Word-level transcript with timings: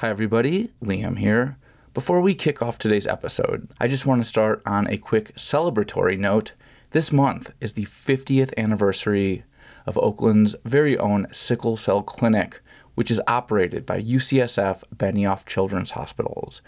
Hi, 0.00 0.10
everybody. 0.10 0.70
Liam 0.80 1.18
here. 1.18 1.56
Before 1.92 2.20
we 2.20 2.36
kick 2.36 2.62
off 2.62 2.78
today's 2.78 3.08
episode, 3.08 3.68
I 3.80 3.88
just 3.88 4.06
want 4.06 4.22
to 4.22 4.28
start 4.28 4.62
on 4.64 4.86
a 4.86 4.96
quick 4.96 5.34
celebratory 5.34 6.16
note. 6.16 6.52
This 6.92 7.10
month 7.10 7.50
is 7.60 7.72
the 7.72 7.86
50th 7.86 8.56
anniversary 8.56 9.42
of 9.86 9.98
Oakland's 9.98 10.54
very 10.64 10.96
own 10.96 11.26
sickle 11.32 11.76
cell 11.76 12.04
clinic, 12.04 12.60
which 12.94 13.10
is 13.10 13.20
operated 13.26 13.84
by 13.84 14.00
UCSF 14.00 14.84
Benioff 14.94 15.44
Children's 15.46 15.90
Hospitals. 15.90 16.60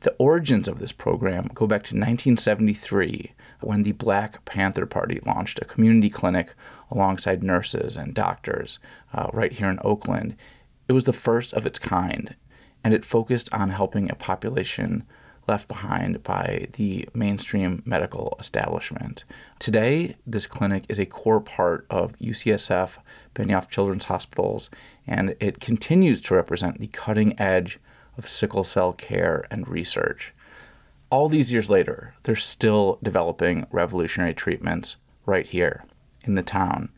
The 0.00 0.14
origins 0.20 0.68
of 0.68 0.78
this 0.78 0.92
program 0.92 1.50
go 1.54 1.66
back 1.66 1.82
to 1.86 1.96
1973 1.96 3.32
when 3.62 3.82
the 3.82 3.90
Black 3.90 4.44
Panther 4.44 4.86
Party 4.86 5.18
launched 5.26 5.58
a 5.58 5.64
community 5.64 6.08
clinic 6.08 6.54
alongside 6.92 7.42
nurses 7.42 7.96
and 7.96 8.14
doctors 8.14 8.78
uh, 9.12 9.26
right 9.32 9.50
here 9.50 9.70
in 9.70 9.80
Oakland. 9.82 10.36
It 10.86 10.92
was 10.92 11.02
the 11.02 11.12
first 11.12 11.52
of 11.52 11.66
its 11.66 11.80
kind, 11.80 12.36
and 12.86 12.94
it 12.94 13.04
focused 13.04 13.52
on 13.52 13.70
helping 13.70 14.08
a 14.08 14.14
population 14.14 15.02
left 15.48 15.66
behind 15.66 16.22
by 16.22 16.68
the 16.74 17.08
mainstream 17.12 17.82
medical 17.84 18.36
establishment. 18.38 19.24
Today, 19.58 20.14
this 20.24 20.46
clinic 20.46 20.84
is 20.88 21.00
a 21.00 21.04
core 21.04 21.40
part 21.40 21.84
of 21.90 22.16
UCSF 22.20 22.90
Benioff 23.34 23.68
Children's 23.70 24.04
Hospitals, 24.04 24.70
and 25.04 25.34
it 25.40 25.58
continues 25.58 26.22
to 26.22 26.36
represent 26.36 26.78
the 26.78 26.86
cutting 26.86 27.36
edge 27.40 27.80
of 28.16 28.28
sickle 28.28 28.62
cell 28.62 28.92
care 28.92 29.48
and 29.50 29.66
research. 29.66 30.32
All 31.10 31.28
these 31.28 31.52
years 31.52 31.68
later, 31.68 32.14
they're 32.22 32.36
still 32.36 33.00
developing 33.02 33.66
revolutionary 33.72 34.32
treatments 34.32 34.94
right 35.24 35.48
here 35.48 35.82
in 36.22 36.36
the 36.36 36.42
town. 36.44 36.90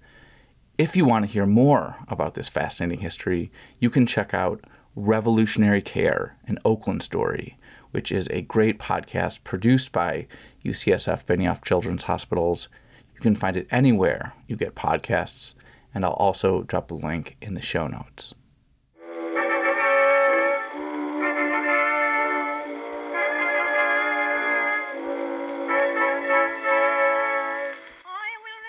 If 0.77 0.95
you 0.97 1.07
want 1.07 1.25
to 1.25 1.33
hear 1.33 1.47
more 1.47 1.97
about 2.09 2.35
this 2.35 2.51
fascinating 2.51 3.01
history, 3.01 3.51
you 3.81 3.89
can 3.89 4.07
check 4.07 4.35
out 4.35 4.63
Revolutionary 4.99 5.81
Care, 5.81 6.37
an 6.49 6.59
Oakland 6.65 7.05
story, 7.05 7.57
which 7.93 8.11
is 8.11 8.27
a 8.33 8.43
great 8.43 8.81
podcast 8.81 9.45
produced 9.45 9.93
by 9.93 10.27
UCSF 10.65 11.25
Benioff 11.25 11.65
Children's 11.65 12.03
Hospitals. 12.03 12.67
You 13.15 13.21
can 13.21 13.37
find 13.37 13.57
it 13.57 13.69
anywhere 13.71 14.33
you 14.49 14.57
get 14.57 14.75
podcasts, 14.75 15.55
and 15.95 16.05
I'll 16.05 16.15
also 16.15 16.63
drop 16.63 16.91
a 16.91 16.95
link 16.95 17.37
in 17.41 17.55
the 17.55 17.61
show 17.61 17.87
notes. 17.87 18.35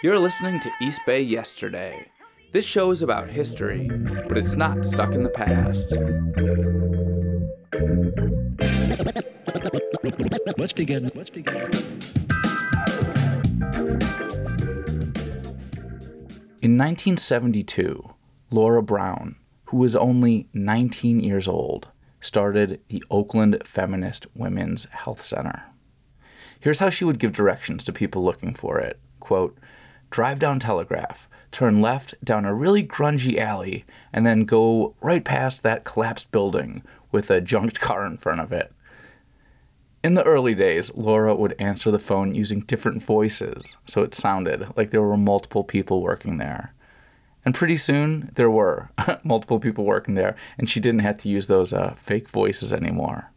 You're 0.04 0.20
listening 0.20 0.60
to 0.60 0.72
East 0.80 1.02
Bay 1.08 1.22
Yesterday. 1.22 2.12
This 2.52 2.66
show 2.66 2.90
is 2.90 3.04
about 3.04 3.30
history, 3.30 3.88
but 4.28 4.36
it's 4.36 4.56
not 4.56 4.84
stuck 4.84 5.14
in 5.14 5.22
the 5.22 5.30
past. 5.30 5.94
Let's 10.58 10.74
begin. 10.74 11.12
Let's 11.14 11.30
begin. 11.30 11.56
In 16.62 16.76
1972, 16.76 18.16
Laura 18.50 18.82
Brown, 18.82 19.36
who 19.66 19.78
was 19.78 19.96
only 19.96 20.50
19 20.52 21.20
years 21.20 21.48
old, 21.48 21.90
started 22.20 22.82
the 22.90 23.04
Oakland 23.12 23.62
Feminist 23.64 24.26
Women's 24.34 24.86
Health 24.86 25.22
Center. 25.22 25.66
Here's 26.60 26.80
how 26.80 26.90
she 26.90 27.06
would 27.06 27.20
give 27.20 27.32
directions 27.32 27.84
to 27.84 27.94
people 27.94 28.24
looking 28.24 28.56
for 28.56 28.80
it. 28.80 29.00
Quote, 29.20 29.56
drive 30.10 30.40
down 30.40 30.60
Telegraph, 30.60 31.28
turn 31.52 31.82
left 31.82 32.14
down 32.24 32.46
a 32.46 32.54
really 32.54 32.84
grungy 32.84 33.38
alley, 33.38 33.86
and 34.14 34.26
then 34.26 34.46
go 34.46 34.96
right 35.02 35.24
past 35.24 35.64
that 35.64 35.84
collapsed 35.84 36.32
building 36.32 36.84
with 37.12 37.30
a 37.30 37.42
junked 37.42 37.80
car 37.82 38.06
in 38.06 38.18
front 38.18 38.42
of 38.42 38.52
it. 38.52 38.72
In 40.02 40.14
the 40.14 40.24
early 40.24 40.56
days, 40.56 40.94
Laura 40.96 41.36
would 41.36 41.56
answer 41.60 41.92
the 41.92 42.00
phone 42.00 42.34
using 42.34 42.62
different 42.62 43.04
voices, 43.04 43.76
so 43.86 44.02
it 44.02 44.16
sounded 44.16 44.68
like 44.78 44.92
there 44.92 45.02
were 45.02 45.18
multiple 45.18 45.64
people 45.64 46.02
working 46.02 46.38
there. 46.38 46.74
And 47.44 47.54
pretty 47.54 47.78
soon, 47.78 48.32
there 48.36 48.50
were 48.50 48.92
multiple 49.24 49.60
people 49.60 49.84
working 49.84 50.16
there, 50.16 50.38
and 50.58 50.70
she 50.70 50.80
didn't 50.80 51.02
have 51.02 51.18
to 51.18 51.30
use 51.30 51.48
those 51.48 51.74
uh, 51.74 51.96
fake 51.98 52.30
voices 52.30 52.72
anymore. 52.72 53.32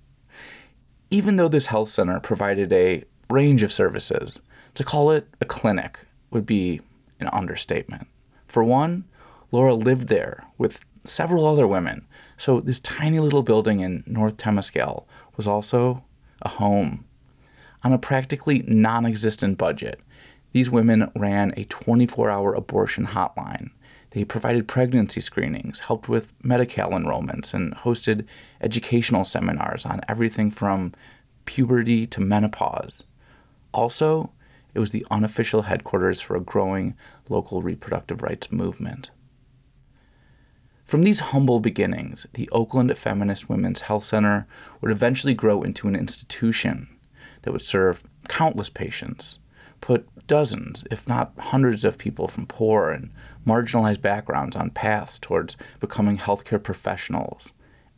Even 1.10 1.36
though 1.36 1.48
this 1.48 1.66
health 1.66 1.88
center 1.88 2.20
provided 2.20 2.72
a 2.72 3.04
range 3.28 3.62
of 3.62 3.72
services, 3.72 4.38
to 4.74 4.84
call 4.84 5.10
it 5.10 5.28
a 5.40 5.44
clinic 5.44 5.98
would 6.32 6.46
be 6.46 6.80
an 7.20 7.28
understatement. 7.32 8.08
For 8.46 8.64
one, 8.64 9.04
Laura 9.50 9.74
lived 9.74 10.08
there 10.08 10.44
with 10.58 10.84
several 11.04 11.46
other 11.46 11.66
women, 11.66 12.06
so 12.36 12.60
this 12.60 12.80
tiny 12.80 13.18
little 13.18 13.42
building 13.42 13.80
in 13.80 14.02
North 14.06 14.36
Temescal 14.36 15.04
was 15.36 15.46
also 15.46 16.04
a 16.42 16.48
home. 16.48 17.04
On 17.84 17.92
a 17.92 17.98
practically 17.98 18.62
non 18.66 19.04
existent 19.04 19.58
budget, 19.58 20.00
these 20.52 20.70
women 20.70 21.10
ran 21.16 21.52
a 21.56 21.64
24 21.64 22.30
hour 22.30 22.54
abortion 22.54 23.08
hotline. 23.08 23.70
They 24.10 24.24
provided 24.24 24.68
pregnancy 24.68 25.22
screenings, 25.22 25.80
helped 25.80 26.08
with 26.08 26.32
Medi-Cal 26.42 26.90
enrollments, 26.90 27.54
and 27.54 27.74
hosted 27.74 28.26
educational 28.60 29.24
seminars 29.24 29.86
on 29.86 30.02
everything 30.06 30.50
from 30.50 30.92
puberty 31.46 32.06
to 32.06 32.20
menopause. 32.20 33.04
Also, 33.72 34.30
it 34.74 34.80
was 34.80 34.90
the 34.90 35.06
unofficial 35.10 35.62
headquarters 35.62 36.20
for 36.20 36.36
a 36.36 36.40
growing 36.40 36.94
local 37.28 37.62
reproductive 37.62 38.22
rights 38.22 38.50
movement. 38.50 39.10
From 40.84 41.04
these 41.04 41.20
humble 41.20 41.60
beginnings, 41.60 42.26
the 42.34 42.48
Oakland 42.50 42.96
Feminist 42.98 43.48
Women's 43.48 43.82
Health 43.82 44.04
Center 44.04 44.46
would 44.80 44.90
eventually 44.90 45.34
grow 45.34 45.62
into 45.62 45.88
an 45.88 45.96
institution 45.96 46.88
that 47.42 47.52
would 47.52 47.62
serve 47.62 48.02
countless 48.28 48.68
patients, 48.68 49.38
put 49.80 50.06
dozens, 50.26 50.84
if 50.90 51.08
not 51.08 51.32
hundreds, 51.38 51.84
of 51.84 51.98
people 51.98 52.28
from 52.28 52.46
poor 52.46 52.90
and 52.90 53.10
marginalized 53.46 54.00
backgrounds 54.00 54.54
on 54.54 54.70
paths 54.70 55.18
towards 55.18 55.56
becoming 55.80 56.18
healthcare 56.18 56.62
professionals, 56.62 57.52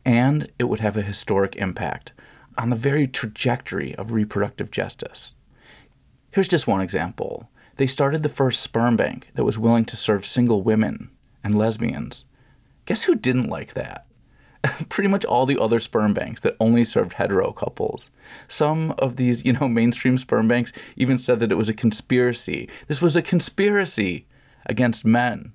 and 0.05 0.51
it 0.59 0.65
would 0.65 0.81
have 0.81 0.97
a 0.97 1.03
historic 1.03 1.56
impact 1.56 2.12
on 2.56 2.71
the 2.71 2.77
very 2.77 3.06
trajectory 3.06 3.95
of 3.97 4.12
reproductive 4.12 4.71
justice. 4.71 5.35
Here's 6.34 6.49
just 6.49 6.67
one 6.67 6.81
example. 6.81 7.49
They 7.77 7.87
started 7.87 8.25
the 8.25 8.28
first 8.28 8.61
sperm 8.61 8.97
bank 8.97 9.28
that 9.34 9.45
was 9.45 9.56
willing 9.56 9.84
to 9.84 9.97
serve 9.97 10.27
single 10.27 10.62
women 10.62 11.11
and 11.45 11.55
lesbians. 11.55 12.25
Guess 12.87 13.05
who 13.05 13.15
didn't 13.15 13.49
like 13.49 13.75
that? 13.75 14.05
Pretty 14.89 15.06
much 15.06 15.25
all 15.25 15.47
the 15.47 15.61
other 15.61 15.78
sperm 15.78 16.12
banks 16.12 16.41
that 16.41 16.56
only 16.59 16.83
served 16.83 17.12
hetero 17.12 17.53
couples. 17.53 18.11
Some 18.49 18.97
of 18.99 19.15
these, 19.15 19.44
you 19.44 19.53
know, 19.53 19.69
mainstream 19.69 20.19
sperm 20.19 20.49
banks 20.49 20.73
even 20.97 21.19
said 21.19 21.39
that 21.39 21.53
it 21.53 21.56
was 21.56 21.69
a 21.69 21.73
conspiracy. 21.73 22.69
This 22.89 23.00
was 23.00 23.15
a 23.15 23.23
conspiracy 23.23 24.27
against 24.67 25.05
men. 25.05 25.53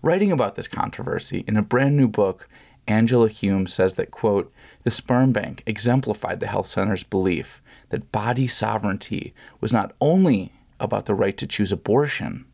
Writing 0.00 0.32
about 0.32 0.54
this 0.54 0.66
controversy 0.66 1.44
in 1.46 1.58
a 1.58 1.62
brand 1.62 1.94
new 1.94 2.08
book, 2.08 2.48
Angela 2.88 3.28
Hume 3.28 3.66
says 3.66 3.94
that, 3.94 4.10
quote, 4.10 4.50
the 4.82 4.90
sperm 4.90 5.32
bank 5.32 5.62
exemplified 5.66 6.40
the 6.40 6.46
health 6.46 6.68
center's 6.68 7.02
belief 7.02 7.60
that 7.90 8.12
body 8.12 8.48
sovereignty 8.48 9.34
was 9.60 9.72
not 9.72 9.94
only 10.00 10.52
about 10.78 11.04
the 11.04 11.14
right 11.14 11.36
to 11.36 11.46
choose 11.46 11.70
abortion, 11.70 12.46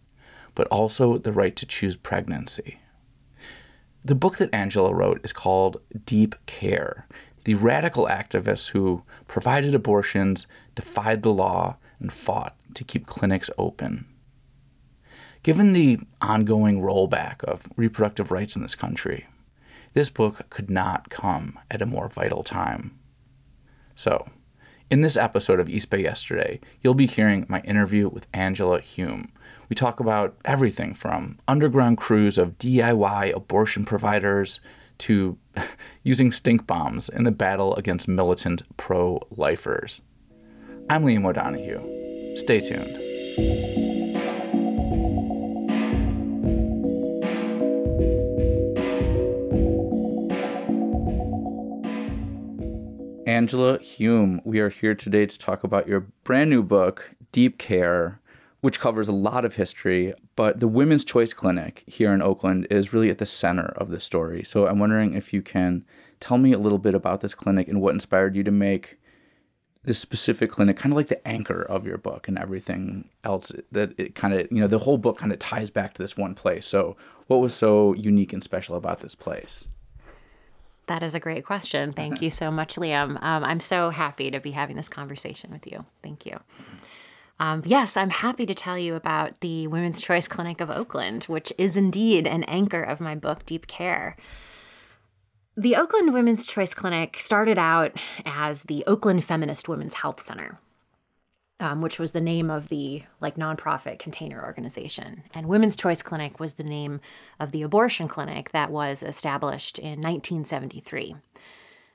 but 0.55 0.67
also 0.69 1.19
the 1.19 1.33
right 1.33 1.55
to 1.55 1.67
choose 1.67 1.97
pregnancy. 1.97 2.81
The 4.05 4.15
book 4.15 4.39
that 4.39 4.55
Angela 4.55 4.95
wrote 4.95 5.21
is 5.25 5.33
called 5.33 5.81
Deep 6.05 6.35
Care. 6.47 7.07
The 7.45 7.55
radical 7.55 8.07
activists 8.07 8.69
who 8.69 9.03
provided 9.29 9.75
abortions, 9.75 10.47
defied 10.75 11.23
the 11.23 11.33
law, 11.33 11.77
and 12.01 12.13
fought 12.13 12.57
to 12.75 12.85
keep 12.85 13.07
clinics 13.07 13.51
open. 13.57 14.07
Given 15.43 15.73
the 15.73 16.01
ongoing 16.21 16.81
rollback 16.81 17.45
of 17.45 17.67
reproductive 17.77 18.33
rights 18.33 18.57
in 18.57 18.63
this 18.63 18.75
country, 18.75 19.27
this 19.97 20.11
book 20.11 20.43
could 20.51 20.69
not 20.69 21.09
come 21.09 21.59
at 21.71 21.81
a 21.81 21.87
more 21.87 22.07
vital 22.07 22.45
time. 22.45 22.99
So, 23.97 24.29
in 24.91 25.01
this 25.01 25.17
episode 25.17 25.59
of 25.59 25.71
East 25.71 25.89
Bay 25.89 26.03
Yesterday, 26.03 26.61
you'll 26.83 26.93
be 26.93 27.07
hearing 27.07 27.47
my 27.49 27.61
interview 27.63 28.11
with 28.11 28.27
Angela 28.35 28.83
Hume. 28.83 29.33
We 29.71 29.75
talk 29.75 29.99
about 29.99 30.37
everything 30.45 30.93
from 30.93 31.39
underground 31.49 31.97
crews 31.97 32.37
of 32.37 32.59
DIY 32.59 33.35
abortion 33.35 33.87
providers 33.87 34.61
to 34.99 35.39
using 36.03 36.31
stink 36.31 36.67
bombs 36.67 37.09
in 37.09 37.25
the 37.25 37.33
battle 37.33 37.75
against 37.77 38.07
militant 38.07 38.65
pro 38.77 39.19
lifers. 39.31 40.03
I'm 40.91 41.07
Liam 41.07 41.25
O'Donoghue. 41.25 42.37
Stay 42.37 42.61
tuned. 42.61 44.06
Angela 53.27 53.81
Hume, 53.81 54.41
we 54.45 54.61
are 54.61 54.69
here 54.69 54.95
today 54.95 55.27
to 55.27 55.37
talk 55.37 55.65
about 55.65 55.89
your 55.89 56.07
brand 56.23 56.49
new 56.49 56.63
book, 56.63 57.11
Deep 57.33 57.59
Care, 57.59 58.21
which 58.61 58.79
covers 58.79 59.09
a 59.09 59.13
lot 59.13 59.45
of 59.45 59.57
history. 59.57 60.15
But 60.37 60.61
the 60.61 60.69
Women's 60.69 61.05
Choice 61.05 61.33
Clinic 61.33 61.83
here 61.89 62.15
in 62.15 62.23
Oakland 62.23 62.69
is 62.71 62.93
really 62.93 63.11
at 63.11 63.19
the 63.19 63.27
center 63.27 63.75
of 63.77 63.91
the 63.91 63.99
story. 63.99 64.45
So 64.45 64.69
I'm 64.69 64.79
wondering 64.79 65.15
if 65.15 65.33
you 65.33 65.43
can 65.43 65.85
tell 66.21 66.39
me 66.39 66.53
a 66.53 66.59
little 66.59 66.79
bit 66.79 66.95
about 66.95 67.21
this 67.21 67.35
clinic 67.35 67.67
and 67.67 67.81
what 67.81 67.95
inspired 67.95 68.37
you 68.37 68.45
to 68.45 68.53
make 68.53 69.01
this 69.83 69.99
specific 69.99 70.53
clinic 70.53 70.77
kind 70.77 70.93
of 70.93 70.97
like 70.97 71.09
the 71.09 71.27
anchor 71.27 71.63
of 71.63 71.85
your 71.85 71.99
book 71.99 72.29
and 72.29 72.39
everything 72.39 73.09
else 73.25 73.51
that 73.73 73.93
it 73.99 74.15
kind 74.15 74.35
of 74.35 74.47
you 74.51 74.61
know 74.61 74.67
the 74.67 74.81
whole 74.81 74.99
book 74.99 75.19
kind 75.19 75.33
of 75.33 75.39
ties 75.39 75.71
back 75.71 75.95
to 75.95 76.03
this 76.03 76.17
one 76.17 76.35
place 76.35 76.67
so 76.67 76.97
what 77.29 77.37
was 77.37 77.55
so 77.55 77.93
unique 77.95 78.33
and 78.33 78.43
special 78.43 78.75
about 78.75 78.99
this 78.99 79.15
place 79.15 79.69
that 80.87 81.03
is 81.03 81.15
a 81.15 81.21
great 81.21 81.45
question. 81.45 81.93
Thank 81.93 82.23
you 82.23 82.31
so 82.31 82.51
much, 82.51 82.77
Liam. 82.77 83.23
Um, 83.23 83.45
I'm 83.45 83.61
so 83.61 83.91
happy 83.91 84.31
to 84.31 84.41
be 84.41 84.53
having 84.53 84.77
this 84.77 84.89
conversation 84.89 85.51
with 85.51 85.67
you. 85.67 85.85
Thank 86.03 86.27
you. 86.27 86.39
Um, 87.39 87.63
yes, 87.67 87.97
I'm 87.97 88.11
happy 88.11 88.47
to 88.47 88.55
tell 88.55 88.79
you 88.79 88.95
about 88.95 89.41
the 89.41 89.67
Women's 89.67 90.01
Choice 90.01 90.27
Clinic 90.27 90.61
of 90.61 90.71
Oakland, 90.71 91.25
which 91.25 91.53
is 91.59 91.77
indeed 91.77 92.27
an 92.27 92.45
anchor 92.45 92.83
of 92.83 93.01
my 93.01 93.15
book, 93.15 93.45
Deep 93.45 93.67
Care. 93.67 94.17
The 95.57 95.77
Oakland 95.77 96.13
Women's 96.15 96.47
Choice 96.47 96.73
Clinic 96.73 97.21
started 97.21 97.59
out 97.59 97.93
as 98.25 98.65
the 98.65 98.85
Oakland 98.87 99.25
Feminist 99.25 99.69
Women's 99.69 99.95
Health 99.95 100.23
Center 100.23 100.59
um, 101.59 101.81
which 101.81 101.99
was 101.99 102.13
the 102.13 102.21
name 102.21 102.51
of 102.51 102.69
the 102.69 103.03
like 103.21 103.37
nonprofit 103.37 103.99
container 103.99 104.45
organization. 104.45 105.23
And 105.35 105.47
Women's 105.47 105.77
Choice 105.77 106.03
Clinic 106.03 106.39
was 106.39 106.55
the 106.55 106.65
name 106.65 107.01
of 107.41 107.51
the 107.51 107.63
abortion 107.63 108.09
clinic 108.09 108.53
that 108.53 108.71
was 108.71 109.03
established 109.03 109.79
in 109.79 110.01
1973. 110.01 111.17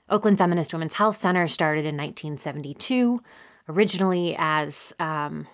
Oakland 0.09 0.37
Feminist 0.37 0.73
Women's 0.73 0.95
Health 0.95 1.19
Center 1.19 1.47
started 1.47 1.85
in 1.85 1.95
1972, 1.95 3.21
originally 3.69 4.35
as 4.37 4.93
um, 4.99 5.47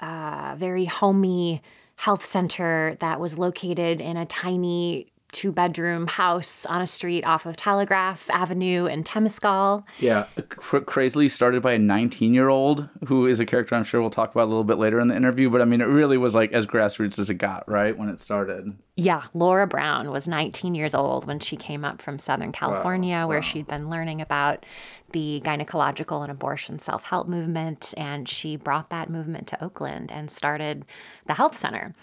a 0.00 0.54
very 0.56 0.84
homey 0.84 1.62
health 1.96 2.24
center 2.24 2.96
that 3.00 3.18
was 3.18 3.38
located 3.38 4.00
in 4.00 4.16
a 4.16 4.26
tiny 4.26 5.12
two 5.32 5.52
bedroom 5.52 6.06
house 6.06 6.64
on 6.66 6.80
a 6.80 6.86
street 6.86 7.24
off 7.24 7.46
of 7.46 7.56
Telegraph 7.56 8.28
Avenue 8.30 8.86
in 8.86 9.04
Temescal. 9.04 9.84
Yeah, 9.98 10.26
crazily 10.58 11.28
started 11.28 11.62
by 11.62 11.72
a 11.72 11.78
19 11.78 12.32
year 12.34 12.48
old 12.48 12.88
who 13.06 13.26
is 13.26 13.40
a 13.40 13.46
character 13.46 13.74
I'm 13.74 13.84
sure 13.84 14.00
we'll 14.00 14.10
talk 14.10 14.30
about 14.30 14.44
a 14.44 14.50
little 14.50 14.64
bit 14.64 14.78
later 14.78 15.00
in 15.00 15.08
the 15.08 15.16
interview. 15.16 15.50
But 15.50 15.62
I 15.62 15.64
mean, 15.64 15.80
it 15.80 15.86
really 15.86 16.16
was 16.16 16.34
like 16.34 16.52
as 16.52 16.66
grassroots 16.66 17.18
as 17.18 17.28
it 17.30 17.34
got, 17.34 17.68
right? 17.68 17.96
When 17.96 18.08
it 18.08 18.20
started. 18.20 18.76
Yeah, 18.96 19.24
Laura 19.34 19.66
Brown 19.66 20.10
was 20.10 20.26
19 20.26 20.74
years 20.74 20.94
old 20.94 21.26
when 21.26 21.38
she 21.38 21.56
came 21.56 21.84
up 21.84 22.00
from 22.00 22.18
Southern 22.18 22.52
California, 22.52 23.16
wow, 23.16 23.28
where 23.28 23.38
wow. 23.38 23.42
she'd 23.42 23.66
been 23.66 23.90
learning 23.90 24.22
about 24.22 24.64
the 25.12 25.42
gynecological 25.44 26.22
and 26.22 26.30
abortion 26.30 26.78
self 26.78 27.04
help 27.04 27.28
movement. 27.28 27.92
And 27.96 28.28
she 28.28 28.56
brought 28.56 28.90
that 28.90 29.10
movement 29.10 29.46
to 29.48 29.62
Oakland 29.62 30.10
and 30.10 30.30
started 30.30 30.86
the 31.26 31.34
health 31.34 31.56
center. 31.56 31.94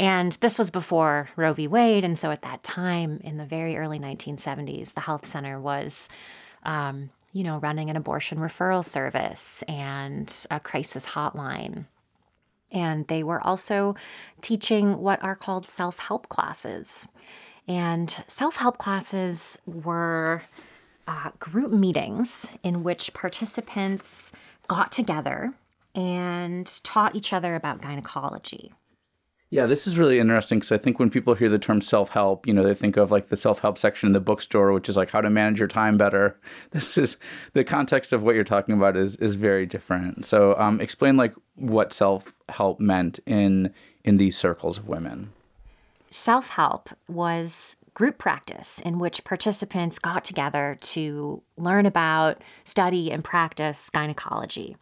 And 0.00 0.32
this 0.40 0.58
was 0.58 0.70
before 0.70 1.28
Roe 1.36 1.52
v. 1.52 1.68
Wade. 1.68 2.04
And 2.04 2.18
so 2.18 2.30
at 2.30 2.40
that 2.40 2.62
time, 2.62 3.20
in 3.22 3.36
the 3.36 3.44
very 3.44 3.76
early 3.76 3.98
1970s, 3.98 4.94
the 4.94 5.02
health 5.02 5.26
center 5.26 5.60
was, 5.60 6.08
um, 6.62 7.10
you 7.34 7.44
know, 7.44 7.58
running 7.58 7.90
an 7.90 7.96
abortion 7.96 8.38
referral 8.38 8.82
service 8.82 9.62
and 9.68 10.46
a 10.50 10.58
crisis 10.58 11.04
hotline. 11.04 11.84
And 12.72 13.06
they 13.08 13.22
were 13.22 13.46
also 13.46 13.94
teaching 14.40 15.02
what 15.02 15.22
are 15.22 15.36
called 15.36 15.68
self 15.68 15.98
help 15.98 16.30
classes. 16.30 17.06
And 17.68 18.24
self 18.26 18.56
help 18.56 18.78
classes 18.78 19.58
were 19.66 20.44
uh, 21.06 21.32
group 21.38 21.72
meetings 21.72 22.46
in 22.62 22.82
which 22.84 23.12
participants 23.12 24.32
got 24.66 24.92
together 24.92 25.52
and 25.94 26.66
taught 26.84 27.14
each 27.14 27.34
other 27.34 27.54
about 27.54 27.82
gynecology. 27.82 28.72
Yeah, 29.52 29.66
this 29.66 29.88
is 29.88 29.98
really 29.98 30.20
interesting 30.20 30.60
because 30.60 30.70
I 30.70 30.78
think 30.78 31.00
when 31.00 31.10
people 31.10 31.34
hear 31.34 31.48
the 31.48 31.58
term 31.58 31.80
self 31.80 32.10
help, 32.10 32.46
you 32.46 32.54
know, 32.54 32.62
they 32.62 32.74
think 32.74 32.96
of 32.96 33.10
like 33.10 33.30
the 33.30 33.36
self 33.36 33.60
help 33.60 33.78
section 33.78 34.06
in 34.06 34.12
the 34.12 34.20
bookstore, 34.20 34.72
which 34.72 34.88
is 34.88 34.96
like 34.96 35.10
how 35.10 35.20
to 35.20 35.28
manage 35.28 35.58
your 35.58 35.68
time 35.68 35.98
better. 35.98 36.38
This 36.70 36.96
is 36.96 37.16
the 37.52 37.64
context 37.64 38.12
of 38.12 38.22
what 38.22 38.36
you're 38.36 38.44
talking 38.44 38.76
about 38.76 38.96
is 38.96 39.16
is 39.16 39.34
very 39.34 39.66
different. 39.66 40.24
So, 40.24 40.56
um, 40.56 40.80
explain 40.80 41.16
like 41.16 41.34
what 41.56 41.92
self 41.92 42.32
help 42.48 42.78
meant 42.78 43.18
in 43.26 43.74
in 44.04 44.18
these 44.18 44.36
circles 44.36 44.78
of 44.78 44.86
women. 44.86 45.32
Self 46.10 46.50
help 46.50 46.90
was 47.08 47.76
group 47.92 48.18
practice 48.18 48.80
in 48.84 49.00
which 49.00 49.24
participants 49.24 49.98
got 49.98 50.24
together 50.24 50.78
to 50.80 51.42
learn 51.56 51.86
about, 51.86 52.40
study, 52.64 53.10
and 53.10 53.24
practice 53.24 53.90
gynecology. 53.90 54.76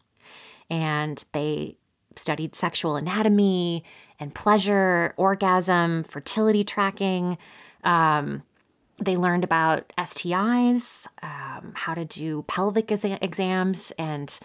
And 0.68 1.24
they 1.32 1.76
studied 2.16 2.54
sexual 2.54 2.96
anatomy 2.96 3.84
and 4.20 4.34
pleasure, 4.34 5.14
orgasm, 5.16 6.04
fertility 6.04 6.64
tracking. 6.64 7.38
Um, 7.84 8.42
they 9.00 9.16
learned 9.16 9.44
about 9.44 9.92
STIs, 9.96 11.06
um, 11.22 11.72
how 11.74 11.94
to 11.94 12.04
do 12.04 12.44
pelvic 12.48 12.88
exa- 12.88 13.18
exams, 13.22 13.92
and 13.98 14.38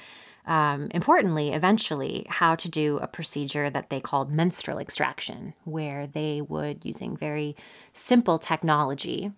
um, 0.46 0.90
importantly, 0.92 1.54
eventually, 1.54 2.26
how 2.30 2.56
to 2.56 2.70
do 2.70 2.98
a 2.98 3.08
procedure 3.08 3.70
that 3.70 3.90
they 3.90 4.02
called 4.02 4.32
menstrual 4.32 4.78
extraction, 4.78 5.54
where 5.64 6.06
they 6.06 6.42
would, 6.42 6.84
using 6.84 7.16
very 7.16 7.56
simple 7.94 8.38
technology 8.38 9.32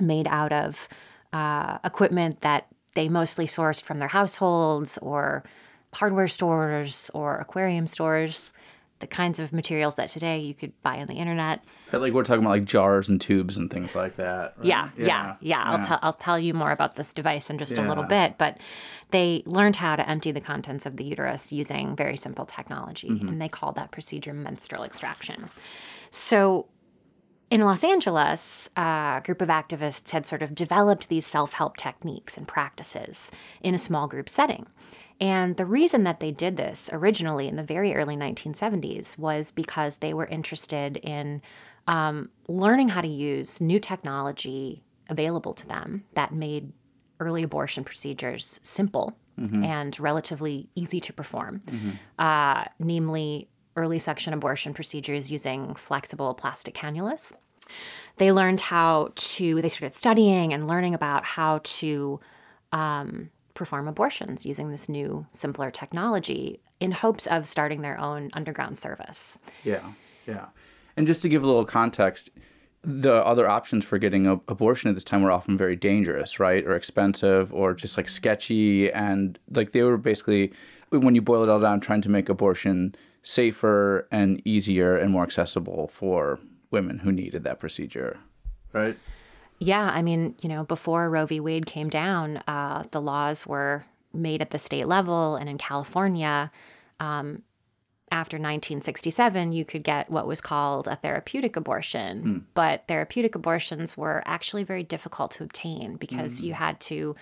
made 0.00 0.26
out 0.26 0.52
of 0.52 0.88
uh, 1.32 1.78
equipment 1.84 2.40
that 2.40 2.66
they 2.94 3.08
mostly 3.08 3.46
sourced 3.46 3.82
from 3.82 3.98
their 4.00 4.08
households 4.08 4.98
or 4.98 5.44
hardware 5.94 6.28
stores 6.28 7.10
or 7.14 7.38
aquarium 7.38 7.86
stores, 7.86 8.52
the 9.00 9.06
kinds 9.06 9.38
of 9.38 9.52
materials 9.52 9.96
that 9.96 10.08
today 10.08 10.38
you 10.38 10.54
could 10.54 10.72
buy 10.82 10.98
on 10.98 11.08
the 11.08 11.14
internet. 11.14 11.64
Like 11.92 12.12
we're 12.12 12.22
talking 12.22 12.42
about 12.42 12.50
like 12.50 12.64
jars 12.64 13.08
and 13.08 13.20
tubes 13.20 13.56
and 13.56 13.70
things 13.70 13.94
like 13.94 14.16
that. 14.16 14.54
Right? 14.58 14.66
Yeah, 14.66 14.90
yeah, 14.96 15.06
yeah, 15.06 15.36
yeah, 15.40 15.62
I'll 15.64 15.80
tell 15.80 15.98
I'll 16.02 16.12
tell 16.12 16.38
you 16.38 16.54
more 16.54 16.70
about 16.70 16.96
this 16.96 17.12
device 17.12 17.50
in 17.50 17.58
just 17.58 17.76
yeah. 17.76 17.86
a 17.86 17.88
little 17.88 18.04
bit, 18.04 18.36
but 18.38 18.58
they 19.10 19.42
learned 19.46 19.76
how 19.76 19.96
to 19.96 20.08
empty 20.08 20.30
the 20.32 20.40
contents 20.40 20.86
of 20.86 20.96
the 20.96 21.04
uterus 21.04 21.50
using 21.50 21.96
very 21.96 22.16
simple 22.16 22.46
technology, 22.46 23.08
mm-hmm. 23.08 23.28
and 23.28 23.40
they 23.40 23.48
called 23.48 23.74
that 23.74 23.90
procedure 23.90 24.32
menstrual 24.32 24.84
extraction. 24.84 25.50
So 26.10 26.66
in 27.50 27.62
Los 27.62 27.82
Angeles, 27.82 28.68
a 28.76 29.20
group 29.24 29.42
of 29.42 29.48
activists 29.48 30.10
had 30.10 30.24
sort 30.24 30.42
of 30.42 30.54
developed 30.54 31.08
these 31.08 31.26
self 31.26 31.54
help 31.54 31.76
techniques 31.76 32.36
and 32.36 32.46
practices 32.46 33.32
in 33.60 33.74
a 33.74 33.78
small 33.78 34.06
group 34.06 34.28
setting. 34.28 34.66
And 35.20 35.56
the 35.56 35.66
reason 35.66 36.04
that 36.04 36.20
they 36.20 36.30
did 36.30 36.56
this 36.56 36.88
originally 36.92 37.46
in 37.46 37.56
the 37.56 37.62
very 37.62 37.94
early 37.94 38.16
1970s 38.16 39.18
was 39.18 39.50
because 39.50 39.98
they 39.98 40.14
were 40.14 40.26
interested 40.26 40.96
in 40.96 41.42
um, 41.86 42.30
learning 42.48 42.88
how 42.88 43.02
to 43.02 43.08
use 43.08 43.60
new 43.60 43.78
technology 43.78 44.82
available 45.08 45.52
to 45.54 45.66
them 45.66 46.04
that 46.14 46.32
made 46.32 46.72
early 47.18 47.42
abortion 47.42 47.84
procedures 47.84 48.60
simple 48.62 49.14
mm-hmm. 49.38 49.62
and 49.62 49.98
relatively 50.00 50.68
easy 50.74 51.00
to 51.00 51.12
perform, 51.12 51.62
mm-hmm. 51.66 51.90
uh, 52.18 52.64
namely 52.78 53.48
early 53.76 53.98
suction 53.98 54.32
abortion 54.32 54.72
procedures 54.72 55.30
using 55.30 55.74
flexible 55.74 56.32
plastic 56.34 56.74
cannulas. 56.74 57.32
They 58.16 58.32
learned 58.32 58.60
how 58.60 59.12
to, 59.14 59.60
they 59.60 59.68
started 59.68 59.94
studying 59.94 60.52
and 60.52 60.66
learning 60.66 60.94
about 60.94 61.24
how 61.24 61.60
to 61.62 62.20
um, 62.72 63.30
perform 63.60 63.86
abortions 63.86 64.46
using 64.46 64.70
this 64.70 64.88
new, 64.88 65.26
simpler 65.34 65.70
technology 65.70 66.60
in 66.80 66.92
hopes 66.92 67.26
of 67.26 67.46
starting 67.46 67.82
their 67.82 68.00
own 68.00 68.30
underground 68.32 68.78
service. 68.78 69.36
Yeah, 69.64 69.92
yeah. 70.26 70.46
And 70.96 71.06
just 71.06 71.20
to 71.22 71.28
give 71.28 71.42
a 71.42 71.46
little 71.46 71.66
context, 71.66 72.30
the 72.82 73.16
other 73.16 73.46
options 73.46 73.84
for 73.84 73.98
getting 73.98 74.26
an 74.26 74.40
abortion 74.48 74.88
at 74.88 74.94
this 74.94 75.04
time 75.04 75.20
were 75.20 75.30
often 75.30 75.58
very 75.58 75.76
dangerous, 75.76 76.40
right? 76.40 76.64
Or 76.64 76.74
expensive 76.74 77.52
or 77.52 77.74
just 77.74 77.98
like 77.98 78.08
sketchy. 78.08 78.90
And 78.90 79.38
like 79.50 79.72
they 79.72 79.82
were 79.82 79.98
basically, 79.98 80.54
when 80.88 81.14
you 81.14 81.20
boil 81.20 81.42
it 81.42 81.50
all 81.50 81.60
down, 81.60 81.80
trying 81.80 82.00
to 82.00 82.08
make 82.08 82.30
abortion 82.30 82.94
safer 83.20 84.08
and 84.10 84.40
easier 84.46 84.96
and 84.96 85.10
more 85.10 85.24
accessible 85.24 85.86
for 85.88 86.40
women 86.70 87.00
who 87.00 87.12
needed 87.12 87.44
that 87.44 87.60
procedure, 87.60 88.20
right? 88.72 88.96
Yeah, 89.60 89.82
I 89.82 90.00
mean, 90.00 90.34
you 90.40 90.48
know, 90.48 90.64
before 90.64 91.10
Roe 91.10 91.26
v. 91.26 91.38
Wade 91.38 91.66
came 91.66 91.90
down, 91.90 92.38
uh, 92.48 92.84
the 92.90 93.00
laws 93.00 93.46
were 93.46 93.84
made 94.12 94.40
at 94.40 94.50
the 94.50 94.58
state 94.58 94.88
level, 94.88 95.36
and 95.36 95.48
in 95.50 95.58
California, 95.58 96.50
um, 96.98 97.42
after 98.10 98.36
1967, 98.36 99.52
you 99.52 99.64
could 99.64 99.84
get 99.84 100.10
what 100.10 100.26
was 100.26 100.40
called 100.40 100.88
a 100.88 100.96
therapeutic 100.96 101.56
abortion. 101.56 102.24
Mm. 102.24 102.42
But 102.54 102.84
therapeutic 102.88 103.34
abortions 103.34 103.96
were 103.96 104.22
actually 104.26 104.64
very 104.64 104.82
difficult 104.82 105.30
to 105.32 105.44
obtain 105.44 105.96
because 105.96 106.40
mm. 106.40 106.44
you 106.44 106.54
had 106.54 106.80
to 106.80 107.14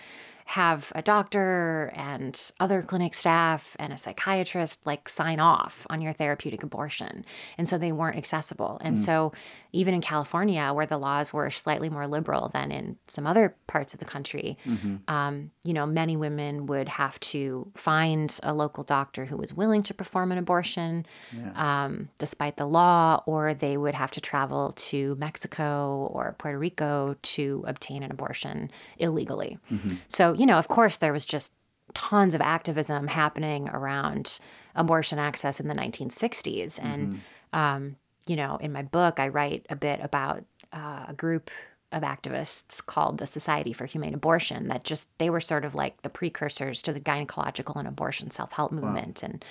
have 0.45 0.91
a 0.95 1.01
doctor 1.03 1.93
and 1.95 2.51
other 2.59 2.81
clinic 2.81 3.13
staff 3.13 3.75
and 3.77 3.93
a 3.93 3.97
psychiatrist 3.97 4.79
like 4.83 5.07
sign 5.07 5.39
off 5.39 5.85
on 5.91 6.01
your 6.01 6.11
therapeutic 6.11 6.63
abortion. 6.63 7.23
And 7.59 7.67
so 7.67 7.77
they 7.77 7.91
weren't 7.91 8.17
accessible. 8.17 8.79
And 8.81 8.95
mm. 8.95 8.99
so 8.99 9.31
even 9.71 9.93
in 9.93 10.01
California, 10.01 10.71
where 10.73 10.85
the 10.85 10.97
laws 10.97 11.31
were 11.31 11.51
slightly 11.51 11.89
more 11.89 12.07
liberal 12.07 12.49
than 12.49 12.71
in 12.71 12.97
some 13.07 13.27
other 13.27 13.55
parts 13.67 13.93
of 13.93 13.99
the 13.99 14.05
country, 14.05 14.57
mm-hmm. 14.65 14.95
um, 15.07 15.51
you 15.63 15.73
know, 15.73 15.85
many 15.85 16.17
women 16.17 16.65
would 16.65 16.89
have 16.89 17.19
to 17.19 17.71
find 17.75 18.39
a 18.41 18.53
local 18.53 18.83
doctor 18.83 19.25
who 19.25 19.37
was 19.37 19.53
willing 19.53 19.83
to 19.83 19.93
perform 19.93 20.31
an 20.31 20.39
abortion, 20.39 21.05
yeah. 21.31 21.85
um, 21.85 22.09
despite 22.17 22.57
the 22.57 22.65
law, 22.65 23.21
or 23.27 23.53
they 23.53 23.77
would 23.77 23.93
have 23.93 24.09
to 24.11 24.21
travel 24.21 24.73
to 24.75 25.15
Mexico 25.19 26.09
or 26.11 26.35
Puerto 26.39 26.57
Rico 26.57 27.15
to 27.21 27.63
obtain 27.67 28.01
an 28.01 28.11
abortion 28.11 28.71
illegally. 28.97 29.59
Mm-hmm. 29.71 29.95
So, 30.07 30.33
you 30.33 30.47
know, 30.47 30.57
of 30.57 30.67
course, 30.67 30.97
there 30.97 31.13
was 31.13 31.25
just 31.25 31.51
tons 31.93 32.33
of 32.33 32.41
activism 32.41 33.07
happening 33.07 33.69
around 33.69 34.39
abortion 34.75 35.19
access 35.19 35.59
in 35.59 35.67
the 35.67 35.75
1960s, 35.75 36.79
and 36.81 37.13
mm-hmm. 37.13 37.59
um, 37.59 37.95
you 38.29 38.35
know, 38.35 38.57
in 38.57 38.71
my 38.71 38.83
book, 38.83 39.19
I 39.19 39.27
write 39.29 39.65
a 39.71 39.75
bit 39.75 39.99
about 40.03 40.45
uh, 40.71 41.05
a 41.07 41.13
group 41.13 41.49
of 41.91 42.03
activists 42.03 42.85
called 42.85 43.17
the 43.17 43.25
Society 43.25 43.73
for 43.73 43.87
Humane 43.87 44.13
Abortion 44.13 44.67
that 44.67 44.83
just 44.83 45.07
they 45.17 45.31
were 45.31 45.41
sort 45.41 45.65
of 45.65 45.73
like 45.73 46.03
the 46.03 46.09
precursors 46.09 46.83
to 46.83 46.93
the 46.93 46.99
gynecological 46.99 47.75
and 47.75 47.87
abortion 47.87 48.29
self-help 48.29 48.71
movement 48.71 49.23
wow. 49.23 49.29
and 49.29 49.45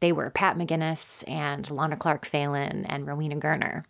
they 0.00 0.12
were 0.12 0.30
Pat 0.30 0.56
Maginnis 0.56 1.22
and 1.28 1.70
Lana 1.70 1.98
Clarke 1.98 2.24
Phelan 2.24 2.86
and 2.86 3.06
Rowena 3.06 3.36
Gurner. 3.36 3.84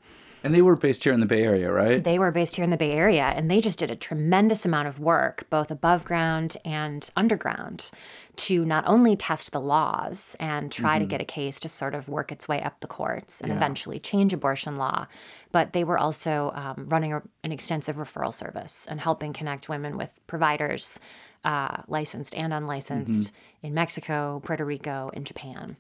And 0.45 0.55
they 0.55 0.63
were 0.63 0.77
based 0.77 1.05
here 1.05 1.13
in 1.13 1.21
the 1.21 1.27
Bay 1.27 1.43
Area, 1.43 1.71
right? 1.71 2.03
They 2.03 2.19
were 2.19 2.33
based 2.33 2.57
here 2.57 2.65
in 2.65 2.71
the 2.71 2.77
Bay 2.77 2.93
Area, 2.93 3.25
and 3.25 3.51
they 3.51 3.61
just 3.61 3.79
did 3.79 3.91
a 3.91 3.97
tremendous 3.97 4.65
amount 4.65 4.89
of 4.89 4.99
work, 4.99 5.47
both 5.51 5.71
above 5.71 6.05
ground 6.05 6.57
and 6.65 7.09
underground, 7.17 7.91
to 8.37 8.65
not 8.65 8.85
only 8.87 9.15
test 9.15 9.53
the 9.53 9.61
laws 9.61 10.37
and 10.41 10.73
try 10.73 10.97
mm-hmm. 10.97 11.05
to 11.05 11.07
get 11.07 11.21
a 11.21 11.25
case 11.25 11.61
to 11.61 11.69
sort 11.69 11.95
of 11.95 12.09
work 12.09 12.33
its 12.33 12.49
way 12.49 12.61
up 12.63 12.81
the 12.81 12.87
courts 12.87 13.41
and 13.41 13.51
yeah. 13.51 13.57
eventually 13.57 14.01
change 14.01 14.33
abortion 14.33 14.77
law, 14.77 15.07
but 15.53 15.73
they 15.73 15.85
were 15.85 15.99
also 15.99 16.53
um, 16.55 16.87
running 16.89 17.13
a, 17.13 17.23
an 17.45 17.53
extensive 17.53 17.97
referral 17.97 18.35
service 18.35 18.87
and 18.89 19.01
helping 19.01 19.33
connect 19.33 19.69
women 19.69 19.97
with 19.97 20.19
providers, 20.27 20.99
uh, 21.45 21.83
licensed 21.89 22.35
and 22.35 22.53
unlicensed, 22.53 23.29
mm-hmm. 23.29 23.67
in 23.67 23.75
Mexico, 23.75 24.41
Puerto 24.45 24.65
Rico, 24.65 25.11
and 25.15 25.27
Japan. 25.27 25.77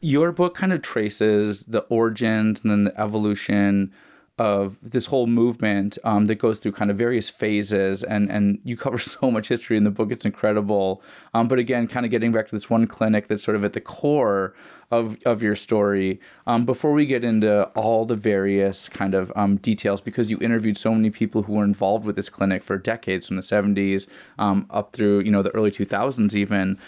Your 0.00 0.32
book 0.32 0.54
kind 0.54 0.72
of 0.72 0.82
traces 0.82 1.62
the 1.62 1.80
origins 1.88 2.62
and 2.62 2.70
then 2.70 2.84
the 2.84 3.00
evolution 3.00 3.92
of 4.38 4.78
this 4.80 5.06
whole 5.06 5.26
movement 5.26 5.98
um, 6.04 6.28
that 6.28 6.36
goes 6.36 6.58
through 6.58 6.70
kind 6.70 6.90
of 6.90 6.96
various 6.96 7.28
phases 7.28 8.04
and 8.04 8.30
and 8.30 8.60
you 8.62 8.76
cover 8.76 8.98
so 8.98 9.30
much 9.30 9.48
history 9.48 9.76
in 9.76 9.84
the 9.84 9.90
book 9.90 10.12
it's 10.12 10.24
incredible. 10.24 11.02
Um, 11.34 11.48
but 11.48 11.58
again 11.58 11.88
kind 11.88 12.06
of 12.06 12.10
getting 12.10 12.32
back 12.32 12.46
to 12.48 12.54
this 12.54 12.70
one 12.70 12.86
clinic 12.86 13.28
that's 13.28 13.42
sort 13.42 13.56
of 13.56 13.64
at 13.64 13.72
the 13.72 13.80
core 13.80 14.54
of, 14.90 15.18
of 15.26 15.42
your 15.42 15.54
story 15.54 16.18
um, 16.46 16.64
before 16.64 16.92
we 16.92 17.04
get 17.04 17.22
into 17.22 17.64
all 17.74 18.06
the 18.06 18.16
various 18.16 18.88
kind 18.88 19.14
of 19.14 19.30
um, 19.36 19.56
details 19.56 20.00
because 20.00 20.30
you 20.30 20.38
interviewed 20.40 20.78
so 20.78 20.94
many 20.94 21.10
people 21.10 21.42
who 21.42 21.54
were 21.54 21.64
involved 21.64 22.06
with 22.06 22.16
this 22.16 22.30
clinic 22.30 22.62
for 22.62 22.78
decades 22.78 23.26
from 23.26 23.36
the 23.36 23.42
70s 23.42 24.06
um, 24.38 24.66
up 24.70 24.94
through 24.94 25.20
you 25.20 25.30
know 25.30 25.42
the 25.42 25.50
early 25.50 25.70
2000s 25.70 26.34
even 26.34 26.78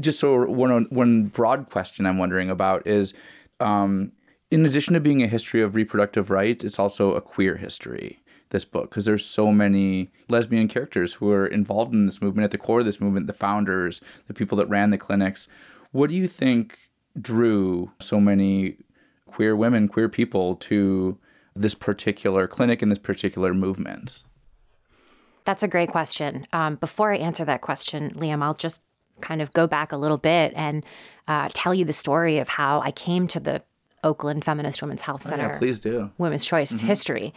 just 0.00 0.18
so 0.18 0.46
one 0.46 0.86
one 0.90 1.24
broad 1.26 1.70
question 1.70 2.06
I'm 2.06 2.18
wondering 2.18 2.50
about 2.50 2.86
is, 2.86 3.12
um, 3.60 4.12
in 4.50 4.64
addition 4.64 4.94
to 4.94 5.00
being 5.00 5.22
a 5.22 5.28
history 5.28 5.62
of 5.62 5.74
reproductive 5.74 6.30
rights, 6.30 6.64
it's 6.64 6.78
also 6.78 7.12
a 7.12 7.20
queer 7.20 7.56
history. 7.56 8.20
This 8.50 8.64
book 8.64 8.90
because 8.90 9.06
there's 9.06 9.24
so 9.24 9.50
many 9.50 10.12
lesbian 10.28 10.68
characters 10.68 11.14
who 11.14 11.30
are 11.32 11.46
involved 11.46 11.92
in 11.92 12.06
this 12.06 12.22
movement 12.22 12.44
at 12.44 12.50
the 12.52 12.58
core 12.58 12.78
of 12.80 12.86
this 12.86 13.00
movement, 13.00 13.26
the 13.26 13.32
founders, 13.32 14.00
the 14.28 14.34
people 14.34 14.56
that 14.58 14.68
ran 14.68 14.90
the 14.90 14.98
clinics. 14.98 15.48
What 15.90 16.10
do 16.10 16.16
you 16.16 16.28
think 16.28 16.78
drew 17.20 17.90
so 18.00 18.20
many 18.20 18.76
queer 19.26 19.56
women, 19.56 19.88
queer 19.88 20.08
people 20.08 20.54
to 20.56 21.18
this 21.56 21.74
particular 21.74 22.46
clinic 22.46 22.82
and 22.82 22.90
this 22.90 22.98
particular 22.98 23.52
movement? 23.52 24.22
That's 25.44 25.62
a 25.62 25.68
great 25.68 25.88
question. 25.88 26.46
Um, 26.52 26.76
before 26.76 27.12
I 27.12 27.18
answer 27.18 27.44
that 27.44 27.60
question, 27.62 28.10
Liam, 28.14 28.42
I'll 28.42 28.54
just 28.54 28.82
kind 29.20 29.42
of 29.42 29.52
go 29.52 29.66
back 29.66 29.92
a 29.92 29.96
little 29.96 30.18
bit 30.18 30.52
and 30.54 30.84
uh, 31.28 31.48
tell 31.52 31.74
you 31.74 31.84
the 31.84 31.92
story 31.92 32.38
of 32.38 32.48
how 32.48 32.80
I 32.80 32.90
came 32.90 33.26
to 33.28 33.40
the 33.40 33.62
Oakland 34.04 34.44
Feminist 34.44 34.82
Women's 34.82 35.02
Health 35.02 35.26
Center. 35.26 35.48
Oh, 35.48 35.52
yeah, 35.52 35.58
please 35.58 35.78
do. 35.78 36.10
Women's 36.18 36.44
Choice 36.44 36.72
mm-hmm. 36.72 36.86
history. 36.86 37.34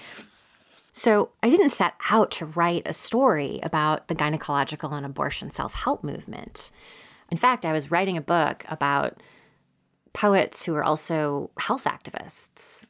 So 0.91 1.29
I 1.43 1.49
didn't 1.49 1.69
set 1.69 1.93
out 2.09 2.31
to 2.31 2.45
write 2.45 2.83
a 2.85 2.93
story 2.93 3.59
about 3.63 4.07
the 4.07 4.15
gynecological 4.15 4.91
and 4.91 5.05
abortion 5.05 5.51
self 5.51 5.73
help 5.73 6.03
movement. 6.03 6.71
In 7.31 7.37
fact, 7.37 7.65
I 7.65 7.73
was 7.73 7.91
writing 7.91 8.17
a 8.17 8.21
book 8.21 8.65
about 8.69 9.21
poets 10.13 10.63
who 10.63 10.75
are 10.75 10.83
also 10.83 11.51
health 11.57 11.83
activists, 11.83 12.85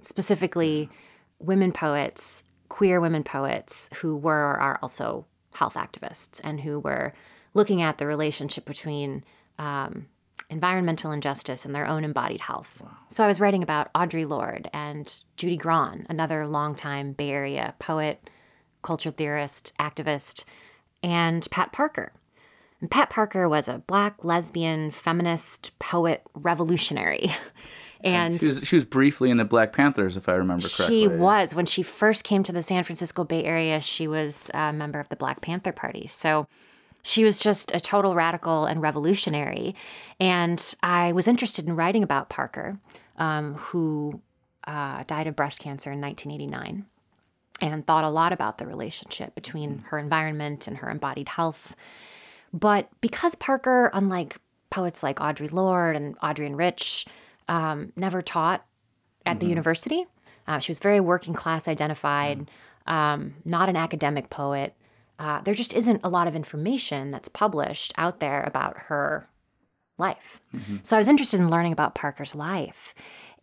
specifically 0.00 0.90
women 1.38 1.72
poets, 1.72 2.42
queer 2.68 3.00
women 3.00 3.24
poets 3.24 3.88
who 3.96 4.16
were 4.16 4.52
or 4.52 4.60
are 4.60 4.78
also 4.82 5.26
health 5.54 5.74
activists 5.74 6.40
and 6.44 6.60
who 6.60 6.78
were 6.78 7.14
looking 7.58 7.82
at 7.82 7.98
the 7.98 8.06
relationship 8.06 8.64
between 8.64 9.24
um, 9.58 10.06
environmental 10.48 11.10
injustice 11.10 11.64
and 11.64 11.74
their 11.74 11.86
own 11.86 12.04
embodied 12.04 12.40
health. 12.40 12.80
Wow. 12.80 12.90
So 13.08 13.24
I 13.24 13.26
was 13.26 13.40
writing 13.40 13.62
about 13.62 13.92
Audre 13.92 14.26
Lorde 14.26 14.70
and 14.72 15.22
Judy 15.36 15.56
Grahn, 15.56 16.06
another 16.08 16.46
longtime 16.46 17.12
Bay 17.12 17.30
Area 17.30 17.74
poet, 17.78 18.30
culture 18.82 19.10
theorist, 19.10 19.72
activist, 19.78 20.44
and 21.02 21.46
Pat 21.50 21.72
Parker. 21.72 22.12
And 22.80 22.90
Pat 22.90 23.10
Parker 23.10 23.48
was 23.48 23.66
a 23.66 23.78
black 23.78 24.24
lesbian 24.24 24.92
feminist 24.92 25.76
poet 25.78 26.22
revolutionary. 26.34 27.34
And 28.00 28.38
she 28.38 28.46
was, 28.46 28.60
she 28.62 28.76
was 28.76 28.84
briefly 28.84 29.28
in 29.28 29.38
the 29.38 29.44
Black 29.44 29.72
Panthers, 29.72 30.16
if 30.16 30.28
I 30.28 30.34
remember 30.34 30.68
correctly. 30.68 31.00
She 31.00 31.08
was. 31.08 31.52
When 31.52 31.66
she 31.66 31.82
first 31.82 32.22
came 32.22 32.44
to 32.44 32.52
the 32.52 32.62
San 32.62 32.84
Francisco 32.84 33.24
Bay 33.24 33.42
Area, 33.42 33.80
she 33.80 34.06
was 34.06 34.52
a 34.54 34.72
member 34.72 35.00
of 35.00 35.08
the 35.08 35.16
Black 35.16 35.40
Panther 35.40 35.72
Party. 35.72 36.06
So 36.06 36.46
she 37.08 37.24
was 37.24 37.38
just 37.38 37.74
a 37.74 37.80
total 37.80 38.14
radical 38.14 38.66
and 38.66 38.82
revolutionary. 38.82 39.74
And 40.20 40.62
I 40.82 41.12
was 41.12 41.26
interested 41.26 41.66
in 41.66 41.74
writing 41.74 42.02
about 42.02 42.28
Parker, 42.28 42.78
um, 43.16 43.54
who 43.54 44.20
uh, 44.64 45.04
died 45.06 45.26
of 45.26 45.34
breast 45.34 45.58
cancer 45.58 45.90
in 45.90 46.02
1989, 46.02 46.84
and 47.62 47.86
thought 47.86 48.04
a 48.04 48.10
lot 48.10 48.34
about 48.34 48.58
the 48.58 48.66
relationship 48.66 49.34
between 49.34 49.70
mm-hmm. 49.70 49.86
her 49.86 49.98
environment 49.98 50.68
and 50.68 50.76
her 50.76 50.90
embodied 50.90 51.30
health. 51.30 51.74
But 52.52 52.90
because 53.00 53.34
Parker, 53.34 53.90
unlike 53.94 54.36
poets 54.68 55.02
like 55.02 55.16
Audre 55.16 55.50
Lorde 55.50 55.96
and 55.96 56.14
Adrienne 56.22 56.56
Rich, 56.56 57.06
um, 57.48 57.90
never 57.96 58.20
taught 58.20 58.66
at 59.24 59.32
mm-hmm. 59.32 59.38
the 59.38 59.46
university, 59.46 60.04
uh, 60.46 60.58
she 60.58 60.72
was 60.72 60.78
very 60.78 61.00
working 61.00 61.32
class 61.32 61.68
identified, 61.68 62.40
mm-hmm. 62.86 62.92
um, 62.92 63.34
not 63.46 63.70
an 63.70 63.76
academic 63.76 64.28
poet 64.28 64.74
uh, 65.18 65.40
there 65.42 65.54
just 65.54 65.72
isn't 65.72 66.00
a 66.04 66.08
lot 66.08 66.28
of 66.28 66.34
information 66.34 67.10
that's 67.10 67.28
published 67.28 67.92
out 67.96 68.20
there 68.20 68.42
about 68.44 68.78
her 68.82 69.28
life. 69.98 70.40
Mm-hmm. 70.54 70.76
So 70.82 70.96
I 70.96 71.00
was 71.00 71.08
interested 71.08 71.40
in 71.40 71.50
learning 71.50 71.72
about 71.72 71.94
Parker's 71.94 72.34
life. 72.34 72.94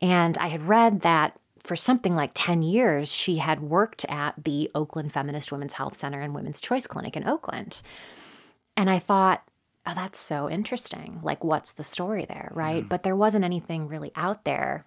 And 0.02 0.38
I 0.38 0.48
had 0.48 0.68
read 0.68 1.02
that 1.02 1.38
for 1.60 1.76
something 1.76 2.16
like 2.16 2.32
10 2.34 2.62
years, 2.62 3.12
she 3.12 3.38
had 3.38 3.60
worked 3.60 4.06
at 4.06 4.36
the 4.44 4.70
Oakland 4.76 5.12
Feminist 5.12 5.52
Women's 5.52 5.74
Health 5.74 5.98
Center 5.98 6.22
and 6.22 6.34
Women's 6.34 6.62
Choice 6.62 6.88
Clinic 6.88 7.18
in 7.18 7.28
Oakland. 7.28 7.82
And 8.78 8.90
I 8.90 9.00
thought, 9.00 9.44
oh, 9.86 9.94
that's 9.96 10.20
so 10.20 10.50
interesting. 10.50 11.20
Like, 11.24 11.44
what's 11.44 11.72
the 11.74 11.84
story 11.84 12.26
there, 12.26 12.52
right? 12.54 12.84
Mm. 12.84 12.90
But 12.90 13.04
there 13.04 13.16
wasn't 13.16 13.46
anything 13.46 13.88
really 13.88 14.12
out 14.16 14.44
there. 14.44 14.86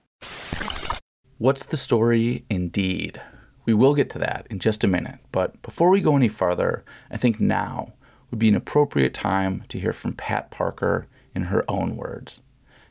What's 1.39 1.65
the 1.65 1.77
story 1.77 2.45
indeed? 2.49 3.21
We 3.69 3.75
will 3.75 3.93
get 3.95 4.09
to 4.11 4.19
that 4.21 4.47
in 4.49 4.61
just 4.61 4.83
a 4.83 4.89
minute, 4.89 5.19
but 5.31 5.61
before 5.61 5.91
we 5.91 6.01
go 6.01 6.17
any 6.17 6.29
farther, 6.29 6.87
I 7.11 7.19
think 7.19 7.39
now 7.39 7.93
would 8.31 8.39
be 8.39 8.49
an 8.49 8.55
appropriate 8.55 9.13
time 9.13 9.65
to 9.69 9.79
hear 9.79 9.93
from 9.93 10.15
Pat 10.15 10.51
Parker 10.51 11.07
in 11.35 11.43
her 11.53 11.71
own 11.71 11.95
words. 11.95 12.41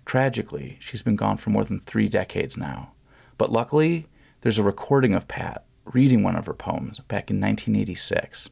Tragically, 0.06 0.78
she's 0.80 1.02
been 1.02 1.16
gone 1.16 1.38
for 1.38 1.50
more 1.50 1.64
than 1.64 1.80
three 1.80 2.08
decades 2.08 2.58
now, 2.58 2.92
but 3.40 3.52
luckily, 3.52 4.06
there's 4.42 4.60
a 4.60 4.64
recording 4.64 5.16
of 5.16 5.28
Pat 5.28 5.66
reading 5.84 6.22
one 6.22 6.36
of 6.36 6.46
her 6.46 6.54
poems 6.54 7.00
back 7.08 7.32
in 7.32 7.42
1986. 7.42 8.52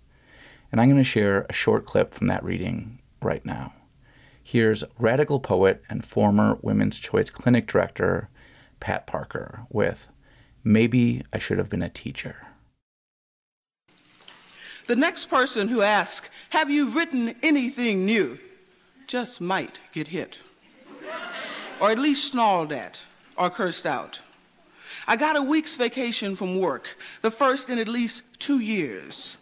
And 0.71 0.81
I'm 0.81 0.89
going 0.89 0.97
to 0.97 1.03
share 1.03 1.45
a 1.47 1.53
short 1.53 1.85
clip 1.85 2.15
from 2.15 2.25
that 2.25 2.43
reading 2.43 3.01
right 3.21 3.45
now. 3.45 3.71
Here's 4.41 4.83
radical 4.97 5.39
poet 5.39 5.83
and 5.91 6.03
former 6.03 6.57
Women's 6.63 6.97
Choice 6.97 7.29
Clinic 7.29 7.67
director 7.67 8.29
Pat 8.79 9.05
Parker 9.05 9.67
with 9.69 10.07
Maybe 10.67 11.21
I 11.31 11.37
should 11.37 11.59
have 11.59 11.69
been 11.69 11.83
a 11.83 11.89
teacher. 11.89 12.47
The 14.87 14.95
next 14.95 15.27
person 15.27 15.67
who 15.67 15.83
asks, 15.83 16.27
Have 16.49 16.71
you 16.71 16.89
written 16.89 17.35
anything 17.43 18.05
new? 18.05 18.39
just 19.07 19.39
might 19.39 19.77
get 19.93 20.07
hit, 20.07 20.39
or 21.79 21.91
at 21.91 21.99
least 21.99 22.31
snarled 22.31 22.71
at, 22.71 23.03
or 23.37 23.51
cursed 23.51 23.85
out. 23.85 24.21
I 25.07 25.15
got 25.15 25.35
a 25.35 25.43
week's 25.43 25.75
vacation 25.75 26.35
from 26.35 26.59
work, 26.59 26.97
the 27.21 27.29
first 27.29 27.69
in 27.69 27.77
at 27.77 27.87
least 27.87 28.23
two 28.39 28.59
years. 28.59 29.37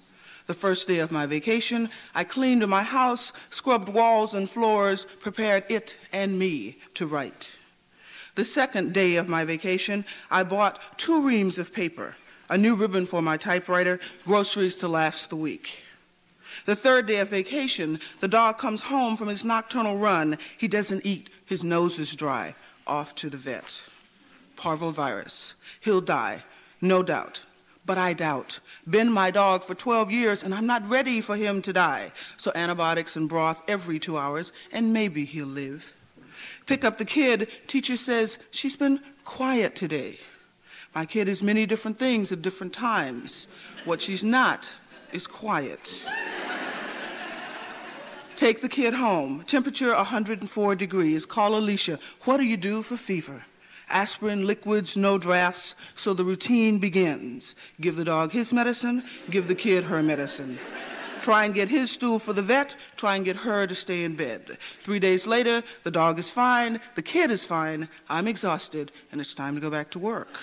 The 0.47 0.53
first 0.53 0.89
day 0.89 0.99
of 0.99 1.13
my 1.13 1.25
vacation, 1.25 1.89
I 2.13 2.25
cleaned 2.25 2.67
my 2.67 2.83
house, 2.83 3.31
scrubbed 3.49 3.87
walls 3.87 4.33
and 4.33 4.49
floors, 4.49 5.05
prepared 5.21 5.63
it 5.69 5.95
and 6.11 6.37
me 6.37 6.79
to 6.95 7.07
write. 7.07 7.57
The 8.35 8.45
second 8.45 8.93
day 8.93 9.15
of 9.15 9.29
my 9.29 9.45
vacation, 9.45 10.05
I 10.31 10.43
bought 10.43 10.97
two 10.97 11.21
reams 11.25 11.59
of 11.59 11.73
paper, 11.73 12.15
a 12.49 12.57
new 12.57 12.75
ribbon 12.75 13.05
for 13.05 13.21
my 13.21 13.37
typewriter, 13.37 13.99
groceries 14.25 14.75
to 14.77 14.87
last 14.87 15.29
the 15.29 15.35
week. 15.35 15.83
The 16.65 16.75
third 16.75 17.05
day 17.05 17.17
of 17.19 17.29
vacation, 17.29 17.99
the 18.21 18.27
dog 18.27 18.57
comes 18.57 18.83
home 18.83 19.17
from 19.17 19.27
his 19.27 19.45
nocturnal 19.45 19.97
run. 19.97 20.37
He 20.57 20.67
doesn't 20.67 21.05
eat, 21.05 21.29
his 21.45 21.63
nose 21.63 21.99
is 21.99 22.15
dry. 22.15 22.55
Off 22.87 23.13
to 23.15 23.29
the 23.29 23.37
vet. 23.37 23.81
Parvovirus. 24.57 25.53
He'll 25.79 26.01
die, 26.01 26.43
no 26.81 27.03
doubt. 27.03 27.45
But 27.85 27.97
I 27.97 28.13
doubt. 28.13 28.59
Been 28.89 29.11
my 29.11 29.29
dog 29.29 29.63
for 29.63 29.75
12 29.75 30.09
years, 30.09 30.43
and 30.43 30.55
I'm 30.55 30.65
not 30.65 30.87
ready 30.87 31.21
for 31.21 31.35
him 31.35 31.61
to 31.63 31.73
die. 31.73 32.13
So 32.37 32.51
antibiotics 32.55 33.15
and 33.15 33.27
broth 33.27 33.61
every 33.67 33.99
two 33.99 34.17
hours, 34.17 34.53
and 34.71 34.93
maybe 34.93 35.25
he'll 35.25 35.47
live. 35.47 35.93
Pick 36.65 36.83
up 36.83 36.97
the 36.97 37.05
kid. 37.05 37.51
Teacher 37.67 37.97
says 37.97 38.39
she's 38.51 38.75
been 38.75 39.01
quiet 39.25 39.75
today. 39.75 40.19
My 40.95 41.05
kid 41.05 41.27
is 41.27 41.41
many 41.41 41.65
different 41.65 41.97
things 41.97 42.31
at 42.31 42.41
different 42.41 42.73
times. 42.73 43.47
What 43.85 44.01
she's 44.01 44.23
not 44.23 44.71
is 45.11 45.27
quiet. 45.27 46.05
Take 48.35 48.61
the 48.61 48.69
kid 48.69 48.93
home. 48.93 49.43
Temperature 49.45 49.93
104 49.93 50.75
degrees. 50.75 51.25
Call 51.25 51.55
Alicia. 51.55 51.99
What 52.23 52.37
do 52.37 52.43
you 52.43 52.57
do 52.57 52.81
for 52.81 52.97
fever? 52.97 53.45
Aspirin, 53.89 54.45
liquids, 54.47 54.97
no 54.97 55.17
drafts. 55.17 55.75
So 55.95 56.13
the 56.13 56.25
routine 56.25 56.79
begins. 56.79 57.55
Give 57.79 57.95
the 57.95 58.05
dog 58.05 58.31
his 58.31 58.51
medicine, 58.51 59.03
give 59.29 59.47
the 59.47 59.55
kid 59.55 59.85
her 59.85 60.01
medicine. 60.01 60.57
Try 61.23 61.45
and 61.45 61.53
get 61.53 61.69
his 61.69 61.89
stool 61.89 62.19
for 62.19 62.33
the 62.33 62.41
vet, 62.41 62.75
try 62.97 63.15
and 63.15 63.23
get 63.23 63.37
her 63.37 63.65
to 63.65 63.73
stay 63.73 64.03
in 64.03 64.15
bed. 64.15 64.57
Three 64.81 64.99
days 64.99 65.25
later, 65.25 65.63
the 65.83 65.91
dog 65.91 66.19
is 66.19 66.29
fine, 66.29 66.81
the 66.95 67.01
kid 67.01 67.31
is 67.31 67.45
fine, 67.45 67.87
I'm 68.09 68.27
exhausted, 68.27 68.91
and 69.09 69.21
it's 69.21 69.33
time 69.33 69.55
to 69.55 69.61
go 69.61 69.69
back 69.69 69.89
to 69.91 69.99
work. 69.99 70.37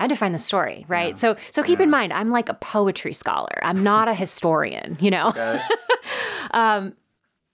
I 0.00 0.06
define 0.06 0.32
the 0.32 0.38
story, 0.38 0.86
right? 0.88 1.10
Yeah. 1.10 1.14
So 1.14 1.36
so 1.50 1.62
keep 1.62 1.78
yeah. 1.78 1.84
in 1.84 1.90
mind, 1.90 2.12
I'm 2.12 2.30
like 2.30 2.48
a 2.48 2.54
poetry 2.54 3.12
scholar. 3.12 3.58
I'm 3.62 3.82
not 3.82 4.08
a 4.08 4.14
historian, 4.14 4.96
you 5.00 5.10
know. 5.10 5.28
Okay. 5.28 5.60
um, 6.52 6.94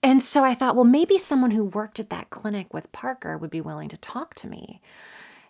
and 0.01 0.21
so 0.21 0.43
I 0.43 0.53
thought, 0.55 0.75
well, 0.75 0.85
maybe 0.85 1.17
someone 1.17 1.51
who 1.51 1.63
worked 1.63 1.99
at 1.99 2.09
that 2.09 2.29
clinic 2.29 2.73
with 2.73 2.91
Parker 2.91 3.37
would 3.37 3.49
be 3.49 3.61
willing 3.61 3.89
to 3.89 3.97
talk 3.97 4.35
to 4.35 4.47
me. 4.47 4.81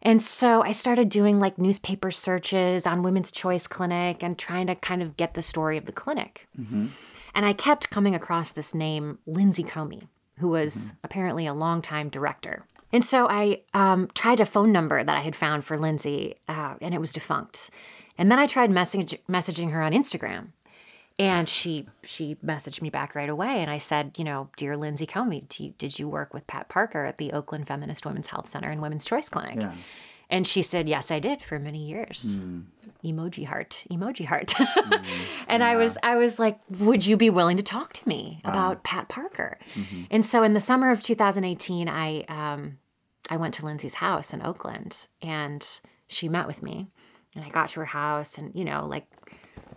And 0.03 0.21
so 0.21 0.61
I 0.61 0.73
started 0.73 1.09
doing 1.09 1.39
like 1.39 1.57
newspaper 1.57 2.11
searches 2.11 2.85
on 2.85 3.01
Women's 3.03 3.31
Choice 3.31 3.67
Clinic 3.67 4.21
and 4.21 4.37
trying 4.37 4.67
to 4.67 4.75
kind 4.75 5.01
of 5.01 5.17
get 5.17 5.33
the 5.33 5.41
story 5.41 5.77
of 5.77 5.85
the 5.85 5.93
clinic. 5.93 6.47
Mm-hmm. 6.59 6.87
And 7.33 7.45
I 7.45 7.53
kept 7.53 7.89
coming 7.89 8.13
across 8.13 8.51
this 8.51 8.75
name, 8.75 9.17
Lindsay 9.25 9.63
Comey, 9.63 10.07
who 10.39 10.49
was 10.49 10.75
mm-hmm. 10.75 10.97
apparently 11.05 11.47
a 11.47 11.53
longtime 11.53 12.09
director. 12.09 12.65
And 12.91 13.03
so 13.03 13.27
I 13.27 13.61
um, 13.73 14.09
tried 14.13 14.39
a 14.39 14.45
phone 14.45 14.71
number 14.71 15.03
that 15.03 15.17
I 15.17 15.21
had 15.21 15.35
found 15.35 15.65
for 15.65 15.79
Lindsay, 15.79 16.35
uh, 16.47 16.75
and 16.79 16.93
it 16.93 16.99
was 16.99 17.11
defunct. 17.11 17.71
And 18.19 18.29
then 18.29 18.37
I 18.37 18.45
tried 18.45 18.69
message- 18.69 19.17
messaging 19.27 19.71
her 19.71 19.81
on 19.81 19.93
Instagram, 19.93 20.49
and 21.19 21.47
she 21.47 21.87
she 22.03 22.35
messaged 22.43 22.81
me 22.81 22.89
back 22.89 23.15
right 23.15 23.29
away. 23.29 23.61
And 23.61 23.69
I 23.69 23.77
said, 23.77 24.13
you 24.17 24.23
know, 24.23 24.49
dear 24.57 24.75
Lindsay 24.75 25.05
Comey, 25.05 25.43
you, 25.59 25.73
did 25.77 25.99
you 25.99 26.07
work 26.07 26.33
with 26.33 26.47
Pat 26.47 26.69
Parker 26.69 27.05
at 27.05 27.17
the 27.17 27.31
Oakland 27.31 27.67
Feminist 27.67 28.05
Women's 28.05 28.27
Health 28.27 28.49
Center 28.49 28.69
and 28.69 28.81
Women's 28.81 29.05
Choice 29.05 29.29
Clinic? 29.29 29.59
Yeah. 29.59 29.75
And 30.29 30.47
she 30.47 30.63
said, 30.63 30.89
yes, 30.89 31.11
I 31.11 31.19
did 31.19 31.43
for 31.43 31.59
many 31.59 31.85
years. 31.85 32.37
Mm. 32.37 32.63
Emoji 33.03 33.45
heart, 33.45 33.83
emoji 33.91 34.25
heart. 34.25 34.47
mm. 34.57 35.05
and 35.47 35.61
yeah. 35.61 35.69
I 35.69 35.75
was, 35.75 35.95
I 36.01 36.15
was 36.15 36.39
like, 36.39 36.59
would 36.69 37.05
you 37.05 37.17
be 37.17 37.29
willing 37.29 37.57
to 37.57 37.63
talk 37.63 37.93
to 37.93 38.07
me 38.07 38.41
wow. 38.43 38.51
about 38.51 38.83
Pat 38.83 39.09
Parker? 39.09 39.59
Mm-hmm. 39.75 40.03
And 40.09 40.25
so 40.25 40.41
in 40.41 40.53
the 40.53 40.61
summer 40.61 40.89
of 40.89 41.01
2018, 41.01 41.87
I 41.87 42.21
um, 42.29 42.79
I 43.29 43.37
went 43.37 43.53
to 43.55 43.65
Lindsay's 43.65 43.95
house 43.95 44.33
in 44.33 44.41
Oakland 44.41 45.07
and 45.21 45.65
she 46.07 46.27
met 46.29 46.47
with 46.47 46.61
me. 46.61 46.87
And 47.35 47.43
I 47.43 47.49
got 47.49 47.69
to 47.69 47.79
her 47.79 47.85
house 47.85 48.37
and, 48.37 48.51
you 48.53 48.63
know, 48.63 48.85
like 48.85 49.07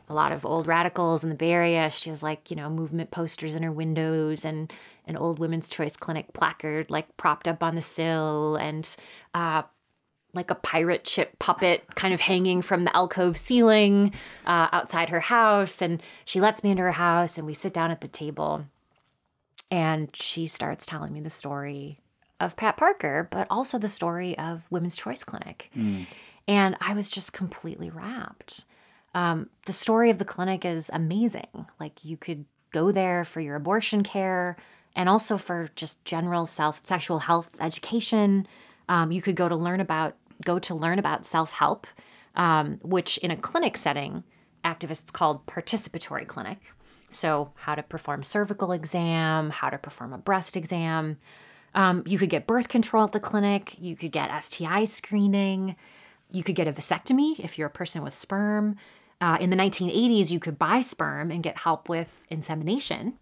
a 0.09 0.15
lot 0.15 0.33
of 0.33 0.45
old 0.45 0.67
radicals 0.67 1.25
in 1.25 1.31
the 1.31 1.37
Bay 1.37 1.51
Area. 1.51 1.91
She 1.91 2.11
has 2.11 2.23
like, 2.23 2.51
you 2.51 2.57
know, 2.57 2.71
movement 2.71 3.11
posters 3.11 3.55
in 3.55 3.63
her 3.63 3.73
windows 3.73 4.45
and 4.45 4.73
an 5.07 5.17
old 5.17 5.39
women's 5.39 5.69
choice 5.69 5.97
clinic 5.97 6.33
placard 6.33 6.91
like 6.91 7.17
propped 7.17 7.49
up 7.49 7.63
on 7.63 7.75
the 7.75 7.83
sill 7.83 8.57
and 8.57 8.89
uh, 9.35 9.63
like 10.33 10.51
a 10.51 10.55
pirate 10.55 11.07
ship 11.07 11.39
puppet 11.39 11.83
kind 11.95 12.13
of 12.13 12.21
hanging 12.21 12.63
from 12.63 12.85
the 12.85 12.95
alcove 12.97 13.37
ceiling 13.37 14.13
uh, 14.45 14.69
outside 14.73 15.09
her 15.09 15.21
house. 15.21 15.83
And 15.83 16.03
she 16.25 16.41
lets 16.41 16.63
me 16.63 16.71
into 16.71 16.83
her 16.83 16.93
house 16.93 17.39
and 17.39 17.47
we 17.47 17.55
sit 17.55 17.73
down 17.73 17.91
at 17.91 18.01
the 18.01 18.09
table 18.09 18.67
and 19.71 20.11
she 20.15 20.47
starts 20.47 20.87
telling 20.87 21.13
me 21.13 21.21
the 21.21 21.31
story 21.31 22.01
of 22.39 22.57
Pat 22.57 22.77
Parker, 22.77 23.27
but 23.31 23.47
also 23.51 23.79
the 23.79 23.89
story 23.89 24.37
of 24.39 24.65
Women's 24.71 24.97
Choice 24.97 25.25
Clinic. 25.25 25.71
Mm. 25.77 26.07
And 26.47 26.77
I 26.81 26.95
was 26.95 27.11
just 27.11 27.33
completely 27.33 27.91
rapt. 27.91 28.65
Um, 29.17 29.49
the 29.65 29.73
story 29.73 30.11
of 30.11 30.19
the 30.19 30.27
clinic 30.27 30.67
is 30.67 30.91
amazing. 30.93 31.67
Like 31.81 32.05
you 32.05 32.19
could 32.19 32.45
go 32.71 32.93
there 32.93 33.25
for 33.25 33.41
your 33.41 33.57
abortion 33.57 34.03
care 34.03 34.59
and 34.95 35.09
also 35.09 35.39
for 35.39 35.71
just 35.75 36.05
general 36.05 36.45
self 36.45 36.81
sexual 36.83 37.21
health 37.21 37.51
education. 37.59 38.47
Um, 38.91 39.11
you 39.11 39.23
could 39.23 39.35
go 39.35 39.49
to 39.49 39.57
learn 39.57 39.81
about 39.81 40.17
go 40.45 40.59
to 40.59 40.75
learn 40.75 40.99
about 40.99 41.25
self 41.25 41.53
help, 41.53 41.87
um, 42.35 42.79
which 42.83 43.17
in 43.19 43.31
a 43.31 43.37
clinic 43.39 43.79
setting, 43.79 44.23
activists 44.63 45.11
called 45.11 45.47
participatory 45.47 46.27
clinic. 46.27 46.59
So 47.09 47.53
how 47.55 47.75
to 47.75 47.83
perform 47.83 48.23
cervical 48.23 48.71
exam, 48.71 49.49
how 49.49 49.71
to 49.71 49.79
perform 49.79 50.13
a 50.13 50.19
breast 50.19 50.59
exam, 50.59 51.17
um, 51.75 52.03
you 52.05 52.19
could 52.19 52.29
get 52.29 52.47
birth 52.47 52.69
control 52.69 53.05
at 53.05 53.13
the 53.13 53.21
clinic. 53.21 53.77
You 53.79 53.97
could 53.97 54.13
get 54.13 54.45
STI 54.45 54.85
screening. 54.85 55.77
You 56.31 56.43
could 56.43 56.55
get 56.55 56.69
a 56.69 56.73
vasectomy 56.73 57.39
if 57.39 57.57
you're 57.57 57.69
a 57.69 57.71
person 57.71 58.03
with 58.03 58.15
sperm. 58.15 58.77
Uh, 59.21 59.39
in 59.41 59.51
the 59.51 59.57
1980s, 59.57 60.31
you 60.31 60.39
could 60.39 60.59
buy 60.59 60.81
sperm 60.81 61.31
and 61.31 61.43
get 61.43 61.59
help 61.59 61.89
with 61.89 62.25
insemination. 62.29 63.15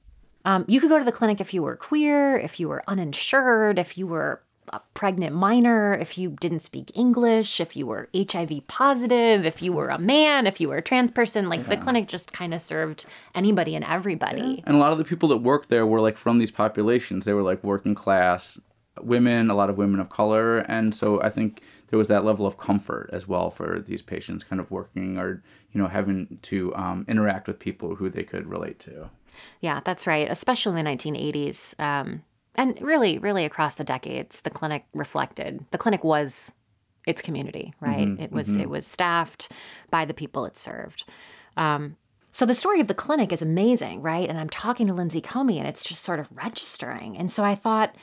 Um, 0.44 0.64
you 0.68 0.80
could 0.80 0.90
go 0.90 0.98
to 0.98 1.04
the 1.04 1.12
clinic 1.12 1.40
if 1.40 1.54
you 1.54 1.62
were 1.62 1.76
queer, 1.76 2.37
if 2.37 2.61
you 2.61 2.68
were 2.68 2.83
uninsured, 2.87 3.78
if 3.78 3.96
you 3.96 4.07
were 4.07 4.42
a 4.72 4.80
pregnant 4.94 5.35
minor, 5.35 5.94
if 5.94 6.16
you 6.18 6.30
didn't 6.40 6.61
speak 6.61 6.90
English, 6.94 7.61
if 7.61 7.76
you 7.76 7.87
were 7.87 8.09
HIV 8.14 8.66
positive, 8.66 9.44
if 9.44 9.62
you 9.62 9.72
were 9.72 9.88
a 9.88 9.98
man, 9.98 10.46
if 10.46 10.61
you 10.61 10.68
were 10.68 10.78
a 10.78 10.83
trans 10.83 11.11
person, 11.11 11.48
like 11.48 11.62
yeah. 11.62 11.76
the 11.76 11.76
clinic 11.76 12.09
just 12.09 12.33
kind 12.33 12.54
of 12.54 12.61
served 12.61 13.07
anybody 13.35 13.74
and 13.74 13.85
everybody. 13.85 14.57
Yeah. 14.57 14.64
And 14.66 14.76
a 14.76 14.78
lot 14.78 14.92
of 14.92 14.98
the 14.98 15.04
people 15.04 15.28
that 15.30 15.38
worked 15.38 15.68
there 15.68 15.87
were 15.87 16.00
like 16.00 16.16
from 16.16 16.38
these 16.38 16.50
populations. 16.50 17.24
They 17.24 17.33
were 17.33 17.42
like 17.42 17.62
working 17.62 17.94
class 17.94 18.59
women, 19.00 19.50
a 19.50 19.54
lot 19.54 19.70
of 19.70 19.76
women 19.76 20.00
of 20.00 20.09
color, 20.09 20.59
and 20.59 20.94
so 20.94 21.20
I 21.20 21.30
think 21.30 21.61
there 21.88 21.99
was 21.99 22.09
that 22.09 22.25
level 22.25 22.47
of 22.47 22.57
comfort 22.57 23.11
as 23.12 23.29
well 23.29 23.51
for 23.51 23.81
these 23.87 24.03
patients 24.03 24.44
kind 24.44 24.61
of 24.61 24.70
working 24.70 25.18
or 25.18 25.42
you 25.73 25.81
know 25.81 25.88
having 25.88 26.38
to 26.42 26.75
um, 26.75 27.05
interact 27.09 27.47
with 27.47 27.59
people 27.59 27.97
who 27.97 28.09
they 28.09 28.23
could 28.23 28.47
relate 28.47 28.79
to. 28.81 29.11
Yeah, 29.61 29.81
that's 29.85 30.07
right. 30.07 30.31
Especially 30.31 30.79
in 30.79 30.85
the 30.85 30.90
1980s. 30.90 31.79
Um, 31.81 32.23
and 32.55 32.81
really, 32.81 33.18
really 33.18 33.44
across 33.44 33.75
the 33.75 33.85
decades, 33.85 34.40
the 34.42 34.51
clinic 34.51 34.85
reflected 34.94 35.64
the 35.70 35.79
clinic 35.79 36.05
was 36.05 36.53
its 37.07 37.20
community, 37.20 37.75
right? 37.81 38.07
Mm-hmm, 38.07 38.23
it 38.23 38.33
was 38.33 38.49
mm-hmm. 38.51 38.62
it 38.62 38.70
was 38.70 38.87
staffed 38.87 39.51
by 39.90 40.05
the 40.05 40.14
people 40.14 40.44
it 40.44 40.57
served. 40.57 41.05
Um, 41.57 41.97
so 42.31 42.44
the 42.44 42.55
story 42.55 42.81
of 42.81 42.88
the 42.88 42.94
clinic 42.94 43.33
is 43.33 43.42
amazing, 43.42 44.03
right? 44.03 44.29
And 44.29 44.38
I'm 44.40 44.49
talking 44.49 44.88
to 44.88 44.94
Lindsay 44.94 45.20
Comey, 45.20 45.59
and 45.59 45.68
it's 45.68 45.85
just 45.85 46.03
sort 46.03 46.18
of 46.18 46.29
registering. 46.33 47.16
And 47.16 47.31
so 47.31 47.44
I 47.44 47.55
thought, 47.55 47.94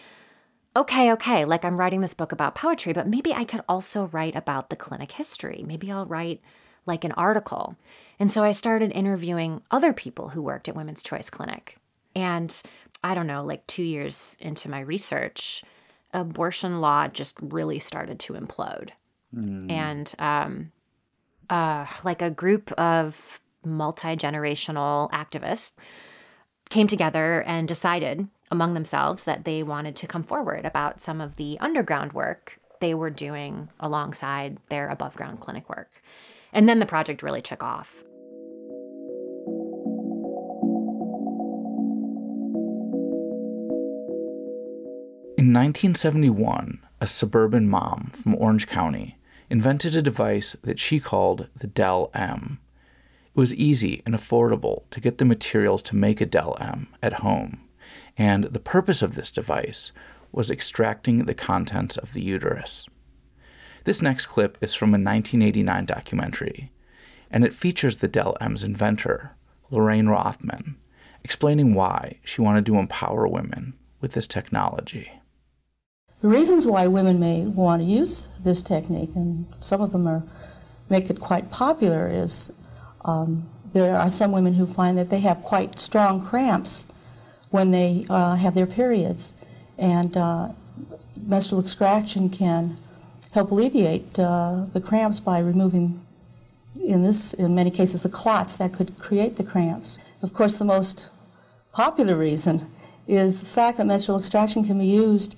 okay, 0.76 1.12
okay, 1.12 1.46
like 1.46 1.66
I'm 1.66 1.78
writing 1.78 2.02
this 2.02 2.14
book 2.14 2.32
about 2.32 2.56
poetry, 2.56 2.94
but 2.94 3.08
maybe 3.08 3.34
I 3.34 3.44
could 3.44 3.62
also 3.68 4.08
write 4.08 4.36
about 4.36 4.70
the 4.70 4.76
clinic 4.76 5.14
history. 5.14 5.64
Maybe 5.68 5.92
I'll 5.92 6.06
write 6.06 6.42
like 6.86 7.04
an 7.04 7.12
article. 7.14 7.76
And 8.20 8.32
so 8.32 8.44
I 8.44 8.52
started 8.52 8.92
interviewing 8.92 9.62
other 9.70 9.94
people 9.94 10.30
who 10.30 10.42
worked 10.42 10.70
at 10.70 10.76
Women's 10.76 11.04
Choice 11.04 11.30
Clinic. 11.30 11.78
And 12.16 12.56
I 13.04 13.14
don't 13.16 13.28
know, 13.28 13.44
like 13.44 13.66
two 13.68 13.84
years 13.84 14.36
into 14.40 14.70
my 14.70 14.80
research, 14.80 15.64
abortion 16.14 16.82
law 16.82 17.08
just 17.08 17.38
really 17.42 17.80
started 17.80 18.20
to 18.20 18.34
implode. 18.34 18.90
Mm. 19.36 19.72
And 19.72 20.14
um, 20.20 20.72
uh, 21.50 21.86
like 22.04 22.22
a 22.22 22.30
group 22.30 22.72
of 22.74 23.42
multi 23.64 24.16
generational 24.16 25.10
activists 25.12 25.74
came 26.70 26.88
together 26.88 27.44
and 27.44 27.68
decided 27.68 28.28
among 28.52 28.74
themselves 28.74 29.24
that 29.24 29.46
they 29.46 29.64
wanted 29.64 29.96
to 29.96 30.08
come 30.08 30.24
forward 30.24 30.66
about 30.66 31.00
some 31.02 31.22
of 31.22 31.38
the 31.38 31.58
underground 31.60 32.14
work 32.14 32.60
they 32.82 32.94
were 32.94 33.10
doing 33.10 33.70
alongside 33.80 34.58
their 34.70 34.90
above 34.90 35.16
ground 35.16 35.40
clinic 35.40 35.70
work. 35.70 36.04
And 36.52 36.68
then 36.68 36.80
the 36.80 36.86
project 36.86 37.24
really 37.24 37.42
took 37.42 37.64
off. 37.64 38.04
In 45.38 45.54
1971, 45.54 46.82
a 47.00 47.08
suburban 47.08 47.68
mom 47.68 48.12
from 48.14 48.36
Orange 48.36 48.68
County 48.68 49.18
invented 49.50 49.96
a 49.96 50.02
device 50.02 50.56
that 50.62 50.80
she 50.80 51.00
called 51.00 51.48
the 51.58 51.68
Del-Em. 51.68 52.60
It 53.34 53.40
was 53.40 53.54
easy 53.56 54.04
and 54.06 54.14
affordable 54.14 54.84
to 54.92 55.00
get 55.00 55.18
the 55.18 55.26
materials 55.26 55.82
to 55.84 55.96
make 55.96 56.22
a 56.22 56.26
Del-Em 56.26 56.90
at 57.02 57.14
home, 57.14 57.62
and 58.18 58.46
the 58.46 58.60
purpose 58.60 59.02
of 59.02 59.16
this 59.16 59.32
device 59.32 59.92
was 60.32 60.50
extracting 60.50 61.26
the 61.26 61.34
contents 61.34 61.98
of 61.98 62.14
the 62.14 62.22
uterus. 62.22 62.88
This 63.84 64.02
next 64.02 64.28
clip 64.28 64.58
is 64.62 64.74
from 64.74 64.90
a 64.90 65.02
1989 65.02 65.86
documentary, 65.86 66.72
and 67.30 67.44
it 67.44 67.54
features 67.54 67.98
the 67.98 68.08
Del-Ems 68.08 68.64
inventor, 68.64 69.32
Lorraine 69.70 70.08
Rothman, 70.08 70.76
explaining 71.24 71.74
why 71.74 72.20
she 72.24 72.42
wanted 72.42 72.66
to 72.68 72.78
empower 72.78 73.28
women 73.28 73.74
with 74.00 74.14
this 74.14 74.28
technology. 74.28 75.12
The 76.20 76.28
reasons 76.28 76.68
why 76.68 76.88
women 76.88 77.20
may 77.20 77.46
want 77.46 77.82
to 77.82 77.88
use 77.88 78.28
this 78.44 78.62
technique, 78.62 79.16
and 79.16 79.48
some 79.60 79.82
of 79.82 79.92
them 79.92 80.08
are 80.08 80.24
make 80.90 81.10
it 81.10 81.20
quite 81.20 81.50
popular, 81.52 82.08
is 82.08 82.54
um, 83.06 83.50
there 83.74 83.96
are 83.96 84.10
some 84.10 84.32
women 84.32 84.54
who 84.54 84.68
find 84.68 84.98
that 84.98 85.10
they 85.10 85.22
have 85.22 85.42
quite 85.42 85.80
strong 85.80 86.24
cramps 86.24 86.92
when 87.52 87.72
they 87.72 88.06
uh, 88.10 88.36
have 88.36 88.56
their 88.56 88.66
periods, 88.66 89.34
and 89.78 90.18
uh, 90.18 90.50
menstrual 91.26 91.62
extraction 91.62 92.30
can 92.30 92.78
help 93.34 93.52
alleviate 93.52 94.18
uh, 94.20 94.66
the 94.74 94.82
cramps 94.82 95.20
by 95.20 95.40
removing, 95.40 96.02
in 96.84 97.02
this, 97.02 97.34
in 97.34 97.54
many 97.54 97.72
cases, 97.72 98.04
the 98.04 98.10
clots 98.10 98.56
that 98.56 98.74
could 98.74 98.98
create 98.98 99.36
the 99.36 99.44
cramps. 99.44 100.00
Of 100.22 100.34
course, 100.34 100.58
the 100.58 100.66
most 100.66 101.12
popular 101.74 102.16
reason 102.16 102.68
is 103.08 103.40
the 103.40 103.46
fact 103.46 103.78
that 103.78 103.88
menstrual 103.88 104.20
extraction 104.20 104.64
can 104.64 104.80
be 104.80 104.86
used 104.86 105.36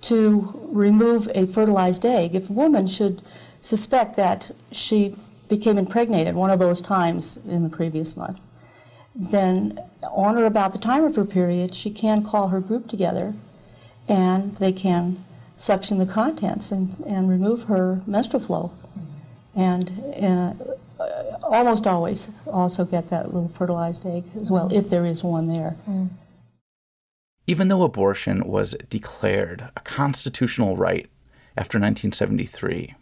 to 0.00 0.54
remove 0.70 1.28
a 1.34 1.46
fertilized 1.46 2.04
egg. 2.04 2.34
If 2.34 2.50
a 2.50 2.52
woman 2.52 2.86
should 2.86 3.22
suspect 3.60 4.16
that 4.16 4.50
she 4.70 5.16
became 5.48 5.78
impregnated 5.78 6.34
one 6.34 6.50
of 6.50 6.58
those 6.58 6.80
times 6.80 7.38
in 7.48 7.62
the 7.62 7.68
previous 7.68 8.16
month, 8.16 8.40
then 9.18 9.80
on 10.02 10.36
or 10.36 10.44
about 10.44 10.72
the 10.72 10.78
time 10.78 11.04
of 11.04 11.16
her 11.16 11.24
period, 11.24 11.74
she 11.74 11.90
can 11.90 12.24
call 12.24 12.48
her 12.48 12.60
group 12.60 12.86
together 12.86 13.34
and 14.08 14.54
they 14.56 14.72
can 14.72 15.22
suction 15.56 15.98
the 15.98 16.06
contents 16.06 16.70
and, 16.70 16.96
and 17.04 17.28
remove 17.28 17.64
her 17.64 18.00
menstrual 18.06 18.40
flow. 18.40 18.72
And 19.56 19.90
uh, 20.22 20.54
almost 21.42 21.86
always 21.86 22.30
also 22.46 22.84
get 22.84 23.08
that 23.08 23.34
little 23.34 23.48
fertilized 23.48 24.06
egg 24.06 24.24
as 24.36 24.50
well, 24.50 24.72
if 24.72 24.88
there 24.88 25.04
is 25.04 25.24
one 25.24 25.48
there. 25.48 25.76
Mm. 25.88 26.10
Even 27.46 27.68
though 27.68 27.82
abortion 27.82 28.46
was 28.46 28.76
declared 28.88 29.68
a 29.74 29.80
constitutional 29.80 30.76
right 30.76 31.08
after 31.56 31.78
1973, 31.78 32.94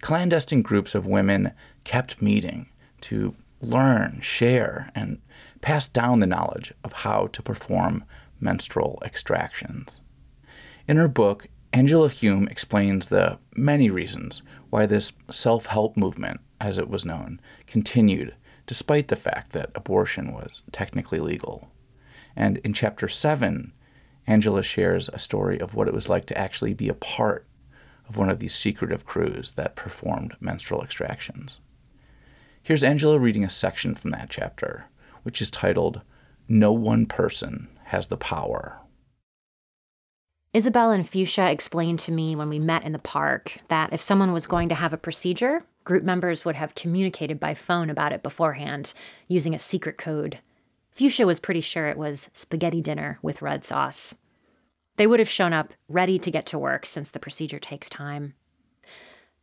clandestine 0.00 0.62
groups 0.62 0.94
of 0.94 1.06
women 1.06 1.52
kept 1.84 2.20
meeting 2.20 2.66
to 3.02 3.36
learn, 3.64 4.20
share, 4.22 4.90
and 4.94 5.18
pass 5.60 5.88
down 5.88 6.20
the 6.20 6.26
knowledge 6.26 6.72
of 6.82 6.92
how 6.92 7.28
to 7.28 7.42
perform 7.42 8.04
menstrual 8.40 8.98
extractions. 9.04 10.00
In 10.86 10.96
her 10.96 11.08
book, 11.08 11.48
Angela 11.72 12.08
Hume 12.08 12.46
explains 12.48 13.06
the 13.06 13.38
many 13.56 13.90
reasons 13.90 14.42
why 14.70 14.86
this 14.86 15.12
self 15.30 15.66
help 15.66 15.96
movement, 15.96 16.40
as 16.60 16.78
it 16.78 16.88
was 16.88 17.04
known, 17.04 17.40
continued 17.66 18.34
despite 18.66 19.08
the 19.08 19.16
fact 19.16 19.52
that 19.52 19.70
abortion 19.74 20.32
was 20.32 20.62
technically 20.72 21.18
legal. 21.18 21.70
And 22.36 22.58
in 22.58 22.72
chapter 22.72 23.08
7, 23.08 23.72
Angela 24.26 24.62
shares 24.62 25.08
a 25.12 25.18
story 25.18 25.60
of 25.60 25.74
what 25.74 25.88
it 25.88 25.94
was 25.94 26.08
like 26.08 26.26
to 26.26 26.38
actually 26.38 26.74
be 26.74 26.88
a 26.88 26.94
part 26.94 27.46
of 28.08 28.16
one 28.16 28.30
of 28.30 28.38
these 28.38 28.54
secretive 28.54 29.04
crews 29.04 29.52
that 29.56 29.76
performed 29.76 30.36
menstrual 30.40 30.82
extractions. 30.82 31.60
Here's 32.64 32.82
Angela 32.82 33.18
reading 33.18 33.44
a 33.44 33.50
section 33.50 33.94
from 33.94 34.10
that 34.12 34.30
chapter, 34.30 34.86
which 35.22 35.42
is 35.42 35.50
titled, 35.50 36.00
No 36.48 36.72
One 36.72 37.04
Person 37.04 37.68
Has 37.88 38.06
the 38.06 38.16
Power. 38.16 38.78
Isabel 40.54 40.90
and 40.90 41.06
Fuchsia 41.06 41.50
explained 41.50 41.98
to 41.98 42.10
me 42.10 42.34
when 42.34 42.48
we 42.48 42.58
met 42.58 42.82
in 42.82 42.92
the 42.92 42.98
park 42.98 43.58
that 43.68 43.92
if 43.92 44.00
someone 44.00 44.32
was 44.32 44.46
going 44.46 44.70
to 44.70 44.74
have 44.74 44.94
a 44.94 44.96
procedure, 44.96 45.66
group 45.84 46.04
members 46.04 46.46
would 46.46 46.56
have 46.56 46.74
communicated 46.74 47.38
by 47.38 47.52
phone 47.52 47.90
about 47.90 48.14
it 48.14 48.22
beforehand 48.22 48.94
using 49.28 49.52
a 49.52 49.58
secret 49.58 49.98
code. 49.98 50.38
Fuchsia 50.90 51.26
was 51.26 51.40
pretty 51.40 51.60
sure 51.60 51.88
it 51.88 51.98
was 51.98 52.30
spaghetti 52.32 52.80
dinner 52.80 53.18
with 53.20 53.42
red 53.42 53.66
sauce. 53.66 54.14
They 54.96 55.06
would 55.06 55.20
have 55.20 55.28
shown 55.28 55.52
up 55.52 55.74
ready 55.90 56.18
to 56.18 56.30
get 56.30 56.46
to 56.46 56.58
work 56.58 56.86
since 56.86 57.10
the 57.10 57.20
procedure 57.20 57.58
takes 57.58 57.90
time. 57.90 58.32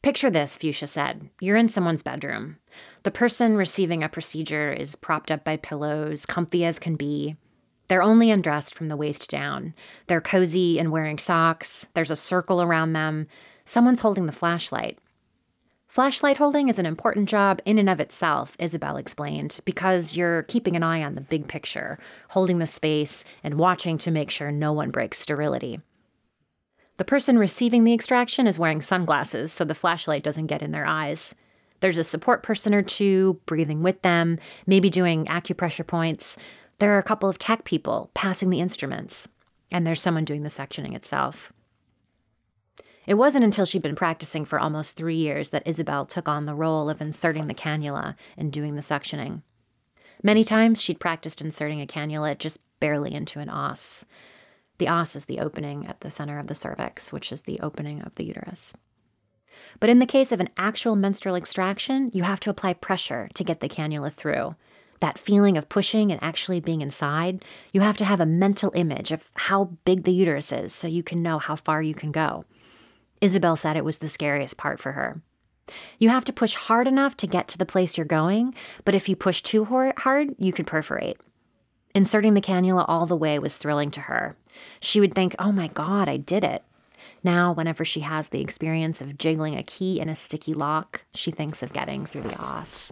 Picture 0.01 0.31
this, 0.31 0.55
Fuchsia 0.55 0.87
said. 0.87 1.29
You're 1.39 1.57
in 1.57 1.69
someone's 1.69 2.01
bedroom. 2.01 2.57
The 3.03 3.11
person 3.11 3.55
receiving 3.55 4.03
a 4.03 4.09
procedure 4.09 4.71
is 4.71 4.95
propped 4.95 5.31
up 5.31 5.43
by 5.43 5.57
pillows, 5.57 6.25
comfy 6.25 6.63
as 6.63 6.77
can 6.77 6.95
be. 6.95 7.35
They're 7.87 8.03
only 8.03 8.29
undressed 8.29 8.75
from 8.75 8.89
the 8.89 8.95
waist 8.95 9.29
down. 9.29 9.73
They're 10.07 10.21
cozy 10.21 10.79
and 10.79 10.91
wearing 10.91 11.17
socks. 11.17 11.87
There's 11.93 12.11
a 12.11 12.15
circle 12.15 12.61
around 12.61 12.93
them. 12.93 13.27
Someone's 13.65 14.01
holding 14.01 14.27
the 14.27 14.31
flashlight. 14.31 14.99
Flashlight 15.87 16.37
holding 16.37 16.69
is 16.69 16.79
an 16.79 16.85
important 16.85 17.27
job 17.27 17.59
in 17.65 17.77
and 17.77 17.89
of 17.89 17.99
itself, 17.99 18.55
Isabel 18.59 18.95
explained, 18.95 19.59
because 19.65 20.15
you're 20.15 20.43
keeping 20.43 20.77
an 20.77 20.83
eye 20.83 21.03
on 21.03 21.15
the 21.15 21.21
big 21.21 21.49
picture, 21.49 21.99
holding 22.29 22.59
the 22.59 22.67
space, 22.67 23.25
and 23.43 23.55
watching 23.55 23.97
to 23.97 24.11
make 24.11 24.29
sure 24.29 24.53
no 24.53 24.71
one 24.71 24.89
breaks 24.89 25.19
sterility. 25.19 25.81
The 26.95 27.03
person 27.03 27.37
receiving 27.37 27.83
the 27.83 27.93
extraction 27.93 28.47
is 28.47 28.59
wearing 28.59 28.81
sunglasses 28.81 29.51
so 29.51 29.65
the 29.65 29.75
flashlight 29.75 30.23
doesn't 30.23 30.47
get 30.47 30.61
in 30.61 30.71
their 30.71 30.85
eyes. 30.85 31.35
There's 31.81 31.97
a 31.97 32.03
support 32.03 32.43
person 32.43 32.73
or 32.73 32.81
two 32.81 33.39
breathing 33.45 33.83
with 33.83 34.01
them, 34.01 34.39
maybe 34.65 34.89
doing 34.89 35.25
acupressure 35.25 35.85
points. 35.85 36.37
There 36.79 36.95
are 36.95 36.99
a 36.99 37.03
couple 37.03 37.27
of 37.27 37.37
tech 37.37 37.65
people 37.65 38.09
passing 38.13 38.49
the 38.49 38.61
instruments, 38.61 39.27
and 39.71 39.85
there's 39.85 40.01
someone 40.01 40.25
doing 40.25 40.43
the 40.43 40.49
suctioning 40.49 40.95
itself. 40.95 41.51
It 43.07 43.15
wasn't 43.15 43.43
until 43.43 43.65
she'd 43.65 43.81
been 43.81 43.95
practicing 43.95 44.45
for 44.45 44.59
almost 44.59 44.95
three 44.95 45.15
years 45.15 45.49
that 45.49 45.67
Isabel 45.67 46.05
took 46.05 46.29
on 46.29 46.45
the 46.45 46.53
role 46.53 46.89
of 46.89 47.01
inserting 47.01 47.47
the 47.47 47.53
cannula 47.53 48.15
and 48.37 48.51
doing 48.51 48.75
the 48.75 48.81
suctioning. 48.81 49.41
Many 50.23 50.43
times 50.43 50.81
she'd 50.81 50.99
practiced 50.99 51.41
inserting 51.41 51.81
a 51.81 51.87
cannula 51.87 52.37
just 52.37 52.59
barely 52.79 53.13
into 53.13 53.39
an 53.39 53.49
os. 53.49 54.05
The 54.77 54.87
os 54.87 55.15
is 55.15 55.25
the 55.25 55.39
opening 55.39 55.87
at 55.87 56.01
the 56.01 56.11
center 56.11 56.37
of 56.37 56.45
the 56.45 56.55
cervix, 56.55 57.11
which 57.11 57.31
is 57.31 57.43
the 57.43 57.59
opening 57.59 58.01
of 58.01 58.15
the 58.15 58.25
uterus. 58.25 58.73
But 59.79 59.89
in 59.89 59.99
the 59.99 60.05
case 60.05 60.31
of 60.31 60.39
an 60.39 60.49
actual 60.57 60.95
menstrual 60.95 61.35
extraction, 61.35 62.11
you 62.13 62.23
have 62.23 62.39
to 62.41 62.49
apply 62.49 62.73
pressure 62.73 63.29
to 63.33 63.43
get 63.43 63.59
the 63.59 63.69
cannula 63.69 64.13
through. 64.13 64.55
That 64.99 65.17
feeling 65.17 65.57
of 65.57 65.69
pushing 65.69 66.11
and 66.11 66.21
actually 66.21 66.59
being 66.59 66.81
inside, 66.81 67.43
you 67.73 67.81
have 67.81 67.97
to 67.97 68.05
have 68.05 68.19
a 68.19 68.25
mental 68.25 68.71
image 68.75 69.11
of 69.11 69.29
how 69.33 69.71
big 69.85 70.03
the 70.03 70.13
uterus 70.13 70.51
is 70.51 70.73
so 70.73 70.87
you 70.87 71.01
can 71.01 71.23
know 71.23 71.39
how 71.39 71.55
far 71.55 71.81
you 71.81 71.95
can 71.95 72.11
go. 72.11 72.45
Isabel 73.19 73.55
said 73.55 73.77
it 73.77 73.85
was 73.85 73.97
the 73.99 74.09
scariest 74.09 74.57
part 74.57 74.79
for 74.79 74.91
her. 74.91 75.21
You 75.99 76.09
have 76.09 76.25
to 76.25 76.33
push 76.33 76.55
hard 76.55 76.87
enough 76.87 77.15
to 77.17 77.27
get 77.27 77.47
to 77.49 77.57
the 77.57 77.65
place 77.65 77.97
you're 77.97 78.05
going, 78.05 78.53
but 78.83 78.95
if 78.95 79.07
you 79.07 79.15
push 79.15 79.41
too 79.41 79.65
hard, 79.65 80.35
you 80.37 80.51
could 80.51 80.67
perforate. 80.67 81.17
Inserting 81.93 82.33
the 82.33 82.41
cannula 82.41 82.85
all 82.87 83.05
the 83.05 83.15
way 83.15 83.37
was 83.39 83.57
thrilling 83.57 83.91
to 83.91 84.01
her. 84.01 84.35
She 84.79 84.99
would 84.99 85.13
think, 85.13 85.35
oh 85.39 85.51
my 85.51 85.67
God, 85.67 86.07
I 86.07 86.17
did 86.17 86.43
it. 86.43 86.63
Now, 87.23 87.53
whenever 87.53 87.85
she 87.85 88.01
has 88.01 88.29
the 88.29 88.41
experience 88.41 89.01
of 89.01 89.17
jiggling 89.17 89.55
a 89.55 89.63
key 89.63 89.99
in 89.99 90.09
a 90.09 90.15
sticky 90.15 90.53
lock, 90.53 91.01
she 91.13 91.31
thinks 91.31 91.61
of 91.61 91.73
getting 91.73 92.05
through 92.05 92.23
the 92.23 92.37
os. 92.37 92.91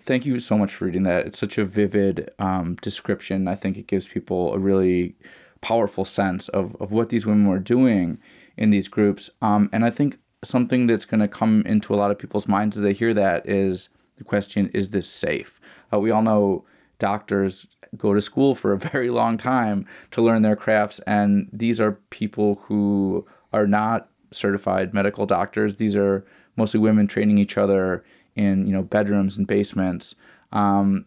Thank 0.00 0.24
you 0.24 0.40
so 0.40 0.56
much 0.56 0.74
for 0.74 0.86
reading 0.86 1.02
that. 1.04 1.26
It's 1.26 1.38
such 1.38 1.58
a 1.58 1.64
vivid 1.64 2.30
um, 2.38 2.76
description. 2.80 3.46
I 3.46 3.54
think 3.54 3.76
it 3.76 3.86
gives 3.86 4.06
people 4.06 4.54
a 4.54 4.58
really 4.58 5.14
powerful 5.60 6.04
sense 6.04 6.48
of, 6.48 6.74
of 6.80 6.90
what 6.90 7.10
these 7.10 7.26
women 7.26 7.46
were 7.46 7.58
doing 7.58 8.18
in 8.56 8.70
these 8.70 8.88
groups. 8.88 9.30
Um, 9.40 9.68
and 9.72 9.84
I 9.84 9.90
think 9.90 10.18
something 10.42 10.86
that's 10.86 11.04
going 11.04 11.20
to 11.20 11.28
come 11.28 11.62
into 11.66 11.94
a 11.94 11.96
lot 11.96 12.10
of 12.10 12.18
people's 12.18 12.48
minds 12.48 12.76
as 12.76 12.82
they 12.82 12.92
hear 12.92 13.14
that 13.14 13.48
is 13.48 13.88
the 14.16 14.24
question 14.24 14.70
is 14.74 14.88
this 14.88 15.08
safe? 15.08 15.60
Uh, 15.92 16.00
we 16.00 16.10
all 16.10 16.22
know 16.22 16.64
doctors 16.98 17.66
go 17.96 18.14
to 18.14 18.20
school 18.20 18.54
for 18.54 18.72
a 18.72 18.78
very 18.90 19.10
long 19.10 19.36
time 19.36 19.86
to 20.10 20.22
learn 20.22 20.42
their 20.42 20.56
crafts, 20.56 21.00
and 21.00 21.48
these 21.52 21.80
are 21.80 21.92
people 22.10 22.62
who 22.66 23.26
are 23.52 23.66
not 23.66 24.08
certified 24.30 24.94
medical 24.94 25.26
doctors. 25.26 25.76
These 25.76 25.94
are 25.96 26.24
mostly 26.56 26.80
women 26.80 27.06
training 27.06 27.38
each 27.38 27.58
other 27.58 28.04
in 28.34 28.66
you 28.66 28.72
know 28.72 28.82
bedrooms 28.82 29.36
and 29.36 29.46
basements. 29.46 30.14
Um, 30.52 31.06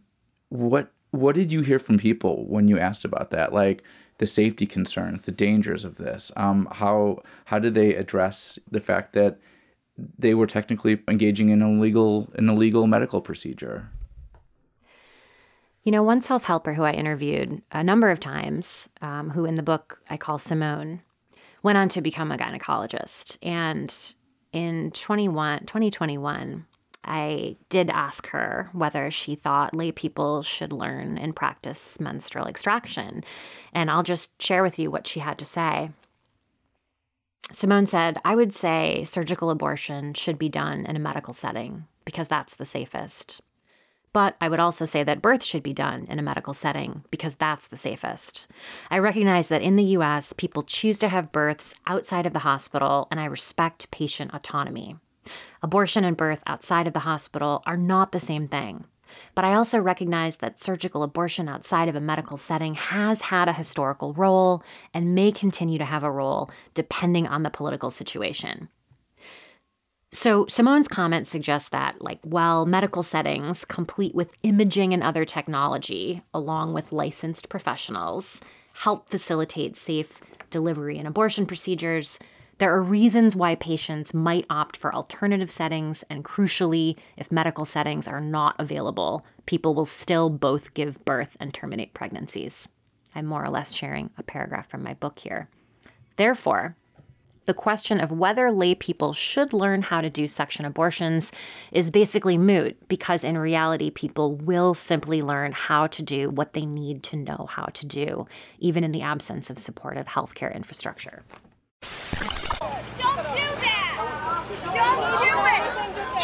what 0.49 0.91
what 1.11 1.35
did 1.35 1.51
you 1.51 1.61
hear 1.61 1.79
from 1.79 1.97
people 1.97 2.45
when 2.47 2.67
you 2.67 2.77
asked 2.77 3.05
about 3.05 3.31
that? 3.31 3.53
Like, 3.53 3.83
the 4.17 4.27
safety 4.27 4.65
concerns, 4.65 5.23
the 5.23 5.31
dangers 5.31 5.83
of 5.83 5.95
this. 5.95 6.31
Um, 6.35 6.67
how 6.73 7.21
how 7.45 7.59
did 7.59 7.73
they 7.73 7.95
address 7.95 8.59
the 8.69 8.79
fact 8.79 9.13
that 9.13 9.39
they 9.97 10.33
were 10.33 10.47
technically 10.47 11.01
engaging 11.07 11.49
in 11.49 11.61
illegal 11.61 12.21
legal 12.21 12.33
an 12.35 12.49
illegal 12.49 12.87
medical 12.87 13.21
procedure? 13.21 13.89
You 15.85 15.91
know, 15.91 16.01
one 16.01 16.19
self 16.19 16.45
helper 16.45 16.73
who 16.73 16.83
I 16.83 16.93
interviewed 16.93 17.61
a 17.71 17.83
number 17.83 18.09
of 18.09 18.19
times, 18.19 18.89
um, 19.01 19.29
who 19.29 19.45
in 19.45 19.53
the 19.53 19.61
book 19.61 20.01
I 20.09 20.17
call 20.17 20.39
Simone, 20.39 21.01
went 21.61 21.77
on 21.77 21.89
to 21.89 22.01
become 22.01 22.31
a 22.31 22.37
gynecologist. 22.37 23.37
And 23.43 23.95
in 24.51 24.89
21, 24.91 25.67
2021, 25.67 26.65
I 27.03 27.57
did 27.69 27.91
ask 27.91 28.27
her 28.29 28.71
whether 28.73 29.11
she 29.11 29.35
thought 29.35 29.75
lay 29.75 29.91
people 29.91 30.41
should 30.41 30.73
learn 30.73 31.19
and 31.19 31.35
practice 31.35 31.99
menstrual 31.99 32.47
extraction. 32.47 33.23
And 33.71 33.91
I'll 33.91 34.01
just 34.01 34.41
share 34.41 34.63
with 34.63 34.79
you 34.79 34.89
what 34.89 35.05
she 35.05 35.19
had 35.19 35.37
to 35.37 35.45
say. 35.45 35.91
Simone 37.51 37.85
said, 37.85 38.19
I 38.25 38.33
would 38.33 38.55
say 38.55 39.03
surgical 39.03 39.51
abortion 39.51 40.15
should 40.15 40.39
be 40.39 40.49
done 40.49 40.87
in 40.87 40.95
a 40.95 40.99
medical 40.99 41.35
setting 41.35 41.85
because 42.05 42.27
that's 42.27 42.55
the 42.55 42.65
safest. 42.65 43.41
But 44.15 44.37
I 44.39 44.47
would 44.47 44.61
also 44.61 44.85
say 44.85 45.03
that 45.03 45.21
birth 45.21 45.43
should 45.43 45.61
be 45.61 45.73
done 45.73 46.07
in 46.09 46.19
a 46.19 46.21
medical 46.21 46.53
setting 46.53 47.03
because 47.11 47.35
that's 47.35 47.67
the 47.67 47.75
safest. 47.75 48.47
I 48.89 48.97
recognize 48.97 49.49
that 49.49 49.61
in 49.61 49.75
the 49.75 49.83
US, 49.97 50.31
people 50.31 50.63
choose 50.63 50.99
to 50.99 51.09
have 51.09 51.33
births 51.33 51.75
outside 51.85 52.25
of 52.25 52.31
the 52.31 52.47
hospital, 52.47 53.09
and 53.11 53.19
I 53.19 53.25
respect 53.25 53.91
patient 53.91 54.31
autonomy. 54.33 54.95
Abortion 55.61 56.05
and 56.05 56.15
birth 56.15 56.43
outside 56.47 56.87
of 56.87 56.93
the 56.93 56.99
hospital 56.99 57.61
are 57.65 57.75
not 57.75 58.13
the 58.13 58.21
same 58.21 58.47
thing. 58.47 58.85
But 59.35 59.43
I 59.43 59.53
also 59.53 59.79
recognize 59.79 60.37
that 60.37 60.61
surgical 60.61 61.03
abortion 61.03 61.49
outside 61.49 61.89
of 61.89 61.95
a 61.97 61.99
medical 61.99 62.37
setting 62.37 62.75
has 62.75 63.23
had 63.23 63.49
a 63.49 63.53
historical 63.53 64.13
role 64.13 64.63
and 64.93 65.13
may 65.13 65.33
continue 65.33 65.77
to 65.77 65.83
have 65.83 66.05
a 66.05 66.11
role 66.11 66.49
depending 66.73 67.27
on 67.27 67.43
the 67.43 67.49
political 67.49 67.91
situation. 67.91 68.69
So 70.15 70.45
Simone's 70.45 70.87
comments 70.87 71.29
suggest 71.29 71.71
that, 71.71 72.01
like, 72.01 72.19
while 72.23 72.65
medical 72.65 73.03
settings, 73.03 73.65
complete 73.65 74.15
with 74.15 74.31
imaging 74.43 74.93
and 74.93 75.03
other 75.03 75.25
technology, 75.25 76.23
along 76.33 76.71
with 76.71 76.93
licensed 76.93 77.49
professionals, 77.49 78.39
help 78.75 79.09
facilitate 79.09 79.75
safe 79.75 80.21
delivery 80.51 80.97
and 80.97 81.05
abortion 81.05 81.45
procedures, 81.45 82.17
there 82.59 82.73
are 82.73 82.81
reasons 82.81 83.35
why 83.35 83.55
patients 83.55 84.13
might 84.13 84.45
opt 84.49 84.77
for 84.77 84.95
alternative 84.95 85.51
settings, 85.51 86.05
and 86.09 86.23
crucially, 86.23 86.97
if 87.17 87.29
medical 87.29 87.65
settings 87.65 88.07
are 88.07 88.21
not 88.21 88.55
available, 88.57 89.25
people 89.45 89.75
will 89.75 89.85
still 89.85 90.29
both 90.29 90.73
give 90.73 91.03
birth 91.03 91.35
and 91.41 91.53
terminate 91.53 91.93
pregnancies. 91.93 92.69
I'm 93.13 93.25
more 93.25 93.43
or 93.43 93.49
less 93.49 93.73
sharing 93.73 94.11
a 94.17 94.23
paragraph 94.23 94.69
from 94.69 94.81
my 94.81 94.93
book 94.93 95.19
here. 95.19 95.49
Therefore, 96.15 96.77
the 97.45 97.53
question 97.53 97.99
of 97.99 98.11
whether 98.11 98.51
lay 98.51 98.75
people 98.75 99.13
should 99.13 99.53
learn 99.53 99.83
how 99.83 100.01
to 100.01 100.09
do 100.09 100.27
suction 100.27 100.65
abortions 100.65 101.31
is 101.71 101.91
basically 101.91 102.37
moot 102.37 102.75
because 102.87 103.23
in 103.23 103.37
reality, 103.37 103.89
people 103.89 104.35
will 104.35 104.73
simply 104.73 105.21
learn 105.21 105.51
how 105.51 105.87
to 105.87 106.01
do 106.01 106.29
what 106.29 106.53
they 106.53 106.65
need 106.65 107.03
to 107.03 107.15
know 107.15 107.47
how 107.51 107.65
to 107.65 107.85
do, 107.85 108.27
even 108.59 108.83
in 108.83 108.91
the 108.91 109.01
absence 109.01 109.49
of 109.49 109.59
supportive 109.59 110.07
healthcare 110.07 110.53
infrastructure. 110.53 111.23
Don't 111.81 113.17
do 113.17 113.47
that! 113.61 113.93
Don't 114.73 115.19
do 115.21 115.33
it! 115.53 115.63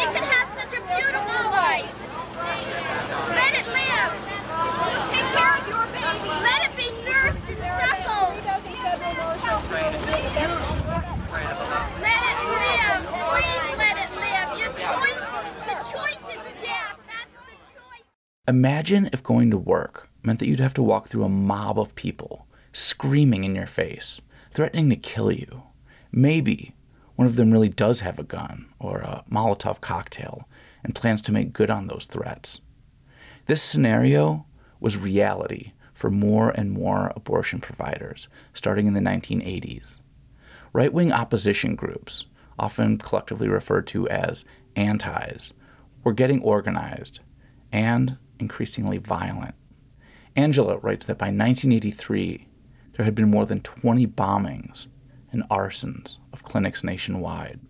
It 0.02 0.08
can 0.12 0.24
have 0.24 0.48
such 0.58 0.72
a 0.74 0.82
beautiful 0.82 1.50
life! 1.50 1.92
Let 3.30 3.54
it 3.54 3.66
live! 3.68 4.12
Take 5.12 5.28
care 5.32 5.54
of 5.58 5.64
your 5.68 5.86
baby! 5.94 6.28
Let 6.42 6.60
it 6.66 6.74
be 6.76 6.90
nursed 7.06 7.46
and 7.48 7.62
suckled! 7.62 8.34
Let 12.02 12.22
it 12.28 12.38
live! 12.50 13.02
Please 13.30 13.72
let 13.78 13.96
it 13.96 14.10
live! 14.18 14.48
Your 14.58 14.72
choice, 14.74 15.24
the 15.66 15.76
choice 15.92 16.24
is 16.34 16.42
death! 16.60 16.96
That's 17.06 17.32
the 17.46 17.54
choice! 17.72 18.06
Imagine 18.48 19.08
if 19.12 19.22
going 19.22 19.52
to 19.52 19.56
work 19.56 20.08
meant 20.24 20.40
that 20.40 20.48
you'd 20.48 20.58
have 20.58 20.74
to 20.74 20.82
walk 20.82 21.06
through 21.06 21.22
a 21.22 21.28
mob 21.28 21.78
of 21.78 21.94
people, 21.94 22.48
screaming 22.72 23.44
in 23.44 23.54
your 23.54 23.68
face, 23.68 24.20
threatening 24.50 24.90
to 24.90 24.96
kill 24.96 25.30
you. 25.30 25.62
Maybe 26.10 26.74
one 27.14 27.28
of 27.28 27.36
them 27.36 27.52
really 27.52 27.68
does 27.68 28.00
have 28.00 28.18
a 28.18 28.24
gun 28.24 28.66
or 28.80 28.98
a 28.98 29.22
Molotov 29.30 29.80
cocktail 29.80 30.48
and 30.82 30.92
plans 30.92 31.22
to 31.22 31.32
make 31.32 31.52
good 31.52 31.70
on 31.70 31.86
those 31.86 32.06
threats. 32.06 32.60
This 33.46 33.62
scenario 33.62 34.44
was 34.80 34.96
reality 34.96 35.70
for 35.94 36.10
more 36.10 36.50
and 36.50 36.72
more 36.72 37.12
abortion 37.14 37.60
providers 37.60 38.26
starting 38.54 38.86
in 38.86 38.94
the 38.94 39.00
1980s. 39.00 40.00
Right 40.72 40.92
wing 40.92 41.12
opposition 41.12 41.76
groups, 41.76 42.24
often 42.58 42.98
collectively 42.98 43.46
referred 43.46 43.86
to 43.88 44.08
as 44.08 44.44
antis, 44.74 45.52
were 46.02 46.12
getting 46.12 46.42
organized 46.42 47.20
and 47.70 48.18
increasingly 48.42 48.98
violent. 48.98 49.54
Angela 50.36 50.78
writes 50.78 51.06
that 51.06 51.18
by 51.18 51.26
1983, 51.26 52.48
there 52.96 53.04
had 53.04 53.14
been 53.14 53.30
more 53.30 53.46
than 53.46 53.60
20 53.60 54.06
bombings 54.08 54.88
and 55.30 55.48
arsons 55.48 56.18
of 56.32 56.42
clinics 56.42 56.84
nationwide. 56.84 57.60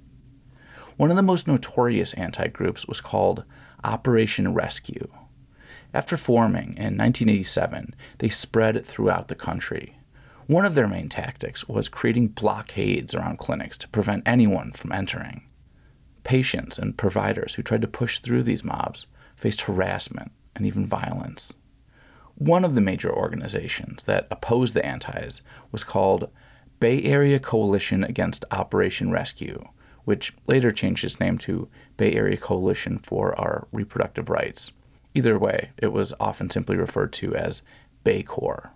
One 0.96 1.10
of 1.10 1.16
the 1.16 1.22
most 1.22 1.46
notorious 1.46 2.14
anti 2.14 2.48
groups 2.48 2.86
was 2.86 3.00
called 3.00 3.44
Operation 3.84 4.54
Rescue. 4.54 5.08
After 5.94 6.16
forming 6.16 6.76
in 6.76 6.96
1987, 6.96 7.94
they 8.18 8.28
spread 8.28 8.84
throughout 8.86 9.28
the 9.28 9.34
country, 9.34 9.98
one 10.46 10.64
of 10.64 10.74
their 10.74 10.88
main 10.88 11.08
tactics 11.08 11.68
was 11.68 11.88
creating 11.88 12.28
blockades 12.28 13.14
around 13.14 13.38
clinics 13.38 13.78
to 13.78 13.88
prevent 13.88 14.26
anyone 14.26 14.72
from 14.72 14.92
entering. 14.92 15.42
Patients 16.24 16.78
and 16.78 16.96
providers 16.96 17.54
who 17.54 17.62
tried 17.62 17.82
to 17.82 17.88
push 17.88 18.18
through 18.18 18.42
these 18.42 18.64
mobs 18.64 19.06
faced 19.36 19.62
harassment 19.62 20.32
and 20.54 20.66
even 20.66 20.86
violence. 20.86 21.54
One 22.34 22.64
of 22.64 22.74
the 22.74 22.80
major 22.80 23.12
organizations 23.12 24.04
that 24.04 24.26
opposed 24.30 24.74
the 24.74 24.84
antis 24.84 25.42
was 25.70 25.84
called 25.84 26.30
Bay 26.80 27.02
Area 27.04 27.38
Coalition 27.38 28.02
Against 28.02 28.44
Operation 28.50 29.10
Rescue, 29.10 29.68
which 30.04 30.34
later 30.46 30.72
changed 30.72 31.04
its 31.04 31.20
name 31.20 31.38
to 31.38 31.68
Bay 31.96 32.12
Area 32.12 32.36
Coalition 32.36 32.98
for 32.98 33.38
Our 33.38 33.68
Reproductive 33.70 34.28
Rights. 34.28 34.72
Either 35.14 35.38
way, 35.38 35.70
it 35.76 35.92
was 35.92 36.14
often 36.18 36.50
simply 36.50 36.76
referred 36.76 37.12
to 37.12 37.34
as 37.34 37.62
BACORR. 38.04 38.70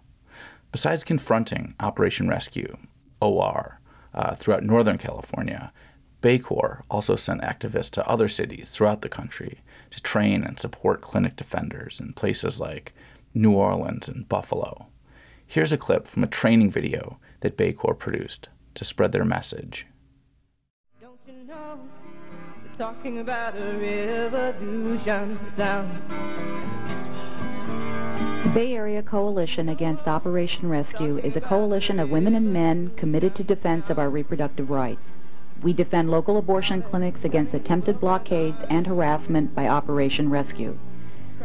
Besides 0.70 1.04
confronting 1.04 1.74
Operation 1.80 2.28
Rescue, 2.28 2.76
OR, 3.20 3.80
uh, 4.14 4.36
throughout 4.36 4.62
Northern 4.62 4.98
California, 4.98 5.72
BACORR 6.20 6.82
also 6.90 7.16
sent 7.16 7.40
activists 7.42 7.90
to 7.90 8.08
other 8.08 8.28
cities 8.28 8.70
throughout 8.70 9.00
the 9.00 9.08
country 9.08 9.62
to 9.90 10.00
train 10.00 10.44
and 10.44 10.58
support 10.58 11.00
clinic 11.00 11.36
defenders 11.36 12.00
in 12.00 12.12
places 12.12 12.60
like 12.60 12.94
New 13.34 13.52
Orleans 13.52 14.08
and 14.08 14.28
Buffalo. 14.28 14.86
Here's 15.46 15.72
a 15.72 15.76
clip 15.76 16.08
from 16.08 16.24
a 16.24 16.28
training 16.28 16.70
video 16.70 17.18
that 17.40 17.56
BACORR 17.56 17.94
produced 17.94 18.48
to 18.74 18.84
spread 18.84 19.12
their 19.12 19.24
message. 19.24 19.86
Don't 21.00 21.18
you 21.26 21.44
know, 21.44 21.80
talking 22.76 23.18
about 23.18 23.56
a 23.56 23.78
revolution 23.78 25.38
sounds 25.56 26.02
the 28.46 28.52
Bay 28.52 28.74
Area 28.74 29.02
Coalition 29.02 29.68
Against 29.68 30.06
Operation 30.06 30.68
Rescue 30.68 31.18
is 31.18 31.34
a 31.34 31.40
coalition 31.40 31.98
of 31.98 32.10
women 32.10 32.36
and 32.36 32.52
men 32.52 32.92
committed 32.96 33.34
to 33.34 33.42
defense 33.42 33.90
of 33.90 33.98
our 33.98 34.08
reproductive 34.08 34.70
rights. 34.70 35.16
We 35.62 35.72
defend 35.72 36.10
local 36.10 36.36
abortion 36.36 36.82
clinics 36.82 37.24
against 37.24 37.54
attempted 37.54 37.98
blockades 37.98 38.62
and 38.68 38.86
harassment 38.86 39.54
by 39.54 39.66
Operation 39.66 40.30
Rescue. 40.30 40.78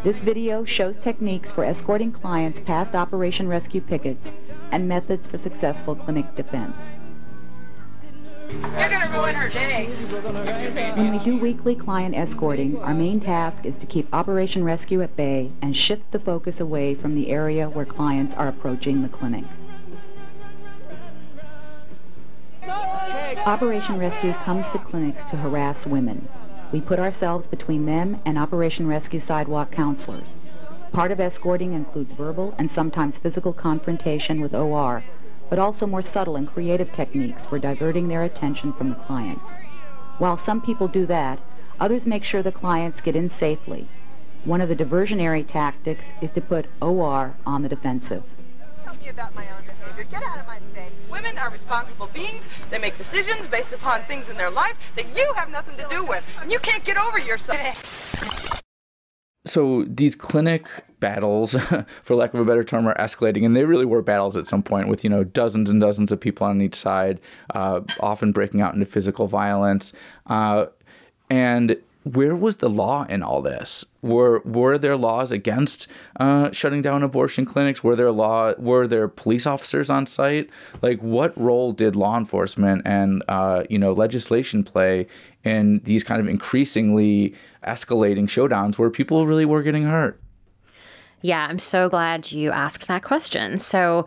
This 0.04 0.22
video 0.22 0.66
shows 0.66 0.98
techniques 0.98 1.52
for 1.52 1.64
escorting 1.64 2.12
clients 2.12 2.60
past 2.60 2.94
Operation 2.94 3.48
Rescue 3.48 3.82
pickets 3.82 4.34
and 4.72 4.88
methods 4.88 5.28
for 5.28 5.38
successful 5.38 5.96
clinic 5.96 6.36
defense. 6.36 6.96
You're 8.50 8.90
going 8.90 9.02
to 9.02 9.14
ruin 9.14 9.36
her 9.36 9.50
day. 9.50 9.86
When 10.96 11.12
we 11.12 11.20
do 11.20 11.38
weekly 11.38 11.74
client 11.74 12.16
escorting, 12.16 12.78
our 12.82 12.94
main 12.94 13.22
task 13.22 13.66
is 13.66 13.78
to 13.78 13.86
keep 13.86 14.14
Operation 14.14 14.64
Rescue 14.66 15.02
at 15.02 15.16
bay 15.16 15.52
and 15.62 15.76
shift 15.76 16.12
the 16.12 16.20
focus 16.20 16.60
away 16.60 16.94
from 16.94 17.16
the 17.16 17.30
area 17.30 17.70
where 17.70 17.86
clients 17.86 18.34
are 18.34 18.50
approaching 18.50 19.04
the 19.04 19.10
clinic. 19.10 19.46
Operation 23.40 23.98
Rescue 23.98 24.34
comes 24.34 24.68
to 24.70 24.78
clinics 24.78 25.24
to 25.26 25.38
harass 25.38 25.88
women. 25.88 26.28
We 26.72 26.82
put 26.82 27.00
ourselves 27.00 27.48
between 27.48 27.86
them 27.86 28.22
and 28.26 28.38
Operation 28.38 28.88
Rescue 28.88 29.22
sidewalk 29.22 29.72
counselors. 29.72 30.38
Part 30.92 31.12
of 31.12 31.20
escorting 31.20 31.74
includes 31.74 32.12
verbal 32.12 32.54
and 32.58 32.70
sometimes 32.70 33.18
physical 33.18 33.54
confrontation 33.54 34.42
with 34.42 34.54
OR, 34.54 35.04
but 35.50 35.58
also 35.58 35.88
more 35.88 36.02
subtle 36.02 36.36
and 36.36 36.48
creative 36.48 36.92
techniques 36.92 37.46
for 37.46 37.58
diverting 37.58 38.10
their 38.10 38.24
attention 38.24 38.74
from 38.74 38.90
the 38.90 38.96
clients. 38.96 39.50
While 40.18 40.38
some 40.38 40.62
people 40.62 40.88
do 40.88 41.06
that, 41.08 41.40
others 41.80 42.06
make 42.06 42.26
sure 42.26 42.44
the 42.44 42.52
clients 42.52 43.02
get 43.02 43.16
in 43.16 43.30
safely. 43.30 43.88
One 44.44 44.62
of 44.62 44.70
the 44.70 44.76
diversionary 44.76 45.48
tactics 45.48 46.12
is 46.22 46.32
to 46.32 46.42
put 46.42 46.68
OR 46.82 47.36
on 47.46 47.64
the 47.64 47.70
defensive. 47.70 48.24
Me 49.02 49.10
about 49.10 49.34
my 49.34 49.46
own 49.52 49.64
behavior. 49.66 50.04
Get 50.04 50.24
out 50.24 50.38
of 50.40 50.48
my 50.48 50.60
face. 50.74 50.92
Women 51.10 51.38
are 51.38 51.50
responsible 51.50 52.08
beings. 52.08 52.48
They 52.70 52.78
make 52.78 52.98
decisions 52.98 53.48
based 53.48 53.74
upon 53.74 54.04
things 54.04 54.30
in 54.30 54.38
their 54.38 54.50
life 54.50 54.76
that 54.96 55.16
you 55.16 55.32
have 55.36 55.50
nothing 55.50 55.76
to 55.78 55.88
do 55.90 56.06
with. 56.06 56.24
And 56.42 56.52
you 56.52 56.60
can't 56.60 56.84
get 56.84 56.98
over 56.98 57.18
yourself. 57.18 58.62
So 59.46 59.86
these 59.88 60.16
clinic 60.16 60.68
battles, 61.00 61.56
for 62.04 62.16
lack 62.16 62.34
of 62.36 62.40
a 62.40 62.46
better 62.46 62.64
term, 62.64 62.88
are 62.88 62.96
escalating, 62.96 63.44
and 63.44 63.56
they 63.56 63.66
really 63.66 63.86
were 63.86 64.04
battles 64.04 64.38
at 64.38 64.48
some 64.48 64.62
point 64.62 64.88
with 64.88 65.04
you 65.04 65.10
know 65.10 65.24
dozens 65.24 65.70
and 65.70 65.82
dozens 65.82 66.12
of 66.12 66.20
people 66.20 66.46
on 66.46 66.62
each 66.62 66.76
side, 66.76 67.20
uh, 67.56 67.82
often 68.00 68.32
breaking 68.32 68.62
out 68.62 68.76
into 68.76 68.86
physical 68.86 69.26
violence. 69.26 69.94
Uh, 70.28 70.68
and 71.30 71.78
where 72.04 72.36
was 72.36 72.58
the 72.58 72.70
law 72.70 73.06
in 73.10 73.22
all 73.22 73.42
this? 73.42 73.86
Were 74.02 74.40
were 74.40 74.78
there 74.78 74.98
laws 74.98 75.32
against 75.32 75.88
uh, 76.20 76.52
shutting 76.52 76.82
down 76.82 77.04
abortion 77.04 77.46
clinics? 77.46 77.84
Were 77.84 77.96
there 77.96 78.12
law? 78.12 78.54
Were 78.58 78.88
there 78.88 79.08
police 79.08 79.46
officers 79.46 79.90
on 79.90 80.08
site? 80.08 80.50
Like, 80.82 81.00
what 81.00 81.40
role 81.40 81.74
did 81.74 81.96
law 81.96 82.18
enforcement 82.18 82.82
and 82.86 83.24
uh, 83.28 83.64
you 83.70 83.78
know 83.78 83.94
legislation 83.94 84.64
play 84.64 85.08
in 85.44 85.80
these 85.84 86.04
kind 86.04 86.20
of 86.20 86.28
increasingly 86.28 87.36
escalating 87.66 88.24
showdowns 88.24 88.78
where 88.78 88.90
people 88.90 89.28
really 89.28 89.46
were 89.46 89.62
getting 89.62 89.84
hurt? 89.84 90.20
Yeah, 91.22 91.46
I'm 91.46 91.60
so 91.60 91.88
glad 91.88 92.32
you 92.32 92.52
asked 92.52 92.88
that 92.88 93.04
question. 93.04 93.60
So. 93.60 94.06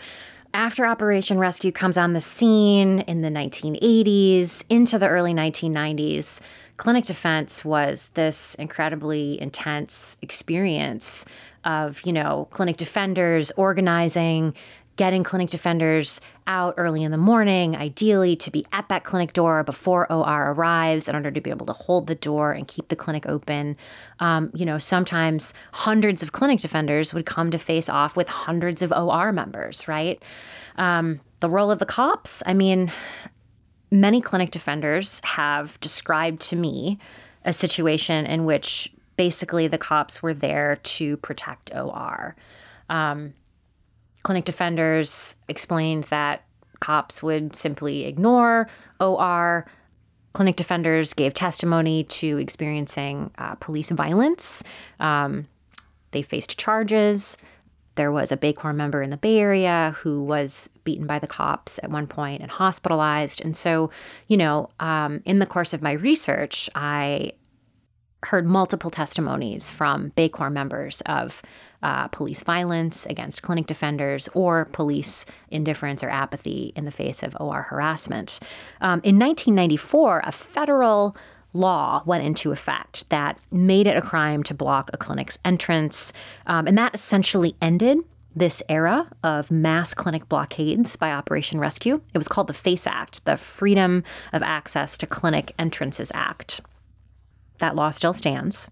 After 0.57 0.87
Operation 0.87 1.41
Rescue 1.41 1.73
comes 1.73 1.97
on 1.97 2.13
the 2.13 2.21
scene 2.21 3.01
in 3.01 3.23
the 3.23 3.29
1980s 3.29 4.63
into 4.71 5.01
the 5.01 5.09
early 5.09 5.35
1990s, 5.35 6.39
clinic 6.77 7.05
defense 7.05 7.65
was 7.65 8.11
this 8.15 8.55
incredibly 8.57 9.41
intense 9.41 10.17
experience 10.23 11.25
of, 11.65 12.01
you 12.05 12.13
know, 12.13 12.49
clinic 12.51 12.77
defenders 12.77 13.51
organizing, 13.57 14.55
getting 14.97 15.25
clinic 15.25 15.51
defenders 15.51 16.21
out 16.47 16.75
early 16.77 17.03
in 17.03 17.11
the 17.11 17.19
morning, 17.19 17.75
ideally 17.75 18.37
to 18.37 18.51
be 18.51 18.67
at 18.71 18.89
that 18.89 19.03
clinic 19.03 19.33
door 19.33 19.65
before 19.65 20.11
OR 20.13 20.53
arrives 20.53 21.09
in 21.09 21.15
order 21.15 21.31
to 21.31 21.41
be 21.41 21.51
able 21.51 21.67
to 21.67 21.73
hold 21.73 22.07
the 22.07 22.15
door 22.15 22.53
and 22.53 22.69
keep 22.69 22.89
the 22.89 22.97
clinic 22.97 23.27
open. 23.27 23.77
Um, 24.21 24.51
you 24.55 24.67
know, 24.67 24.79
sometimes 24.79 25.55
hundreds 25.73 26.23
of 26.23 26.33
clinic 26.33 26.61
defenders 26.61 27.15
would 27.15 27.27
come 27.27 27.51
to 27.51 27.59
face 27.59 27.89
off 27.89 28.15
with 28.15 28.29
hundreds 28.29 28.83
of 28.83 28.93
OR 28.93 29.33
members, 29.33 29.89
right? 29.89 30.23
Um, 30.77 31.21
the 31.41 31.51
role 31.51 31.71
of 31.71 31.79
the 31.79 31.87
cops, 31.87 32.43
I 32.47 32.55
mean, 32.55 32.93
many 33.95 34.21
clinic 34.21 34.51
defenders 34.51 35.21
have 35.23 35.79
described 35.81 36.41
to 36.41 36.57
me 36.57 36.99
a 37.45 37.53
situation 37.53 38.27
in 38.27 38.45
which 38.45 38.93
basically 39.17 39.69
the 39.69 39.79
cops 39.79 40.21
were 40.21 40.35
there 40.35 40.77
to 40.83 41.17
protect 41.19 41.73
OR. 41.73 42.35
Um, 42.91 43.35
clinic 44.25 44.45
defenders 44.45 45.37
explained 45.49 46.05
that 46.11 46.43
cops 46.81 47.23
would 47.23 47.57
simply 47.57 48.05
ignore 48.05 48.69
OR. 48.99 49.65
Clinic 50.33 50.57
defenders 50.57 51.15
gave 51.15 51.33
testimony 51.33 52.03
to 52.03 52.39
experiencing 52.39 53.31
uh, 53.39 53.55
police 53.55 53.91
violence. 53.91 54.65
Um, 54.99 55.47
they 56.11 56.23
faced 56.23 56.59
charges. 56.59 57.37
There 57.97 58.11
was 58.11 58.33
a 58.33 58.37
BACORR 58.37 58.73
member 58.73 59.03
in 59.03 59.11
the 59.11 59.17
Bay 59.17 59.39
Area 59.39 59.97
who 60.01 60.23
was 60.23 60.69
beaten 60.83 61.07
by 61.07 61.19
the 61.19 61.27
cops 61.27 61.79
at 61.83 61.91
one 61.91 62.07
point 62.07 62.43
and 62.43 62.51
hospitalized. 62.51 63.41
And 63.41 63.57
so, 63.57 63.91
you 64.27 64.37
know, 64.37 64.71
um, 64.81 65.23
in 65.25 65.39
the 65.39 65.47
course 65.47 65.73
of 65.73 65.83
my 65.83 65.93
research, 65.93 66.69
I 66.75 67.33
heard 68.25 68.47
multiple 68.47 68.91
testimonies 68.91 69.71
from 69.71 70.13
BACORR 70.17 70.51
members 70.51 71.03
of 71.07 71.43
uh, 71.83 72.09
police 72.09 72.43
violence 72.43 73.05
against 73.07 73.43
clinic 73.43 73.67
defenders 73.67 74.29
or 74.33 74.65
police 74.65 75.27
indifference 75.51 76.03
or 76.03 76.09
apathy 76.09 76.73
in 76.75 76.87
the 76.87 76.91
face 76.91 77.23
of 77.23 77.37
OR 77.39 77.63
harassment. 77.63 78.41
Um, 78.81 79.01
in 79.05 79.19
1994, 79.19 80.23
a 80.25 80.33
federal 80.33 81.15
law 81.55 82.03
went 82.05 82.25
into 82.25 82.53
effect 82.53 83.09
that 83.09 83.39
made 83.51 83.87
it 83.87 83.97
a 83.97 84.03
crime 84.03 84.43
to 84.43 84.53
block 84.53 84.91
a 84.93 84.99
clinic's 84.99 85.39
entrance. 85.45 86.13
Um, 86.47 86.67
and 86.67 86.77
that 86.77 86.95
essentially 86.95 87.57
ended 87.63 87.99
this 88.37 88.63
era 88.69 89.09
of 89.23 89.51
mass 89.51 89.95
clinic 89.95 90.29
blockades 90.29 90.97
by 90.97 91.13
Operation 91.13 91.61
Rescue. 91.61 92.03
It 92.13 92.19
was 92.19 92.29
called 92.29 92.49
the 92.49 92.55
FACE 92.55 92.87
Act, 92.87 93.25
the 93.25 93.37
Freedom 93.37 94.03
of 94.33 94.43
Access 94.43 94.99
to 94.99 95.07
Clinic 95.07 95.55
Entrances 95.59 96.11
Act. 96.13 96.61
That 97.59 97.77
law 97.77 97.93
still 97.93 98.13
stands. 98.13 98.69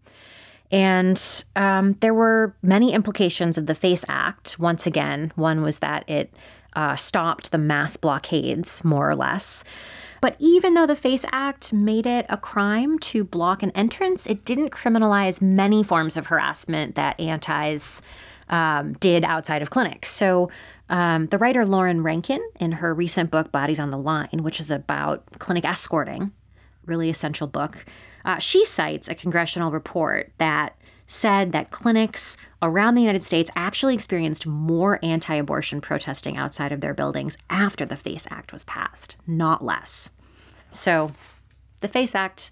And 0.72 1.44
um, 1.54 1.96
there 2.00 2.14
were 2.14 2.56
many 2.62 2.92
implications 2.92 3.56
of 3.56 3.66
the 3.66 3.74
FACE 3.74 4.04
Act. 4.08 4.58
Once 4.58 4.86
again, 4.86 5.30
one 5.36 5.62
was 5.62 5.78
that 5.78 6.08
it 6.08 6.34
uh, 6.74 6.96
stopped 6.96 7.50
the 7.50 7.58
mass 7.58 7.96
blockades, 7.96 8.82
more 8.82 9.08
or 9.08 9.14
less. 9.14 9.62
But 10.22 10.36
even 10.38 10.74
though 10.74 10.86
the 10.86 10.94
FACE 10.94 11.24
Act 11.32 11.72
made 11.72 12.06
it 12.06 12.26
a 12.28 12.36
crime 12.36 13.00
to 13.00 13.24
block 13.24 13.62
an 13.64 13.72
entrance, 13.72 14.24
it 14.24 14.44
didn't 14.44 14.70
criminalize 14.70 15.42
many 15.42 15.82
forms 15.82 16.16
of 16.16 16.26
harassment 16.26 16.94
that 16.94 17.18
antis 17.18 18.00
um, 18.48 18.92
did 18.94 19.24
outside 19.24 19.62
of 19.62 19.70
clinics. 19.70 20.12
So 20.12 20.48
um, 20.88 21.26
the 21.26 21.38
writer 21.38 21.66
Lauren 21.66 22.04
Rankin, 22.04 22.40
in 22.60 22.72
her 22.72 22.94
recent 22.94 23.32
book 23.32 23.50
Bodies 23.50 23.80
on 23.80 23.90
the 23.90 23.98
Line, 23.98 24.44
which 24.44 24.60
is 24.60 24.70
about 24.70 25.24
clinic 25.40 25.64
escorting, 25.64 26.30
really 26.86 27.10
essential 27.10 27.48
book, 27.48 27.84
uh, 28.24 28.38
she 28.38 28.64
cites 28.64 29.08
a 29.08 29.16
congressional 29.16 29.72
report 29.72 30.30
that 30.38 30.76
said 31.12 31.52
that 31.52 31.70
clinics 31.70 32.38
around 32.62 32.94
the 32.94 33.02
United 33.02 33.22
States 33.22 33.50
actually 33.54 33.94
experienced 33.94 34.46
more 34.46 34.98
anti 35.02 35.34
abortion 35.34 35.80
protesting 35.80 36.38
outside 36.38 36.72
of 36.72 36.80
their 36.80 36.94
buildings 36.94 37.36
after 37.50 37.84
the 37.84 37.96
FACE 37.96 38.26
Act 38.30 38.52
was 38.52 38.64
passed, 38.64 39.16
not 39.26 39.62
less. 39.62 40.08
So 40.70 41.12
the 41.80 41.88
FACE 41.88 42.14
Act 42.14 42.50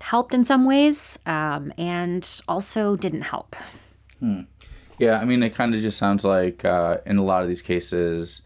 helped 0.00 0.34
in 0.34 0.44
some 0.44 0.64
ways 0.64 1.16
um, 1.26 1.72
and 1.78 2.28
also 2.48 2.96
didn't 2.96 3.22
help. 3.22 3.54
Hmm. 4.18 4.42
Yeah, 4.98 5.20
I 5.20 5.24
mean, 5.24 5.42
it 5.42 5.54
kind 5.54 5.74
of 5.74 5.80
just 5.80 5.96
sounds 5.98 6.24
like 6.24 6.64
uh, 6.64 6.98
in 7.06 7.18
a 7.18 7.24
lot 7.24 7.42
of 7.42 7.48
these 7.48 7.62
cases, 7.62 8.42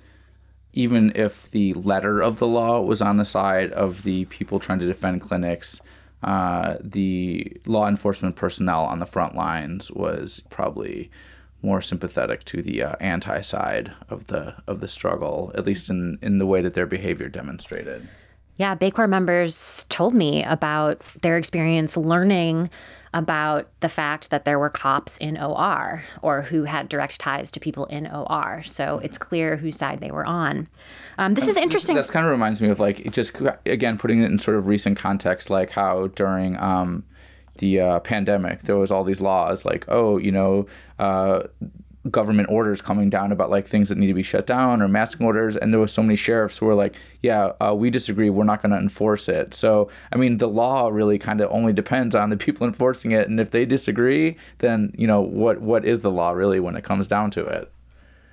even 0.75 1.13
if 1.15 1.51
the 1.51 1.73
letter 1.73 2.21
of 2.21 2.39
the 2.39 2.47
law 2.47 2.81
was 2.83 3.01
on 3.01 3.17
the 3.17 3.25
side 3.25 3.73
of 3.73 4.03
the 4.03 4.27
people 4.27 4.59
trying 4.59 4.79
to 4.81 4.87
defend 4.87 5.23
clinics, 5.23 5.81
uh, 6.23 6.77
the 6.81 7.57
law 7.67 7.89
enforcement 7.89 8.37
personnel 8.37 8.85
on 8.85 8.99
the 8.99 9.07
front 9.07 9.35
lines 9.35 9.91
was 9.91 10.43
probably 10.51 11.11
more 11.63 11.83
sympathetic 11.83 12.45
to 12.45 12.63
the 12.63 12.83
uh, 12.83 12.95
anti 13.01 13.41
side 13.41 13.93
of 14.09 14.27
the 14.29 14.55
of 14.67 14.81
the 14.81 14.89
struggle, 14.89 15.53
at 15.55 15.67
least 15.67 15.89
in 15.89 16.19
in 16.23 16.39
the 16.39 16.47
way 16.47 16.61
that 16.61 16.75
their 16.75 16.87
behavior 16.87 17.29
demonstrated. 17.29 18.09
Yeah, 18.57 18.75
BACORR 18.75 19.07
members 19.07 19.87
told 19.89 20.15
me 20.15 20.43
about 20.43 21.01
their 21.23 21.37
experience 21.37 21.97
learning 21.97 22.71
about 23.15 23.69
the 23.81 23.89
fact 23.89 24.31
that 24.31 24.45
there 24.45 24.59
were 24.59 24.71
cops 24.71 25.17
in 25.19 25.39
OR 25.39 26.05
or 26.23 26.43
who 26.43 26.65
had 26.65 26.89
direct 26.89 27.19
ties 27.21 27.51
to 27.53 27.61
people 27.61 27.87
in 27.87 28.07
OR. 28.07 28.63
So 28.65 28.99
it's 29.03 29.19
clear 29.19 29.57
whose 29.57 29.77
side 29.77 30.01
they 30.01 30.11
were 30.11 30.27
on. 30.27 30.69
Um, 31.17 31.35
this 31.35 31.49
is 31.49 31.57
interesting. 31.57 31.97
This 31.97 32.11
kind 32.11 32.27
of 32.27 32.31
reminds 32.31 32.61
me 32.61 32.69
of 32.69 32.79
like 32.79 33.11
just 33.13 33.33
again 33.67 33.99
putting 33.99 34.23
it 34.23 34.31
in 34.31 34.39
sort 34.39 34.57
of 34.57 34.67
recent 34.67 34.97
context, 34.97 35.51
like 35.51 35.71
how 35.71 36.09
during 36.09 36.59
um, 36.59 37.05
the 37.59 37.81
uh, 37.81 38.01
pandemic 38.01 38.63
there 38.63 38.77
was 38.77 38.91
all 38.91 39.05
these 39.05 39.21
laws, 39.21 39.65
like 39.65 39.85
oh, 39.89 40.19
you 40.19 40.33
know. 40.33 40.67
Uh, 40.99 41.47
government 42.11 42.49
orders 42.51 42.81
coming 42.81 43.11
down 43.11 43.33
about 43.33 43.51
like 43.51 43.67
things 43.67 43.89
that 43.89 43.99
need 43.99 44.07
to 44.07 44.15
be 44.15 44.23
shut 44.23 44.47
down 44.47 44.81
or 44.81 44.89
masking 44.89 45.27
orders 45.27 45.57
and 45.57 45.73
there 45.73 45.81
was 45.81 45.93
so 45.93 46.03
many 46.03 46.17
sheriffs 46.17 46.59
who 46.59 46.67
were 46.67 46.75
like 46.75 46.95
yeah 47.23 47.53
uh, 47.61 47.75
we 47.75 47.91
disagree 47.91 48.31
we're 48.31 48.45
not 48.45 48.63
going 48.63 48.71
to 48.71 48.79
enforce 48.79 49.29
it 49.29 49.53
so 49.53 49.91
i 50.13 50.17
mean 50.17 50.39
the 50.39 50.49
law 50.49 50.89
really 50.89 51.19
kind 51.19 51.41
of 51.41 51.51
only 51.51 51.73
depends 51.73 52.15
on 52.15 52.31
the 52.31 52.37
people 52.37 52.67
enforcing 52.67 53.11
it 53.11 53.29
and 53.29 53.41
if 53.41 53.51
they 53.51 53.65
disagree 53.65 54.37
then 54.59 54.95
you 54.97 55.07
know 55.07 55.21
what 55.21 55.61
what 55.61 55.85
is 55.85 56.01
the 56.01 56.11
law 56.11 56.31
really 56.31 56.61
when 56.61 56.77
it 56.77 56.85
comes 56.85 57.09
down 57.09 57.31
to 57.31 57.45
it 57.45 57.71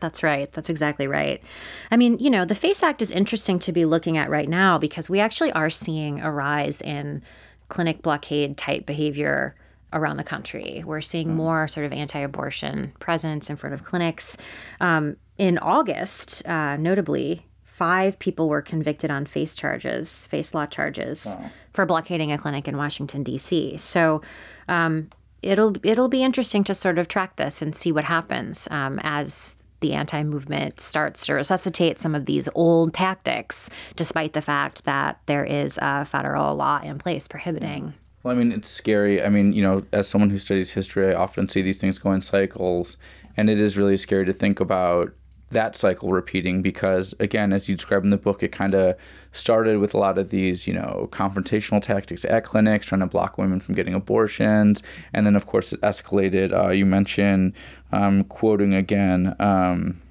that's 0.02 0.22
right. 0.22 0.52
That's 0.52 0.70
exactly 0.70 1.08
right. 1.08 1.42
I 1.90 1.98
mean, 1.98 2.20
you 2.20 2.30
know, 2.30 2.46
the 2.46 2.54
FACE 2.54 2.84
Act 2.84 3.02
is 3.02 3.10
interesting 3.10 3.58
to 3.60 3.72
be 3.72 3.86
looking 3.86 4.18
at 4.18 4.30
right 4.30 4.48
now 4.48 4.78
because 4.78 5.10
we 5.10 5.20
actually 5.20 5.52
are 5.54 5.70
seeing 5.70 6.20
a 6.20 6.30
rise 6.30 6.82
in 6.82 7.24
clinic 7.70 8.02
blockade 8.04 8.58
type 8.58 8.86
behavior 8.86 9.56
around 9.96 10.18
the 10.18 10.24
country. 10.24 10.84
We're 10.86 11.02
seeing 11.02 11.30
mm. 11.30 11.36
more 11.36 11.68
sort 11.68 11.86
of 11.86 11.94
anti 11.94 12.20
abortion 12.20 12.94
presence 13.00 13.50
in 13.50 13.56
front 13.56 13.74
of 13.74 13.84
clinics. 13.84 14.38
Um, 14.80 15.18
in 15.38 15.58
August, 15.58 16.46
uh, 16.46 16.78
notably, 16.78 17.48
five 17.64 18.20
people 18.20 18.48
were 18.48 18.62
convicted 18.62 19.10
on 19.10 19.26
face 19.26 19.56
charges, 19.56 20.28
face 20.28 20.54
law 20.54 20.66
charges, 20.66 21.26
wow. 21.26 21.50
for 21.74 21.86
blockading 21.86 22.32
a 22.32 22.38
clinic 22.38 22.68
in 22.68 22.78
Washington, 22.78 23.24
D.C. 23.24 23.78
So, 23.78 24.22
um, 24.68 25.10
it'll 25.42 25.76
it'll 25.84 26.10
be 26.10 26.24
interesting 26.24 26.64
to 26.66 26.74
sort 26.74 27.00
of 27.00 27.08
track 27.08 27.38
this 27.38 27.62
and 27.62 27.76
see 27.76 27.92
what 27.92 28.04
happens 28.04 28.68
um, 28.72 29.00
as 29.04 29.56
the 29.82 29.94
anti 29.94 30.24
movement 30.24 30.82
starts 30.82 31.26
to 31.26 31.34
resuscitate 31.34 32.00
some 32.00 32.16
of 32.16 32.26
these 32.26 32.50
old 32.56 32.94
tactics, 32.94 33.70
despite 33.96 34.34
the 34.34 34.42
fact 34.42 34.86
that 34.86 35.20
there 35.26 35.46
is 35.46 35.78
a 35.82 36.06
federal 36.06 36.56
law 36.56 36.82
in 36.82 36.98
place 36.98 37.28
prohibiting. 37.28 37.94
Well, 38.26 38.36
I 38.36 38.40
mean, 38.40 38.52
it's 38.52 38.70
scary. 38.70 39.22
I 39.22 39.30
mean, 39.30 39.54
you 39.54 39.62
know, 39.62 39.84
as 39.92 40.08
someone 40.08 40.32
who 40.32 40.40
studies 40.40 40.72
history, 40.72 41.14
I 41.14 41.16
often 41.16 41.48
see 41.48 41.62
these 41.62 41.80
things 41.80 42.00
go 42.00 42.12
in 42.12 42.22
cycles, 42.22 42.98
and 43.38 43.52
it 43.52 43.60
is 43.62 43.78
really 43.78 43.98
scary 43.98 44.26
to 44.26 44.34
think 44.34 44.60
about 44.60 45.14
that 45.52 45.76
cycle 45.76 46.10
repeating 46.10 46.64
because 46.64 47.14
again 47.20 47.54
as 47.54 47.70
you 47.70 47.76
describe 47.76 48.04
in 48.04 48.10
the 48.10 48.18
book 48.18 48.42
it 48.42 48.52
kind 48.52 48.74
of 48.74 48.96
started 49.32 49.78
with 49.78 49.94
a 49.94 49.98
lot 49.98 50.18
of 50.18 50.32
these 50.32 50.66
you 50.66 50.74
know 50.74 51.08
confrontational 51.12 51.80
tactics 51.80 52.26
at 52.26 52.44
clinics 52.44 52.88
trying 52.88 53.00
to 53.00 53.06
block 53.06 53.38
women 53.38 53.60
from 53.60 53.76
getting 53.76 53.94
abortions 53.94 54.82
and 55.14 55.26
then 55.26 55.36
of 55.36 55.46
course 55.46 55.72
it 55.72 55.80
escalated 55.82 56.52
uh, 56.52 56.72
you 56.72 56.84
mentioned 56.84 57.54
um, 57.92 58.24
quoting 58.24 58.74
again 58.74 59.36
um, 59.40 60.02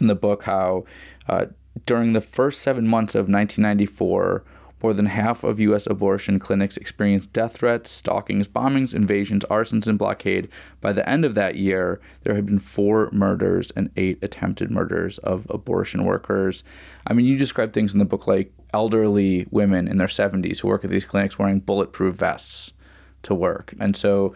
in 0.00 0.06
the 0.06 0.14
book 0.14 0.44
how 0.44 0.84
uh, 1.28 1.46
during 1.84 2.12
the 2.12 2.20
first 2.20 2.62
seven 2.62 2.86
months 2.86 3.16
of 3.16 3.28
1994 3.28 4.44
More 4.82 4.92
than 4.92 5.06
half 5.06 5.42
of 5.42 5.58
U.S. 5.58 5.86
abortion 5.86 6.38
clinics 6.38 6.76
experienced 6.76 7.32
death 7.32 7.56
threats, 7.56 7.90
stalkings, 7.90 8.46
bombings, 8.46 8.94
invasions, 8.94 9.44
arsons, 9.50 9.86
and 9.86 9.98
blockade. 9.98 10.48
By 10.82 10.92
the 10.92 11.08
end 11.08 11.24
of 11.24 11.34
that 11.34 11.56
year, 11.56 11.98
there 12.24 12.34
had 12.34 12.44
been 12.44 12.58
four 12.58 13.08
murders 13.10 13.72
and 13.74 13.90
eight 13.96 14.18
attempted 14.22 14.70
murders 14.70 15.16
of 15.18 15.46
abortion 15.48 16.04
workers. 16.04 16.62
I 17.06 17.14
mean, 17.14 17.24
you 17.24 17.38
describe 17.38 17.72
things 17.72 17.94
in 17.94 17.98
the 17.98 18.04
book 18.04 18.26
like 18.26 18.52
elderly 18.74 19.46
women 19.50 19.88
in 19.88 19.96
their 19.96 20.06
70s 20.06 20.60
who 20.60 20.68
work 20.68 20.84
at 20.84 20.90
these 20.90 21.06
clinics 21.06 21.38
wearing 21.38 21.60
bulletproof 21.60 22.16
vests 22.16 22.74
to 23.22 23.34
work. 23.34 23.74
And 23.80 23.96
so, 23.96 24.34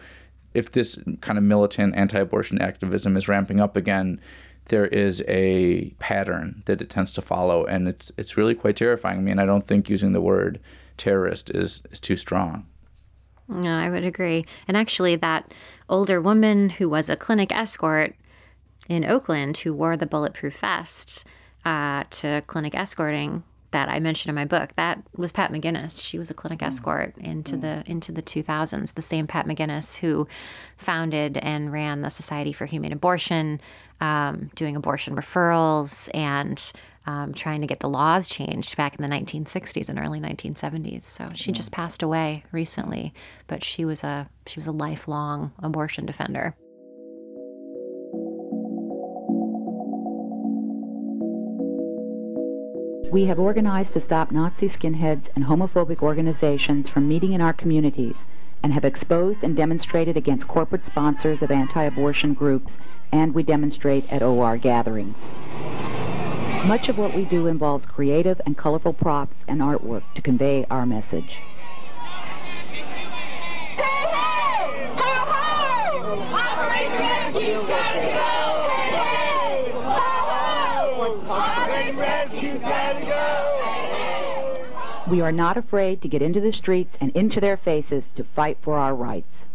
if 0.53 0.71
this 0.71 0.97
kind 1.21 1.37
of 1.37 1.43
militant 1.43 1.95
anti 1.95 2.19
abortion 2.19 2.61
activism 2.61 3.15
is 3.15 3.27
ramping 3.27 3.61
up 3.61 3.77
again, 3.77 4.19
there 4.71 4.87
is 4.87 5.21
a 5.27 5.89
pattern 5.99 6.63
that 6.65 6.81
it 6.81 6.89
tends 6.89 7.11
to 7.13 7.21
follow, 7.21 7.65
and 7.65 7.89
it's 7.89 8.09
it's 8.17 8.37
really 8.37 8.55
quite 8.55 8.77
terrifying. 8.77 9.19
I 9.19 9.21
mean, 9.21 9.37
I 9.37 9.45
don't 9.45 9.67
think 9.67 9.89
using 9.89 10.13
the 10.13 10.21
word 10.21 10.61
terrorist 10.97 11.49
is 11.49 11.81
is 11.91 11.99
too 11.99 12.15
strong. 12.15 12.65
No, 13.49 13.77
I 13.77 13.89
would 13.89 14.05
agree. 14.05 14.45
And 14.69 14.77
actually, 14.77 15.17
that 15.17 15.53
older 15.89 16.21
woman 16.21 16.69
who 16.69 16.87
was 16.87 17.09
a 17.09 17.17
clinic 17.17 17.51
escort 17.51 18.15
in 18.87 19.03
Oakland 19.03 19.57
who 19.57 19.73
wore 19.73 19.97
the 19.97 20.05
bulletproof 20.05 20.57
vest 20.59 21.25
uh, 21.65 22.05
to 22.09 22.41
clinic 22.47 22.73
escorting 22.73 23.43
that 23.71 23.89
I 23.89 23.99
mentioned 23.99 24.29
in 24.29 24.35
my 24.35 24.45
book, 24.45 24.71
that 24.75 25.01
was 25.15 25.31
Pat 25.31 25.51
Maginnis. 25.51 26.01
She 26.01 26.17
was 26.17 26.29
a 26.29 26.33
clinic 26.33 26.61
escort 26.61 27.17
into 27.17 27.57
the 27.57 27.83
into 27.85 28.11
the 28.11 28.21
2000s. 28.21 28.93
The 28.93 29.01
same 29.01 29.27
Pat 29.27 29.47
Maginnis 29.47 29.97
who 29.97 30.27
founded 30.77 31.37
and 31.37 31.73
ran 31.73 32.01
the 32.01 32.09
Society 32.09 32.53
for 32.53 32.65
Humane 32.65 32.93
Abortion, 32.93 33.59
um, 34.01 34.49
doing 34.55 34.75
abortion 34.75 35.15
referrals 35.15 36.09
and 36.13 36.71
um, 37.05 37.33
trying 37.33 37.61
to 37.61 37.67
get 37.67 37.79
the 37.79 37.89
laws 37.89 38.27
changed 38.27 38.75
back 38.77 38.95
in 38.95 39.01
the 39.01 39.09
1960s 39.09 39.89
and 39.89 39.97
early 39.97 40.19
1970s. 40.19 41.03
So 41.03 41.29
she 41.33 41.51
just 41.51 41.71
passed 41.71 42.03
away 42.03 42.43
recently, 42.51 43.13
but 43.47 43.63
she 43.63 43.85
was 43.85 44.03
a 44.03 44.29
she 44.45 44.59
was 44.59 44.67
a 44.67 44.71
lifelong 44.71 45.51
abortion 45.59 46.05
defender. 46.05 46.55
We 53.11 53.25
have 53.25 53.39
organized 53.39 53.93
to 53.93 53.99
stop 53.99 54.31
Nazi 54.31 54.67
skinheads 54.67 55.29
and 55.35 55.45
homophobic 55.45 56.01
organizations 56.01 56.87
from 56.87 57.09
meeting 57.09 57.33
in 57.33 57.41
our 57.41 57.51
communities 57.51 58.23
and 58.63 58.73
have 58.73 58.85
exposed 58.85 59.43
and 59.43 59.55
demonstrated 59.55 60.15
against 60.15 60.47
corporate 60.47 60.85
sponsors 60.85 61.41
of 61.41 61.51
anti-abortion 61.51 62.33
groups 62.33 62.77
and 63.11 63.33
we 63.33 63.43
demonstrate 63.43 64.11
at 64.11 64.21
OR 64.21 64.57
gatherings. 64.57 65.27
Much 66.65 66.89
of 66.89 66.97
what 66.97 67.15
we 67.15 67.25
do 67.25 67.47
involves 67.47 67.85
creative 67.85 68.39
and 68.45 68.55
colorful 68.55 68.93
props 68.93 69.35
and 69.47 69.61
artwork 69.61 70.03
to 70.13 70.21
convey 70.21 70.65
our 70.69 70.85
message. 70.85 71.39
We 85.11 85.19
are 85.19 85.31
not 85.31 85.57
afraid 85.57 86.01
to 86.03 86.07
get 86.07 86.21
into 86.21 86.39
the 86.39 86.53
streets 86.53 86.97
and 87.01 87.11
into 87.11 87.41
their 87.41 87.57
faces 87.57 88.09
to 88.15 88.23
fight 88.23 88.57
for 88.61 88.77
our 88.77 88.95
rights. 88.95 89.49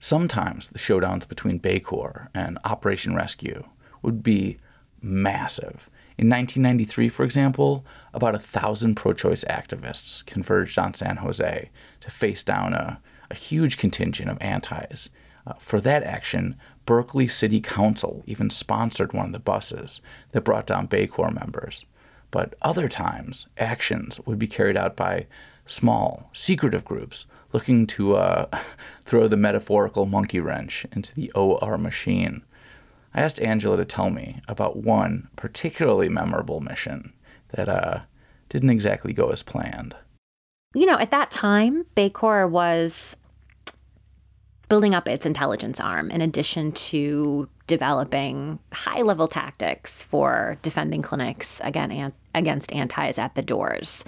Sometimes 0.00 0.68
the 0.68 0.78
showdowns 0.78 1.26
between 1.26 1.58
BACORR 1.58 2.28
and 2.32 2.58
Operation 2.64 3.14
Rescue 3.14 3.64
would 4.02 4.22
be 4.22 4.58
massive. 5.02 5.90
In 6.16 6.28
1993, 6.28 7.08
for 7.08 7.24
example, 7.24 7.84
about 8.12 8.34
a 8.34 8.40
thousand 8.40 8.94
pro 8.94 9.12
choice 9.12 9.44
activists 9.44 10.24
converged 10.24 10.78
on 10.78 10.94
San 10.94 11.18
Jose 11.18 11.70
to 12.00 12.10
face 12.10 12.42
down 12.42 12.74
a, 12.74 13.00
a 13.30 13.34
huge 13.34 13.76
contingent 13.76 14.30
of 14.30 14.38
antis. 14.40 15.10
Uh, 15.46 15.54
for 15.58 15.80
that 15.80 16.02
action, 16.02 16.56
Berkeley 16.86 17.28
City 17.28 17.60
Council 17.60 18.22
even 18.26 18.50
sponsored 18.50 19.12
one 19.12 19.26
of 19.26 19.32
the 19.32 19.38
buses 19.38 20.00
that 20.32 20.44
brought 20.44 20.66
down 20.66 20.88
BACORR 20.88 21.32
members. 21.32 21.84
But 22.30 22.54
other 22.62 22.88
times, 22.88 23.46
actions 23.56 24.20
would 24.26 24.38
be 24.38 24.46
carried 24.46 24.76
out 24.76 24.96
by 24.96 25.26
small, 25.66 26.30
secretive 26.32 26.84
groups 26.84 27.26
looking 27.52 27.86
to 27.86 28.16
uh, 28.16 28.46
throw 29.04 29.28
the 29.28 29.36
metaphorical 29.36 30.06
monkey 30.06 30.40
wrench 30.40 30.86
into 30.92 31.14
the 31.14 31.30
OR 31.32 31.78
machine. 31.78 32.42
I 33.14 33.22
asked 33.22 33.40
Angela 33.40 33.76
to 33.78 33.84
tell 33.84 34.10
me 34.10 34.40
about 34.48 34.76
one 34.76 35.28
particularly 35.36 36.08
memorable 36.08 36.60
mission 36.60 37.12
that 37.50 37.68
uh, 37.68 38.00
didn't 38.48 38.70
exactly 38.70 39.12
go 39.12 39.30
as 39.30 39.42
planned. 39.42 39.96
You 40.74 40.86
know, 40.86 40.98
at 40.98 41.10
that 41.10 41.30
time, 41.30 41.86
BACORR 41.94 42.46
was 42.48 43.16
building 44.68 44.94
up 44.94 45.08
its 45.08 45.24
intelligence 45.24 45.80
arm 45.80 46.10
in 46.10 46.20
addition 46.20 46.72
to 46.72 47.48
developing 47.66 48.58
high 48.72 49.00
level 49.00 49.26
tactics 49.26 50.02
for 50.02 50.58
defending 50.62 51.00
clinics 51.00 51.60
again, 51.64 52.12
against 52.34 52.72
antis 52.72 53.18
at 53.18 53.34
the 53.34 53.42
doors. 53.42 54.04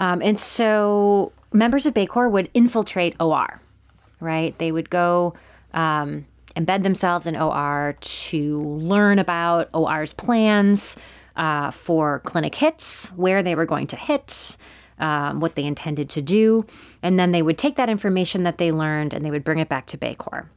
Um, 0.00 0.22
and 0.22 0.40
so 0.40 1.30
members 1.52 1.84
of 1.84 1.92
BACORR 1.94 2.30
would 2.30 2.50
infiltrate 2.54 3.14
OR, 3.20 3.60
right? 4.18 4.58
They 4.58 4.72
would 4.72 4.88
go 4.88 5.34
um, 5.74 6.26
embed 6.56 6.82
themselves 6.82 7.26
in 7.26 7.36
OR 7.36 7.96
to 8.00 8.60
learn 8.60 9.18
about 9.18 9.68
OR's 9.74 10.14
plans 10.14 10.96
uh, 11.36 11.70
for 11.70 12.20
clinic 12.20 12.54
hits, 12.54 13.06
where 13.12 13.42
they 13.42 13.54
were 13.54 13.66
going 13.66 13.86
to 13.88 13.96
hit, 13.96 14.56
um, 14.98 15.38
what 15.38 15.54
they 15.54 15.64
intended 15.64 16.08
to 16.10 16.22
do, 16.22 16.64
and 17.02 17.18
then 17.18 17.32
they 17.32 17.42
would 17.42 17.58
take 17.58 17.76
that 17.76 17.90
information 17.90 18.42
that 18.44 18.56
they 18.56 18.72
learned 18.72 19.12
and 19.12 19.24
they 19.24 19.30
would 19.30 19.44
bring 19.44 19.58
it 19.58 19.68
back 19.68 19.86
to 19.86 19.98
BACORR. 19.98 20.48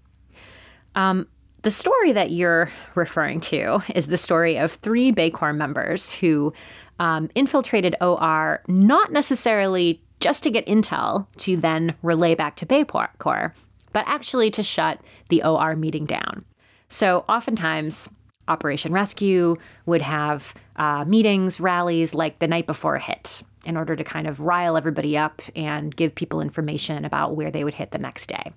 Um, 0.96 1.28
the 1.64 1.72
story 1.72 2.14
that 2.14 2.32
you're 2.32 2.72
referring 2.96 3.42
to 3.42 3.84
is 3.94 4.08
the 4.08 4.18
story 4.18 4.58
of 4.58 4.74
three 4.74 5.12
BACORR 5.12 5.54
members 5.54 6.12
who 6.14 6.54
um, 7.00 7.30
infiltrated 7.36 7.96
OR 8.02 8.62
not 8.68 9.12
necessarily 9.12 10.02
just 10.20 10.44
to 10.44 10.52
get 10.52 10.66
intel 10.66 11.28
to 11.38 11.58
then 11.58 11.96
relay 12.02 12.36
back 12.36 12.56
to 12.58 12.66
BACORR, 12.66 13.54
but 13.92 14.06
actually 14.08 14.50
to 14.52 14.64
shut 14.64 15.00
the 15.30 15.44
OR 15.44 15.76
meeting 15.76 16.06
down. 16.06 16.46
So 16.88 17.26
oftentimes, 17.28 18.08
Operation 18.48 18.92
Rescue 18.92 19.56
would 19.86 20.02
have 20.02 20.54
uh, 20.76 21.06
meetings, 21.06 21.60
rallies 21.60 22.14
like 22.14 22.40
the 22.40 22.48
night 22.48 22.68
before 22.68 22.96
a 22.96 23.02
hit 23.02 23.42
in 23.66 23.78
order 23.78 23.96
to 23.96 24.04
kind 24.04 24.28
of 24.28 24.40
rile 24.40 24.76
everybody 24.76 25.18
up 25.18 25.42
and 25.56 25.96
give 25.96 26.14
people 26.14 26.42
information 26.42 27.06
about 27.06 27.36
where 27.36 27.52
they 27.52 27.64
would 27.64 27.76
hit 27.76 27.92
the 27.92 27.98
next 27.98 28.28
day. 28.28 28.52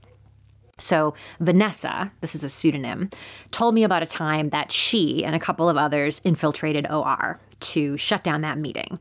So, 0.78 1.14
Vanessa, 1.40 2.12
this 2.20 2.34
is 2.34 2.44
a 2.44 2.50
pseudonym, 2.50 3.10
told 3.50 3.74
me 3.74 3.82
about 3.82 4.02
a 4.02 4.06
time 4.06 4.50
that 4.50 4.70
she 4.70 5.24
and 5.24 5.34
a 5.34 5.40
couple 5.40 5.68
of 5.68 5.76
others 5.76 6.20
infiltrated 6.22 6.86
OR 6.90 7.40
to 7.60 7.96
shut 7.96 8.22
down 8.22 8.40
that 8.42 8.58
meeting 8.58 8.98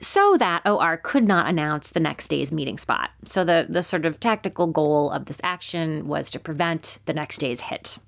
so 0.00 0.36
that 0.38 0.66
OR 0.66 0.96
could 0.96 1.26
not 1.26 1.48
announce 1.48 1.90
the 1.90 2.00
next 2.00 2.28
day's 2.28 2.52
meeting 2.52 2.78
spot. 2.78 3.10
So, 3.24 3.44
the, 3.44 3.66
the 3.68 3.82
sort 3.82 4.06
of 4.06 4.20
tactical 4.20 4.66
goal 4.66 5.10
of 5.10 5.26
this 5.26 5.40
action 5.42 6.06
was 6.06 6.30
to 6.32 6.38
prevent 6.38 6.98
the 7.06 7.14
next 7.14 7.38
day's 7.38 7.62
hit. 7.62 7.98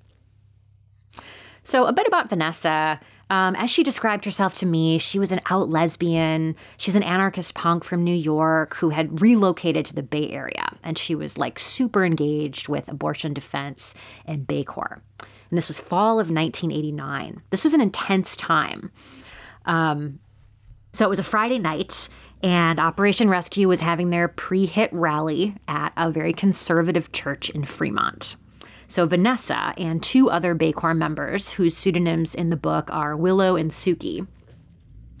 So, 1.63 1.85
a 1.85 1.93
bit 1.93 2.07
about 2.07 2.29
Vanessa. 2.29 2.99
Um, 3.31 3.55
as 3.57 3.69
she 3.69 3.83
described 3.83 4.25
herself 4.25 4.55
to 4.55 4.65
me, 4.65 4.97
she 4.97 5.19
was 5.19 5.31
an 5.31 5.41
out 5.51 5.69
lesbian. 5.69 6.55
She 6.77 6.89
was 6.89 6.95
an 6.95 7.03
anarchist 7.03 7.53
punk 7.53 7.83
from 7.83 8.03
New 8.03 8.15
York 8.15 8.75
who 8.77 8.89
had 8.89 9.21
relocated 9.21 9.85
to 9.85 9.93
the 9.93 10.01
Bay 10.01 10.29
Area. 10.31 10.77
And 10.83 10.97
she 10.97 11.13
was 11.13 11.37
like 11.37 11.59
super 11.59 12.03
engaged 12.03 12.69
with 12.69 12.87
abortion 12.87 13.33
defense 13.33 13.93
and 14.25 14.47
BACORR. 14.47 15.01
And 15.19 15.57
this 15.57 15.67
was 15.67 15.79
fall 15.79 16.19
of 16.19 16.31
1989. 16.31 17.43
This 17.51 17.63
was 17.63 17.73
an 17.73 17.81
intense 17.81 18.35
time. 18.35 18.91
Um, 19.69 20.19
so 20.93 21.05
it 21.05 21.09
was 21.09 21.19
a 21.19 21.23
Friday 21.23 21.59
night, 21.59 22.09
and 22.41 22.79
Operation 22.79 23.29
Rescue 23.29 23.67
was 23.67 23.81
having 23.81 24.09
their 24.09 24.27
pre 24.27 24.65
hit 24.65 24.91
rally 24.91 25.55
at 25.67 25.93
a 25.95 26.11
very 26.11 26.33
conservative 26.33 27.11
church 27.11 27.49
in 27.51 27.63
Fremont. 27.63 28.35
So 28.87 29.05
Vanessa 29.05 29.75
and 29.77 30.01
two 30.01 30.31
other 30.31 30.55
Bay 30.55 30.73
members, 30.95 31.51
whose 31.51 31.77
pseudonyms 31.77 32.33
in 32.33 32.49
the 32.49 32.57
book 32.57 32.89
are 32.91 33.15
Willow 33.15 33.55
and 33.55 33.69
Suki, 33.69 34.27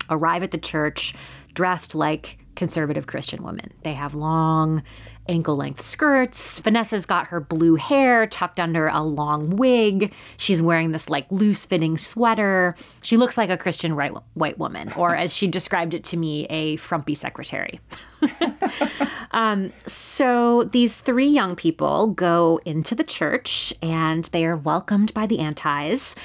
arrive 0.09 0.41
at 0.41 0.49
the 0.49 0.57
church 0.57 1.13
dressed 1.53 1.93
like 1.93 2.39
conservative 2.55 3.05
Christian 3.05 3.43
women. 3.43 3.71
They 3.83 3.93
have 3.93 4.15
long, 4.15 4.81
ankle 5.29 5.55
length 5.55 5.81
skirts. 5.81 6.59
Vanessa's 6.59 7.05
got 7.05 7.27
her 7.27 7.39
blue 7.39 7.75
hair 7.75 8.27
tucked 8.27 8.59
under 8.59 8.87
a 8.87 9.01
long 9.01 9.55
wig. 9.55 10.11
She's 10.35 10.61
wearing 10.61 10.91
this 10.91 11.07
like 11.07 11.31
loose 11.31 11.63
fitting 11.63 11.97
sweater. 11.97 12.75
She 13.01 13.15
looks 13.15 13.37
like 13.37 13.49
a 13.49 13.57
Christian 13.57 13.95
right, 13.95 14.11
white 14.33 14.57
woman, 14.57 14.91
or 14.93 15.15
as 15.15 15.31
she 15.31 15.47
described 15.47 15.93
it 15.93 16.03
to 16.05 16.17
me, 16.17 16.45
a 16.49 16.75
frumpy 16.77 17.15
secretary. 17.15 17.79
um, 19.31 19.71
so 19.85 20.63
these 20.73 20.97
three 20.97 21.27
young 21.27 21.55
people 21.55 22.07
go 22.07 22.59
into 22.65 22.95
the 22.95 23.03
church 23.03 23.73
and 23.81 24.25
they 24.25 24.45
are 24.45 24.57
welcomed 24.57 25.13
by 25.13 25.25
the 25.25 25.39
antis. 25.39 26.15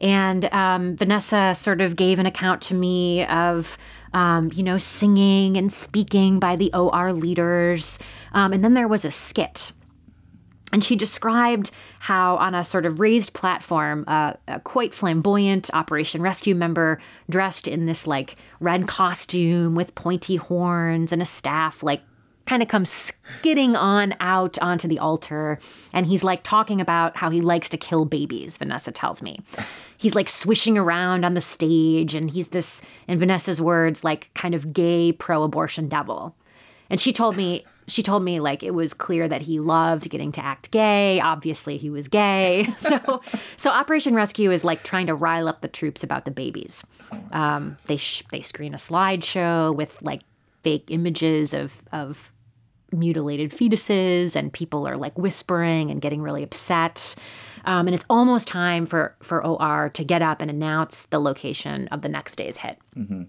And 0.00 0.52
um, 0.52 0.96
Vanessa 0.96 1.54
sort 1.56 1.80
of 1.80 1.96
gave 1.96 2.18
an 2.18 2.26
account 2.26 2.60
to 2.62 2.74
me 2.74 3.24
of 3.26 3.78
um, 4.14 4.50
you 4.54 4.62
know, 4.62 4.78
singing 4.78 5.56
and 5.56 5.72
speaking 5.72 6.38
by 6.38 6.56
the 6.56 6.72
OR 6.72 7.12
leaders. 7.12 7.98
Um, 8.32 8.52
and 8.52 8.64
then 8.64 8.74
there 8.74 8.88
was 8.88 9.04
a 9.04 9.10
skit. 9.10 9.72
And 10.72 10.82
she 10.82 10.96
described 10.96 11.70
how, 12.00 12.36
on 12.38 12.54
a 12.54 12.64
sort 12.64 12.86
of 12.86 12.98
raised 12.98 13.32
platform, 13.32 14.04
uh, 14.08 14.34
a 14.48 14.60
quite 14.60 14.94
flamboyant 14.94 15.70
Operation 15.72 16.22
Rescue 16.22 16.54
member 16.54 17.00
dressed 17.28 17.68
in 17.68 17.86
this 17.86 18.06
like 18.06 18.36
red 18.60 18.88
costume 18.88 19.74
with 19.74 19.94
pointy 19.94 20.36
horns 20.36 21.12
and 21.12 21.22
a 21.22 21.26
staff, 21.26 21.82
like 21.82 22.02
kind 22.46 22.62
of 22.62 22.68
comes 22.68 22.90
skidding 22.90 23.76
on 23.76 24.14
out 24.20 24.58
onto 24.60 24.86
the 24.86 24.98
altar. 24.98 25.58
And 25.92 26.06
he's 26.06 26.24
like 26.24 26.42
talking 26.42 26.80
about 26.80 27.16
how 27.16 27.30
he 27.30 27.40
likes 27.40 27.68
to 27.70 27.78
kill 27.78 28.04
babies, 28.04 28.56
Vanessa 28.56 28.92
tells 28.92 29.22
me. 29.22 29.40
He's 29.96 30.14
like 30.14 30.28
swishing 30.28 30.76
around 30.76 31.24
on 31.24 31.34
the 31.34 31.40
stage, 31.40 32.14
and 32.14 32.30
he's 32.30 32.48
this, 32.48 32.82
in 33.08 33.18
Vanessa's 33.18 33.60
words, 33.60 34.04
like 34.04 34.30
kind 34.34 34.54
of 34.54 34.72
gay 34.72 35.12
pro 35.12 35.42
abortion 35.42 35.88
devil. 35.88 36.34
And 36.90 37.00
she 37.00 37.12
told 37.12 37.36
me 37.36 37.64
she 37.86 38.02
told 38.02 38.22
me 38.22 38.40
like 38.40 38.62
it 38.62 38.72
was 38.72 38.94
clear 38.94 39.28
that 39.28 39.42
he 39.42 39.60
loved 39.60 40.08
getting 40.08 40.32
to 40.32 40.44
act 40.44 40.70
gay. 40.70 41.20
Obviously, 41.20 41.76
he 41.76 41.90
was 41.90 42.08
gay. 42.08 42.68
So, 42.84 43.22
so 43.56 43.70
Operation 43.70 44.14
Rescue 44.14 44.50
is 44.50 44.62
like 44.62 44.82
trying 44.84 45.06
to 45.06 45.14
rile 45.14 45.48
up 45.48 45.62
the 45.62 45.68
troops 45.68 46.02
about 46.02 46.26
the 46.26 46.30
babies. 46.30 46.84
Um, 47.32 47.78
they 47.86 47.96
sh- 47.96 48.22
they 48.30 48.42
screen 48.42 48.74
a 48.74 48.76
slideshow 48.76 49.74
with 49.74 49.96
like 50.02 50.22
fake 50.62 50.84
images 50.88 51.54
of 51.54 51.82
of 51.92 52.30
mutilated 52.94 53.50
fetuses, 53.50 54.36
and 54.36 54.52
people 54.52 54.86
are 54.86 54.96
like 54.96 55.18
whispering 55.18 55.90
and 55.90 56.00
getting 56.00 56.22
really 56.22 56.42
upset. 56.42 57.14
Um, 57.64 57.86
and 57.88 57.94
it's 57.94 58.04
almost 58.10 58.48
time 58.48 58.86
for 58.86 59.16
for 59.20 59.44
OR 59.44 59.90
to 59.90 60.04
get 60.04 60.22
up 60.22 60.40
and 60.40 60.50
announce 60.50 61.04
the 61.04 61.18
location 61.18 61.88
of 61.88 62.02
the 62.02 62.08
next 62.08 62.36
day's 62.36 62.58
hit. 62.58 62.78
Mm-hmm. 62.96 63.24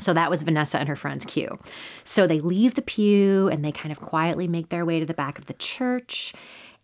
So 0.00 0.12
that 0.12 0.30
was 0.30 0.42
Vanessa 0.42 0.78
and 0.78 0.88
her 0.88 0.96
friend's 0.96 1.24
cue. 1.24 1.58
So 2.02 2.26
they 2.26 2.40
leave 2.40 2.74
the 2.74 2.82
pew 2.82 3.48
and 3.48 3.64
they 3.64 3.72
kind 3.72 3.92
of 3.92 4.00
quietly 4.00 4.48
make 4.48 4.68
their 4.68 4.84
way 4.84 4.98
to 4.98 5.06
the 5.06 5.14
back 5.14 5.38
of 5.38 5.46
the 5.46 5.54
church. 5.54 6.34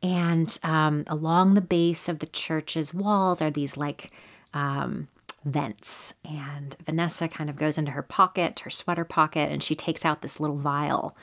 And 0.03 0.57
um, 0.63 1.05
along 1.09 1.55
the 1.55 1.61
base 1.61 2.09
of 2.09 2.21
the 2.21 2.27
church's 2.27 2.95
walls 2.95 3.43
are 3.43 3.51
these 3.51 3.77
like 3.77 4.13
um, 4.55 5.09
vents. 5.45 6.15
And 6.25 6.77
Vanessa 6.85 7.29
kind 7.29 7.51
of 7.51 7.57
goes 7.57 7.77
into 7.77 7.91
her 7.93 8.03
pocket, 8.03 8.61
her 8.61 8.71
sweater 8.71 9.05
pocket, 9.05 9.51
and 9.51 9.63
she 9.63 9.75
takes 9.75 10.05
out 10.05 10.23
this 10.23 10.41
little 10.41 10.57
vial. 10.57 11.17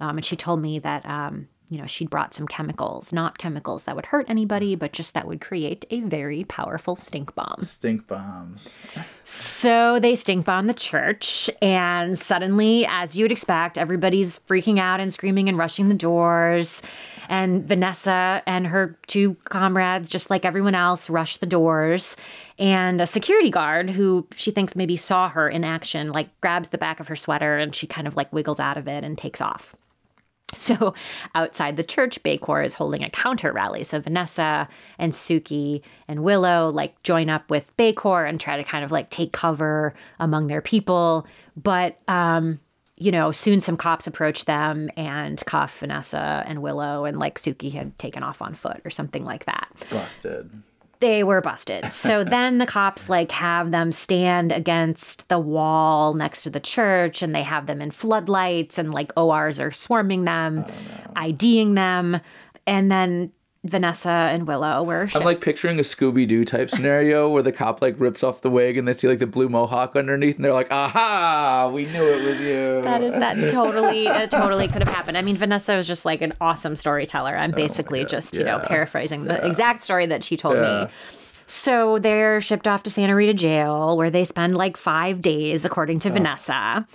Um, 0.00 0.16
and 0.16 0.24
she 0.24 0.36
told 0.36 0.60
me 0.60 0.78
that 0.78 1.04
um, 1.06 1.48
you 1.70 1.78
know, 1.78 1.86
she'd 1.86 2.10
brought 2.10 2.34
some 2.34 2.48
chemicals, 2.48 3.12
not 3.12 3.38
chemicals 3.38 3.84
that 3.84 3.94
would 3.94 4.06
hurt 4.06 4.26
anybody, 4.28 4.74
but 4.74 4.92
just 4.92 5.14
that 5.14 5.28
would 5.28 5.40
create 5.40 5.86
a 5.90 6.00
very 6.00 6.42
powerful 6.42 6.96
stink 6.96 7.32
bomb. 7.36 7.62
Stink 7.62 8.08
bombs. 8.08 8.74
So 9.22 10.00
they 10.00 10.16
stink 10.16 10.44
bomb 10.44 10.66
the 10.66 10.74
church, 10.74 11.48
and 11.62 12.18
suddenly, 12.18 12.84
as 12.86 13.14
you'd 13.14 13.30
expect, 13.30 13.78
everybody's 13.78 14.40
freaking 14.40 14.80
out 14.80 14.98
and 14.98 15.14
screaming 15.14 15.48
and 15.48 15.56
rushing 15.56 15.88
the 15.88 15.94
doors. 15.94 16.82
And 17.28 17.64
Vanessa 17.64 18.42
and 18.48 18.66
her 18.66 18.98
two 19.06 19.34
comrades, 19.44 20.08
just 20.08 20.28
like 20.28 20.44
everyone 20.44 20.74
else, 20.74 21.08
rush 21.08 21.36
the 21.36 21.46
doors. 21.46 22.16
And 22.58 23.00
a 23.00 23.06
security 23.06 23.50
guard 23.50 23.90
who 23.90 24.26
she 24.34 24.50
thinks 24.50 24.74
maybe 24.74 24.96
saw 24.96 25.28
her 25.28 25.48
in 25.48 25.62
action, 25.62 26.10
like 26.10 26.28
grabs 26.40 26.70
the 26.70 26.78
back 26.78 26.98
of 26.98 27.06
her 27.06 27.14
sweater 27.14 27.58
and 27.58 27.72
she 27.72 27.86
kind 27.86 28.08
of 28.08 28.16
like 28.16 28.32
wiggles 28.32 28.58
out 28.58 28.76
of 28.76 28.88
it 28.88 29.04
and 29.04 29.16
takes 29.16 29.40
off. 29.40 29.76
So 30.60 30.94
outside 31.34 31.76
the 31.76 31.84
church, 31.84 32.22
BACORR 32.22 32.64
is 32.64 32.74
holding 32.74 33.02
a 33.02 33.10
counter 33.10 33.52
rally. 33.52 33.82
So 33.82 34.00
Vanessa 34.00 34.68
and 34.98 35.12
Suki 35.12 35.82
and 36.06 36.22
Willow 36.22 36.70
like 36.70 37.00
join 37.02 37.30
up 37.30 37.48
with 37.50 37.74
BACORR 37.76 38.28
and 38.28 38.40
try 38.40 38.56
to 38.56 38.64
kind 38.64 38.84
of 38.84 38.90
like 38.90 39.10
take 39.10 39.32
cover 39.32 39.94
among 40.18 40.48
their 40.48 40.60
people. 40.60 41.26
But 41.56 41.98
um, 42.08 42.60
you 42.96 43.10
know, 43.10 43.32
soon 43.32 43.60
some 43.60 43.76
cops 43.76 44.06
approach 44.06 44.44
them 44.44 44.90
and 44.96 45.42
cuff 45.46 45.78
Vanessa 45.78 46.44
and 46.46 46.60
Willow, 46.62 47.06
and 47.06 47.18
like 47.18 47.38
Suki 47.38 47.72
had 47.72 47.98
taken 47.98 48.22
off 48.22 48.42
on 48.42 48.54
foot 48.54 48.80
or 48.84 48.90
something 48.90 49.24
like 49.24 49.46
that. 49.46 49.68
Busted 49.90 50.50
they 51.00 51.24
were 51.24 51.40
busted. 51.40 51.92
So 51.92 52.24
then 52.24 52.58
the 52.58 52.66
cops 52.66 53.08
like 53.08 53.32
have 53.32 53.70
them 53.70 53.92
stand 53.92 54.52
against 54.52 55.28
the 55.28 55.38
wall 55.38 56.14
next 56.14 56.42
to 56.44 56.50
the 56.50 56.60
church 56.60 57.22
and 57.22 57.34
they 57.34 57.42
have 57.42 57.66
them 57.66 57.80
in 57.80 57.90
floodlights 57.90 58.78
and 58.78 58.92
like 58.92 59.12
ORs 59.16 59.58
are 59.58 59.72
swarming 59.72 60.24
them, 60.24 60.64
oh, 60.66 60.70
no. 60.70 61.12
IDing 61.16 61.74
them. 61.74 62.20
And 62.66 62.92
then 62.92 63.32
Vanessa 63.62 64.08
and 64.08 64.46
Willow 64.46 64.82
were. 64.82 65.06
Shipped. 65.06 65.16
I'm 65.16 65.24
like 65.24 65.42
picturing 65.42 65.78
a 65.78 65.82
Scooby 65.82 66.26
Doo 66.26 66.44
type 66.44 66.70
scenario 66.70 67.28
where 67.28 67.42
the 67.42 67.52
cop 67.52 67.82
like 67.82 67.94
rips 67.98 68.22
off 68.22 68.40
the 68.40 68.50
wig 68.50 68.78
and 68.78 68.88
they 68.88 68.94
see 68.94 69.06
like 69.06 69.18
the 69.18 69.26
blue 69.26 69.48
mohawk 69.48 69.96
underneath 69.96 70.36
and 70.36 70.44
they're 70.44 70.52
like, 70.52 70.70
"Aha! 70.70 71.70
We 71.72 71.84
knew 71.86 72.02
it 72.02 72.24
was 72.24 72.40
you." 72.40 72.80
That 72.82 73.02
is 73.02 73.12
that 73.12 73.34
totally 73.50 74.06
it 74.06 74.30
totally 74.30 74.66
could 74.68 74.82
have 74.82 74.94
happened. 74.94 75.18
I 75.18 75.22
mean, 75.22 75.36
Vanessa 75.36 75.76
was 75.76 75.86
just 75.86 76.04
like 76.04 76.22
an 76.22 76.32
awesome 76.40 76.74
storyteller. 76.74 77.36
I'm 77.36 77.52
oh 77.52 77.56
basically 77.56 78.00
oh 78.02 78.06
just 78.06 78.34
you 78.34 78.40
yeah. 78.40 78.56
know 78.56 78.64
paraphrasing 78.66 79.24
the 79.24 79.34
yeah. 79.34 79.46
exact 79.46 79.82
story 79.82 80.06
that 80.06 80.24
she 80.24 80.36
told 80.36 80.56
yeah. 80.56 80.84
me. 80.84 80.90
So 81.46 81.98
they're 81.98 82.40
shipped 82.40 82.68
off 82.68 82.84
to 82.84 82.90
Santa 82.90 83.14
Rita 83.14 83.34
jail 83.34 83.96
where 83.96 84.08
they 84.08 84.24
spend 84.24 84.56
like 84.56 84.76
five 84.76 85.20
days, 85.20 85.64
according 85.64 85.98
to 86.00 86.08
oh. 86.08 86.12
Vanessa 86.12 86.86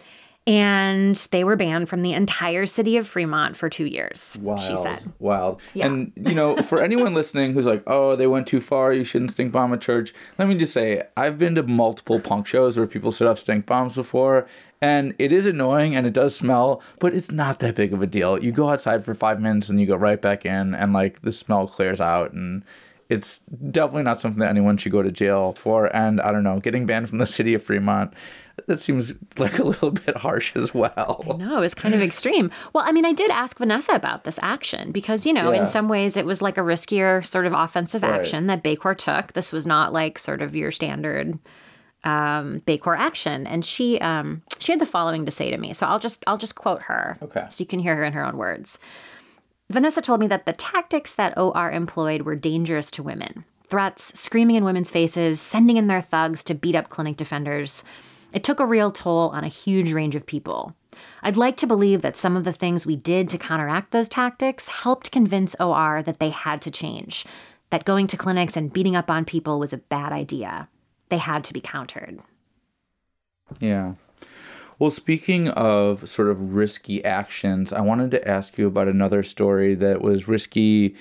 and 0.47 1.15
they 1.31 1.43
were 1.43 1.55
banned 1.55 1.89
from 1.89 2.03
the 2.03 2.13
entire 2.13 2.67
city 2.67 2.97
of 2.97 3.07
Fremont 3.07 3.57
for 3.57 3.67
two 3.67 3.85
years. 3.85 4.37
Wild, 4.39 4.59
she 4.59 4.77
said. 4.77 5.11
Wild. 5.17 5.59
Yeah. 5.73 5.87
And 5.87 6.11
you 6.15 6.35
know, 6.35 6.57
for 6.57 6.81
anyone 6.81 7.13
listening 7.15 7.53
who's 7.53 7.65
like, 7.65 7.83
"Oh, 7.87 8.15
they 8.15 8.27
went 8.27 8.47
too 8.47 8.61
far. 8.61 8.93
You 8.93 9.03
shouldn't 9.03 9.31
stink 9.31 9.51
bomb 9.51 9.73
a 9.73 9.77
church." 9.77 10.13
Let 10.37 10.47
me 10.47 10.55
just 10.55 10.73
say, 10.73 11.03
I've 11.17 11.39
been 11.39 11.55
to 11.55 11.63
multiple 11.63 12.19
punk 12.19 12.45
shows 12.45 12.77
where 12.77 12.85
people 12.85 13.11
set 13.11 13.27
off 13.27 13.39
stink 13.39 13.65
bombs 13.65 13.95
before, 13.95 14.47
and 14.81 15.15
it 15.17 15.31
is 15.31 15.47
annoying 15.47 15.95
and 15.95 16.05
it 16.05 16.13
does 16.13 16.35
smell, 16.35 16.81
but 16.99 17.13
it's 17.15 17.31
not 17.31 17.59
that 17.59 17.75
big 17.75 17.91
of 17.91 18.01
a 18.03 18.07
deal. 18.07 18.41
You 18.41 18.51
go 18.51 18.69
outside 18.69 19.03
for 19.03 19.15
five 19.15 19.41
minutes 19.41 19.69
and 19.69 19.81
you 19.81 19.87
go 19.87 19.95
right 19.95 20.21
back 20.21 20.45
in, 20.45 20.75
and 20.75 20.93
like 20.93 21.23
the 21.23 21.31
smell 21.31 21.67
clears 21.67 21.99
out 21.99 22.33
and 22.33 22.63
it's 23.07 23.39
definitely 23.71 24.01
not 24.01 24.19
something 24.19 24.39
that 24.39 24.49
anyone 24.49 24.77
should 24.77 24.91
go 24.91 25.03
to 25.03 25.11
jail 25.11 25.53
for. 25.53 25.95
And 25.95 26.19
I 26.21 26.31
don't 26.31 26.43
know, 26.43 26.59
getting 26.59 26.85
banned 26.85 27.07
from 27.09 27.19
the 27.19 27.25
city 27.25 27.53
of 27.53 27.63
Fremont 27.63 28.13
that 28.67 28.79
seems 28.79 29.13
like 29.37 29.59
a 29.59 29.63
little 29.63 29.91
bit 29.91 30.17
harsh 30.17 30.55
as 30.55 30.73
well. 30.73 31.37
No, 31.39 31.61
it's 31.61 31.73
kind 31.73 31.93
of 31.93 32.01
extreme. 32.01 32.51
Well, 32.73 32.83
I 32.87 32.91
mean, 32.91 33.05
I 33.05 33.13
did 33.13 33.31
ask 33.31 33.57
Vanessa 33.57 33.93
about 33.93 34.23
this 34.23 34.39
action 34.41 34.91
because, 34.91 35.25
you 35.25 35.33
know, 35.33 35.51
yeah. 35.51 35.61
in 35.61 35.67
some 35.67 35.87
ways 35.87 36.17
it 36.17 36.25
was 36.25 36.41
like 36.41 36.57
a 36.57 36.61
riskier 36.61 37.25
sort 37.25 37.45
of 37.45 37.53
offensive 37.53 38.01
right. 38.01 38.13
action 38.13 38.47
that 38.47 38.63
BACORR 38.63 38.95
took. 38.95 39.33
This 39.33 39.51
was 39.51 39.65
not 39.67 39.93
like 39.93 40.17
sort 40.17 40.41
of 40.41 40.55
your 40.55 40.71
standard 40.71 41.37
um, 42.05 42.61
BACORR 42.65 42.97
action, 42.97 43.47
and 43.47 43.65
she 43.65 43.99
um, 43.99 44.43
she 44.59 44.71
had 44.71 44.79
the 44.79 44.85
following 44.85 45.25
to 45.25 45.31
say 45.31 45.49
to 45.49 45.57
me. 45.57 45.73
So 45.73 45.85
I'll 45.87 45.99
just 45.99 46.23
I'll 46.27 46.37
just 46.37 46.55
quote 46.55 46.83
her, 46.83 47.17
okay, 47.21 47.45
so 47.49 47.57
you 47.59 47.65
can 47.65 47.79
hear 47.79 47.95
her 47.95 48.03
in 48.03 48.13
her 48.13 48.23
own 48.23 48.37
words. 48.37 48.77
Vanessa 49.69 50.01
told 50.01 50.19
me 50.19 50.27
that 50.27 50.45
the 50.45 50.53
tactics 50.53 51.15
that 51.15 51.35
OR 51.37 51.71
employed 51.71 52.21
were 52.21 52.35
dangerous 52.35 52.91
to 52.91 53.03
women. 53.03 53.43
Threats, 53.67 54.17
screaming 54.17 54.55
in 54.55 54.63
women's 54.63 54.91
faces, 54.91 55.41
sending 55.41 55.77
in 55.77 55.87
their 55.87 56.01
thugs 56.01 56.43
to 56.43 56.53
beat 56.53 56.75
up 56.75 56.89
clinic 56.89 57.17
defenders. 57.17 57.83
It 58.35 58.43
took 58.43 58.59
a 58.59 58.65
real 58.65 58.91
toll 58.91 59.29
on 59.29 59.45
a 59.45 59.47
huge 59.47 59.93
range 59.93 60.13
of 60.13 60.25
people. 60.25 60.75
I'd 61.23 61.37
like 61.37 61.55
to 61.57 61.65
believe 61.65 62.01
that 62.01 62.17
some 62.17 62.35
of 62.35 62.43
the 62.43 62.51
things 62.51 62.85
we 62.85 62.97
did 62.97 63.29
to 63.29 63.37
counteract 63.37 63.91
those 63.91 64.09
tactics 64.09 64.67
helped 64.67 65.09
convince 65.09 65.55
OR 65.57 66.03
that 66.03 66.19
they 66.19 66.31
had 66.31 66.61
to 66.63 66.69
change, 66.69 67.25
that 67.69 67.85
going 67.85 68.07
to 68.07 68.17
clinics 68.17 68.57
and 68.57 68.73
beating 68.73 68.93
up 68.93 69.09
on 69.09 69.23
people 69.23 69.57
was 69.57 69.71
a 69.71 69.77
bad 69.77 70.11
idea. 70.11 70.67
They 71.07 71.17
had 71.17 71.45
to 71.45 71.53
be 71.53 71.61
countered. 71.61 72.19
Yeah. 73.61 73.93
Well, 74.79 74.89
speaking 74.89 75.47
of 75.47 76.09
sort 76.09 76.27
of 76.27 76.55
risky 76.55 77.03
actions, 77.05 77.71
I 77.71 77.79
wanted 77.79 78.11
to 78.11 78.27
ask 78.27 78.57
you 78.57 78.67
about 78.67 78.89
another 78.89 79.23
story 79.23 79.75
that 79.75 80.01
was 80.01 80.27
risky 80.27 80.93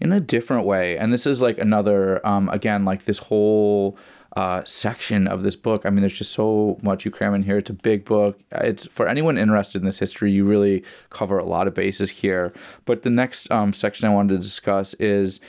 in 0.00 0.12
a 0.12 0.20
different 0.20 0.66
way. 0.66 0.98
And 0.98 1.10
this 1.10 1.26
is 1.26 1.40
like 1.40 1.56
another, 1.56 2.24
um, 2.26 2.50
again, 2.50 2.84
like 2.84 3.06
this 3.06 3.18
whole 3.18 3.96
uh, 4.36 4.64
section 4.64 5.28
of 5.28 5.42
this 5.42 5.56
book. 5.56 5.82
I 5.84 5.90
mean, 5.90 6.00
there's 6.00 6.12
just 6.12 6.32
so 6.32 6.78
much 6.82 7.04
you 7.04 7.10
cram 7.10 7.34
in 7.34 7.44
here. 7.44 7.58
It's 7.58 7.70
a 7.70 7.74
big 7.74 8.04
book. 8.04 8.40
It's 8.50 8.86
for 8.86 9.06
anyone 9.06 9.38
interested 9.38 9.80
in 9.80 9.86
this 9.86 10.00
history. 10.00 10.32
You 10.32 10.44
really 10.44 10.82
cover 11.10 11.38
a 11.38 11.44
lot 11.44 11.68
of 11.68 11.74
bases 11.74 12.10
here. 12.10 12.52
But 12.84 13.02
the 13.02 13.10
next 13.10 13.50
um, 13.50 13.72
section 13.72 14.08
I 14.08 14.12
wanted 14.12 14.36
to 14.36 14.42
discuss 14.42 14.94
is 14.94 15.40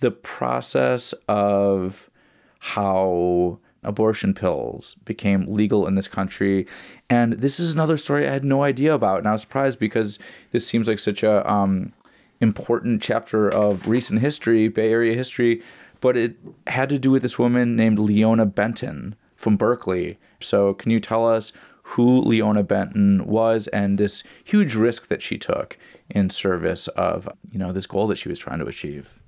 the 0.00 0.10
process 0.10 1.14
of 1.28 2.10
how 2.58 3.58
abortion 3.84 4.34
pills 4.34 4.96
became 5.04 5.46
legal 5.48 5.86
in 5.86 5.94
this 5.94 6.08
country. 6.08 6.66
And 7.08 7.34
this 7.34 7.60
is 7.60 7.72
another 7.72 7.96
story 7.96 8.26
I 8.28 8.32
had 8.32 8.44
no 8.44 8.62
idea 8.62 8.94
about, 8.94 9.18
and 9.18 9.28
I 9.28 9.32
was 9.32 9.42
surprised 9.42 9.78
because 9.78 10.18
this 10.50 10.66
seems 10.66 10.88
like 10.88 10.98
such 10.98 11.22
a 11.22 11.48
um, 11.50 11.92
important 12.40 13.02
chapter 13.02 13.48
of 13.48 13.86
recent 13.86 14.20
history, 14.20 14.68
Bay 14.68 14.90
Area 14.90 15.16
history 15.16 15.62
but 16.02 16.16
it 16.16 16.36
had 16.66 16.90
to 16.90 16.98
do 16.98 17.10
with 17.10 17.22
this 17.22 17.38
woman 17.38 17.74
named 17.76 17.98
Leona 17.98 18.44
Benten 18.44 19.14
from 19.36 19.56
Berkeley. 19.56 20.18
So, 20.40 20.74
can 20.74 20.90
you 20.90 21.00
tell 21.00 21.26
us 21.26 21.52
who 21.84 22.20
Leona 22.20 22.64
Benten 22.64 23.24
was 23.24 23.68
and 23.68 23.96
this 23.96 24.22
huge 24.44 24.74
risk 24.74 25.08
that 25.08 25.22
she 25.22 25.38
took 25.38 25.78
in 26.10 26.28
service 26.28 26.88
of, 26.88 27.28
you 27.50 27.58
know, 27.58 27.72
this 27.72 27.86
goal 27.86 28.06
that 28.08 28.18
she 28.18 28.28
was 28.28 28.38
trying 28.38 28.58
to 28.58 28.66
achieve? 28.66 29.20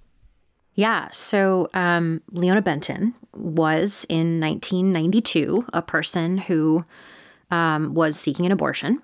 Yeah, 0.74 1.08
so 1.12 1.68
um, 1.72 2.20
Leona 2.32 2.60
Benten 2.60 3.14
was 3.32 4.04
in 4.08 4.40
1992 4.40 5.66
a 5.72 5.80
person 5.80 6.38
who 6.38 6.84
um, 7.50 7.94
was 7.94 8.18
seeking 8.18 8.44
an 8.44 8.52
abortion. 8.52 9.00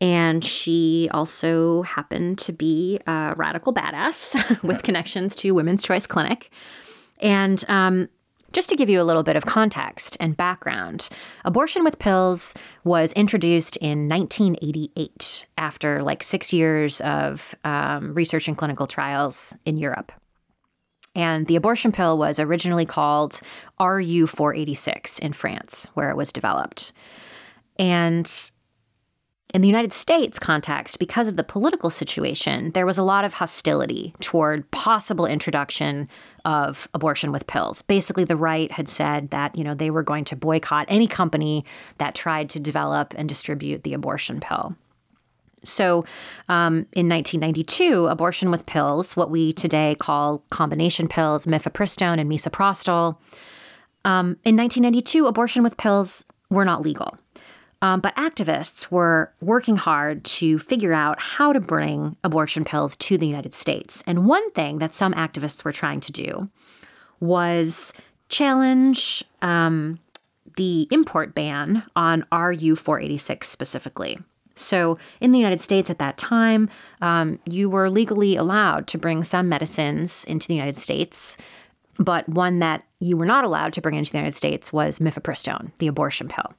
And 0.00 0.44
she 0.44 1.08
also 1.12 1.82
happened 1.82 2.38
to 2.40 2.52
be 2.52 2.98
a 3.06 3.34
radical 3.36 3.72
badass 3.74 4.62
with 4.62 4.82
connections 4.82 5.34
to 5.36 5.52
Women's 5.52 5.82
Choice 5.82 6.06
Clinic. 6.06 6.50
And 7.20 7.64
um, 7.68 8.08
just 8.52 8.68
to 8.68 8.76
give 8.76 8.88
you 8.88 9.00
a 9.00 9.04
little 9.04 9.22
bit 9.22 9.36
of 9.36 9.44
context 9.44 10.16
and 10.20 10.36
background, 10.36 11.08
abortion 11.44 11.84
with 11.84 11.98
pills 11.98 12.54
was 12.84 13.12
introduced 13.12 13.76
in 13.78 14.08
1988 14.08 15.46
after 15.58 16.02
like 16.02 16.22
six 16.22 16.52
years 16.52 17.00
of 17.02 17.54
um, 17.64 18.14
research 18.14 18.48
and 18.48 18.56
clinical 18.56 18.86
trials 18.86 19.54
in 19.64 19.76
Europe. 19.76 20.12
And 21.14 21.46
the 21.46 21.56
abortion 21.56 21.92
pill 21.92 22.18
was 22.18 22.38
originally 22.38 22.84
called 22.84 23.40
RU 23.80 24.26
486 24.26 25.18
in 25.18 25.32
France, 25.32 25.88
where 25.94 26.10
it 26.10 26.16
was 26.16 26.30
developed. 26.30 26.92
And 27.78 28.30
in 29.54 29.62
the 29.62 29.68
United 29.68 29.92
States 29.92 30.38
context, 30.38 30.98
because 30.98 31.28
of 31.28 31.36
the 31.36 31.44
political 31.44 31.88
situation, 31.88 32.72
there 32.72 32.84
was 32.84 32.98
a 32.98 33.02
lot 33.02 33.24
of 33.24 33.34
hostility 33.34 34.14
toward 34.20 34.70
possible 34.70 35.24
introduction 35.24 36.08
of 36.46 36.88
abortion 36.94 37.32
with 37.32 37.46
pills. 37.48 37.82
Basically, 37.82 38.24
the 38.24 38.36
right 38.36 38.70
had 38.70 38.88
said 38.88 39.30
that, 39.30 39.58
you 39.58 39.64
know, 39.64 39.74
they 39.74 39.90
were 39.90 40.04
going 40.04 40.24
to 40.26 40.36
boycott 40.36 40.86
any 40.88 41.08
company 41.08 41.64
that 41.98 42.14
tried 42.14 42.48
to 42.50 42.60
develop 42.60 43.12
and 43.18 43.28
distribute 43.28 43.82
the 43.82 43.92
abortion 43.92 44.38
pill. 44.38 44.76
So, 45.64 46.04
um, 46.48 46.86
in 46.92 47.08
1992, 47.08 48.06
abortion 48.06 48.52
with 48.52 48.64
pills, 48.64 49.16
what 49.16 49.28
we 49.28 49.52
today 49.52 49.96
call 49.98 50.44
combination 50.50 51.08
pills, 51.08 51.46
mifepristone 51.46 52.20
and 52.20 52.30
misoprostol, 52.30 53.16
um, 54.04 54.36
in 54.44 54.56
1992, 54.56 55.26
abortion 55.26 55.64
with 55.64 55.76
pills 55.76 56.24
were 56.48 56.64
not 56.64 56.80
legal. 56.82 57.18
Um, 57.82 58.00
but 58.00 58.16
activists 58.16 58.90
were 58.90 59.32
working 59.40 59.76
hard 59.76 60.24
to 60.24 60.58
figure 60.58 60.94
out 60.94 61.20
how 61.20 61.52
to 61.52 61.60
bring 61.60 62.16
abortion 62.24 62.64
pills 62.64 62.96
to 62.96 63.18
the 63.18 63.26
United 63.26 63.54
States. 63.54 64.02
And 64.06 64.26
one 64.26 64.50
thing 64.52 64.78
that 64.78 64.94
some 64.94 65.12
activists 65.12 65.62
were 65.62 65.72
trying 65.72 66.00
to 66.00 66.12
do 66.12 66.48
was 67.20 67.92
challenge 68.28 69.24
um, 69.42 69.98
the 70.56 70.88
import 70.90 71.34
ban 71.34 71.82
on 71.94 72.24
RU 72.32 72.76
486 72.76 73.48
specifically. 73.48 74.18
So, 74.58 74.96
in 75.20 75.32
the 75.32 75.38
United 75.38 75.60
States 75.60 75.90
at 75.90 75.98
that 75.98 76.16
time, 76.16 76.70
um, 77.02 77.38
you 77.44 77.68
were 77.68 77.90
legally 77.90 78.36
allowed 78.36 78.86
to 78.88 78.98
bring 78.98 79.22
some 79.22 79.50
medicines 79.50 80.24
into 80.24 80.48
the 80.48 80.54
United 80.54 80.78
States, 80.78 81.36
but 81.98 82.26
one 82.26 82.58
that 82.60 82.82
you 82.98 83.18
were 83.18 83.26
not 83.26 83.44
allowed 83.44 83.74
to 83.74 83.82
bring 83.82 83.96
into 83.96 84.10
the 84.10 84.16
United 84.16 84.34
States 84.34 84.72
was 84.72 84.98
mifepristone, 84.98 85.72
the 85.78 85.88
abortion 85.88 86.28
pill. 86.28 86.54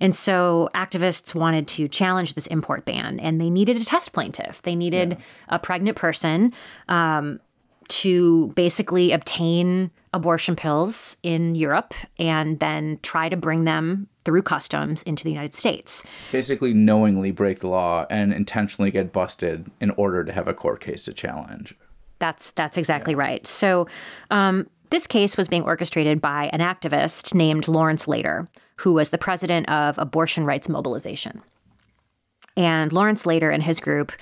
And 0.00 0.14
so 0.14 0.68
activists 0.74 1.34
wanted 1.34 1.68
to 1.68 1.88
challenge 1.88 2.34
this 2.34 2.46
import 2.48 2.84
ban 2.84 3.20
and 3.20 3.40
they 3.40 3.50
needed 3.50 3.76
a 3.76 3.84
test 3.84 4.12
plaintiff. 4.12 4.62
They 4.62 4.74
needed 4.74 5.12
yeah. 5.12 5.24
a 5.48 5.58
pregnant 5.58 5.96
person 5.96 6.52
um, 6.88 7.40
to 7.88 8.48
basically 8.48 9.12
obtain 9.12 9.90
abortion 10.12 10.56
pills 10.56 11.16
in 11.22 11.54
Europe 11.54 11.94
and 12.18 12.58
then 12.60 12.98
try 13.02 13.28
to 13.28 13.36
bring 13.36 13.64
them 13.64 14.08
through 14.24 14.42
customs 14.42 15.02
into 15.04 15.24
the 15.24 15.30
United 15.30 15.54
States. 15.54 16.02
Basically, 16.32 16.74
knowingly 16.74 17.30
break 17.30 17.60
the 17.60 17.68
law 17.68 18.06
and 18.10 18.32
intentionally 18.32 18.90
get 18.90 19.12
busted 19.12 19.70
in 19.80 19.90
order 19.92 20.24
to 20.24 20.32
have 20.32 20.48
a 20.48 20.54
court 20.54 20.80
case 20.80 21.04
to 21.04 21.12
challenge. 21.12 21.74
That's 22.18 22.50
that's 22.50 22.76
exactly 22.76 23.14
yeah. 23.14 23.20
right. 23.20 23.46
So, 23.46 23.86
um, 24.30 24.68
this 24.90 25.06
case 25.06 25.36
was 25.36 25.48
being 25.48 25.62
orchestrated 25.62 26.20
by 26.20 26.50
an 26.52 26.60
activist 26.60 27.32
named 27.32 27.68
Lawrence 27.68 28.08
Lader, 28.08 28.48
who 28.80 28.94
was 28.94 29.10
the 29.10 29.18
president 29.18 29.68
of 29.68 29.98
Abortion 29.98 30.44
Rights 30.44 30.68
Mobilization. 30.68 31.42
And 32.56 32.92
Lawrence 32.92 33.26
Lader 33.26 33.50
and 33.50 33.62
his 33.62 33.78
group 33.78 34.12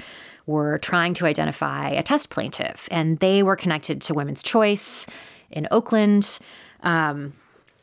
were 0.47 0.79
trying 0.79 1.15
to 1.15 1.27
identify 1.27 1.91
a 1.91 2.03
test 2.03 2.31
plaintiff, 2.31 2.89
and 2.91 3.19
they 3.21 3.43
were 3.43 3.55
connected 3.55 4.01
to 4.03 4.15
Women's 4.15 4.43
Choice 4.43 5.07
in 5.51 5.69
Oakland. 5.71 6.39
Um, 6.83 7.35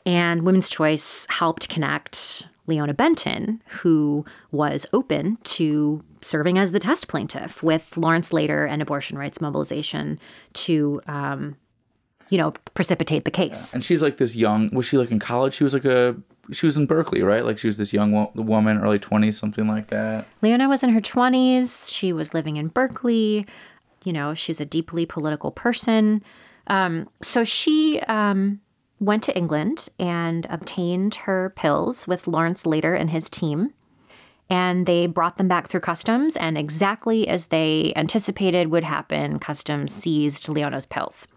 and 0.05 0.43
Women's 0.43 0.69
Choice 0.69 1.25
helped 1.29 1.69
connect 1.69 2.47
Leona 2.67 2.93
Benton, 2.93 3.61
who 3.81 4.25
was 4.51 4.85
open 4.91 5.37
to 5.43 6.03
serving 6.21 6.57
as 6.57 6.71
the 6.71 6.79
test 6.79 7.07
plaintiff 7.07 7.63
with 7.63 7.95
Lawrence 7.95 8.33
Lader 8.33 8.65
and 8.65 8.81
Abortion 8.81 9.17
Rights 9.17 9.39
Mobilization 9.39 10.19
to 10.53 11.01
um, 11.07 11.55
you 12.29 12.37
know, 12.37 12.51
precipitate 12.73 13.25
the 13.25 13.31
case. 13.31 13.71
Yeah. 13.71 13.77
And 13.77 13.83
she's 13.83 14.01
like 14.01 14.17
this 14.17 14.35
young. 14.35 14.69
Was 14.73 14.85
she 14.85 14.97
like 14.97 15.11
in 15.11 15.19
college? 15.19 15.53
She 15.53 15.63
was 15.63 15.73
like 15.73 15.85
a. 15.85 16.15
She 16.51 16.65
was 16.65 16.77
in 16.77 16.85
Berkeley, 16.85 17.21
right? 17.21 17.43
Like 17.43 17.57
she 17.57 17.67
was 17.67 17.77
this 17.77 17.93
young 17.93 18.11
wo- 18.11 18.31
woman, 18.35 18.77
early 18.77 18.99
twenties, 18.99 19.37
something 19.37 19.67
like 19.67 19.87
that. 19.87 20.27
Leona 20.41 20.69
was 20.69 20.83
in 20.83 20.91
her 20.91 21.01
twenties. 21.01 21.89
She 21.89 22.13
was 22.13 22.33
living 22.33 22.57
in 22.57 22.67
Berkeley. 22.67 23.45
You 24.03 24.13
know, 24.13 24.33
she's 24.33 24.61
a 24.61 24.65
deeply 24.65 25.05
political 25.05 25.51
person. 25.51 26.23
Um, 26.67 27.09
so 27.21 27.43
she 27.43 27.99
um, 28.01 28.61
went 28.99 29.23
to 29.23 29.35
England 29.35 29.89
and 29.99 30.45
obtained 30.49 31.15
her 31.15 31.51
pills 31.55 32.07
with 32.07 32.27
Lawrence 32.27 32.65
Lader 32.65 32.93
and 32.93 33.09
his 33.09 33.29
team. 33.29 33.73
And 34.47 34.85
they 34.85 35.07
brought 35.07 35.37
them 35.37 35.47
back 35.47 35.69
through 35.69 35.79
customs, 35.79 36.37
and 36.37 36.55
exactly 36.55 37.27
as 37.27 37.47
they 37.47 37.91
anticipated 37.95 38.67
would 38.67 38.83
happen, 38.83 39.39
customs 39.39 39.91
seized 39.91 40.47
Leona's 40.47 40.85
pills. 40.85 41.27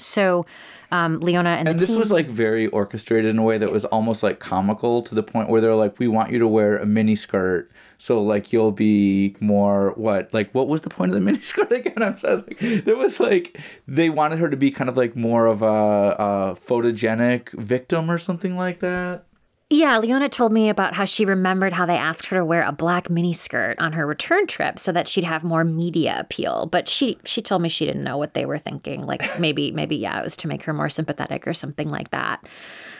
So 0.00 0.46
um, 0.90 1.20
Leona 1.20 1.50
and, 1.50 1.68
and 1.68 1.78
this 1.78 1.88
team, 1.88 1.98
was 1.98 2.10
like 2.10 2.28
very 2.28 2.66
orchestrated 2.68 3.30
in 3.30 3.38
a 3.38 3.42
way 3.42 3.58
that 3.58 3.66
yes. 3.66 3.72
was 3.72 3.84
almost 3.86 4.22
like 4.22 4.40
comical 4.40 5.02
to 5.02 5.14
the 5.14 5.22
point 5.22 5.48
where 5.48 5.60
they're 5.60 5.74
like, 5.74 5.98
we 5.98 6.08
want 6.08 6.32
you 6.32 6.38
to 6.38 6.48
wear 6.48 6.78
a 6.78 6.86
mini 6.86 7.14
skirt. 7.14 7.70
So 7.98 8.22
like 8.22 8.52
you'll 8.52 8.72
be 8.72 9.36
more 9.40 9.92
what 9.96 10.32
like 10.32 10.52
what 10.52 10.68
was 10.68 10.82
the 10.82 10.90
point 10.90 11.10
of 11.10 11.14
the 11.14 11.20
mini 11.24 11.42
skirt 11.42 11.70
again? 11.70 12.02
I'm 12.02 12.16
sorry. 12.16 12.42
Like, 12.42 12.84
there 12.84 12.96
was 12.96 13.20
like 13.20 13.58
they 13.86 14.10
wanted 14.10 14.38
her 14.40 14.50
to 14.50 14.56
be 14.56 14.70
kind 14.70 14.90
of 14.90 14.96
like 14.96 15.14
more 15.14 15.46
of 15.46 15.62
a, 15.62 15.66
a 15.66 16.56
photogenic 16.66 17.50
victim 17.52 18.10
or 18.10 18.18
something 18.18 18.56
like 18.56 18.80
that. 18.80 19.24
Yeah, 19.72 19.98
Leona 19.98 20.28
told 20.28 20.50
me 20.50 20.68
about 20.68 20.94
how 20.94 21.04
she 21.04 21.24
remembered 21.24 21.74
how 21.74 21.86
they 21.86 21.96
asked 21.96 22.26
her 22.26 22.38
to 22.38 22.44
wear 22.44 22.62
a 22.62 22.72
black 22.72 23.06
miniskirt 23.08 23.76
on 23.78 23.92
her 23.92 24.04
return 24.04 24.48
trip 24.48 24.80
so 24.80 24.90
that 24.90 25.06
she'd 25.06 25.22
have 25.22 25.44
more 25.44 25.62
media 25.62 26.16
appeal. 26.18 26.66
But 26.66 26.88
she 26.88 27.18
she 27.24 27.40
told 27.40 27.62
me 27.62 27.68
she 27.68 27.86
didn't 27.86 28.02
know 28.02 28.16
what 28.16 28.34
they 28.34 28.44
were 28.44 28.58
thinking. 28.58 29.06
Like 29.06 29.38
maybe 29.38 29.70
maybe 29.70 29.94
yeah, 29.94 30.18
it 30.18 30.24
was 30.24 30.36
to 30.38 30.48
make 30.48 30.64
her 30.64 30.72
more 30.72 30.90
sympathetic 30.90 31.46
or 31.46 31.54
something 31.54 31.88
like 31.88 32.10
that. 32.10 32.44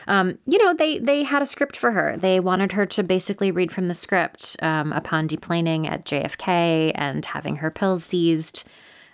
Um, 0.07 0.37
you 0.47 0.57
know, 0.59 0.73
they 0.73 0.97
they 0.97 1.23
had 1.23 1.41
a 1.41 1.45
script 1.45 1.75
for 1.75 1.91
her. 1.91 2.15
They 2.15 2.39
wanted 2.39 2.71
her 2.71 2.85
to 2.85 3.03
basically 3.03 3.51
read 3.51 3.73
from 3.73 3.89
the 3.89 3.93
script 3.93 4.55
um, 4.61 4.93
upon 4.93 5.27
deplaning 5.27 5.89
at 5.91 6.05
JFK 6.05 6.93
and 6.95 7.25
having 7.25 7.57
her 7.57 7.69
pills 7.69 8.05
seized. 8.05 8.63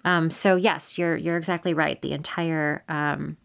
Um, 0.05 0.29
so 0.29 0.57
yes, 0.57 0.99
you're 0.99 1.17
you're 1.17 1.37
exactly 1.37 1.73
right. 1.73 1.99
The 2.03 2.13
entire 2.13 2.83
um, 2.87 3.37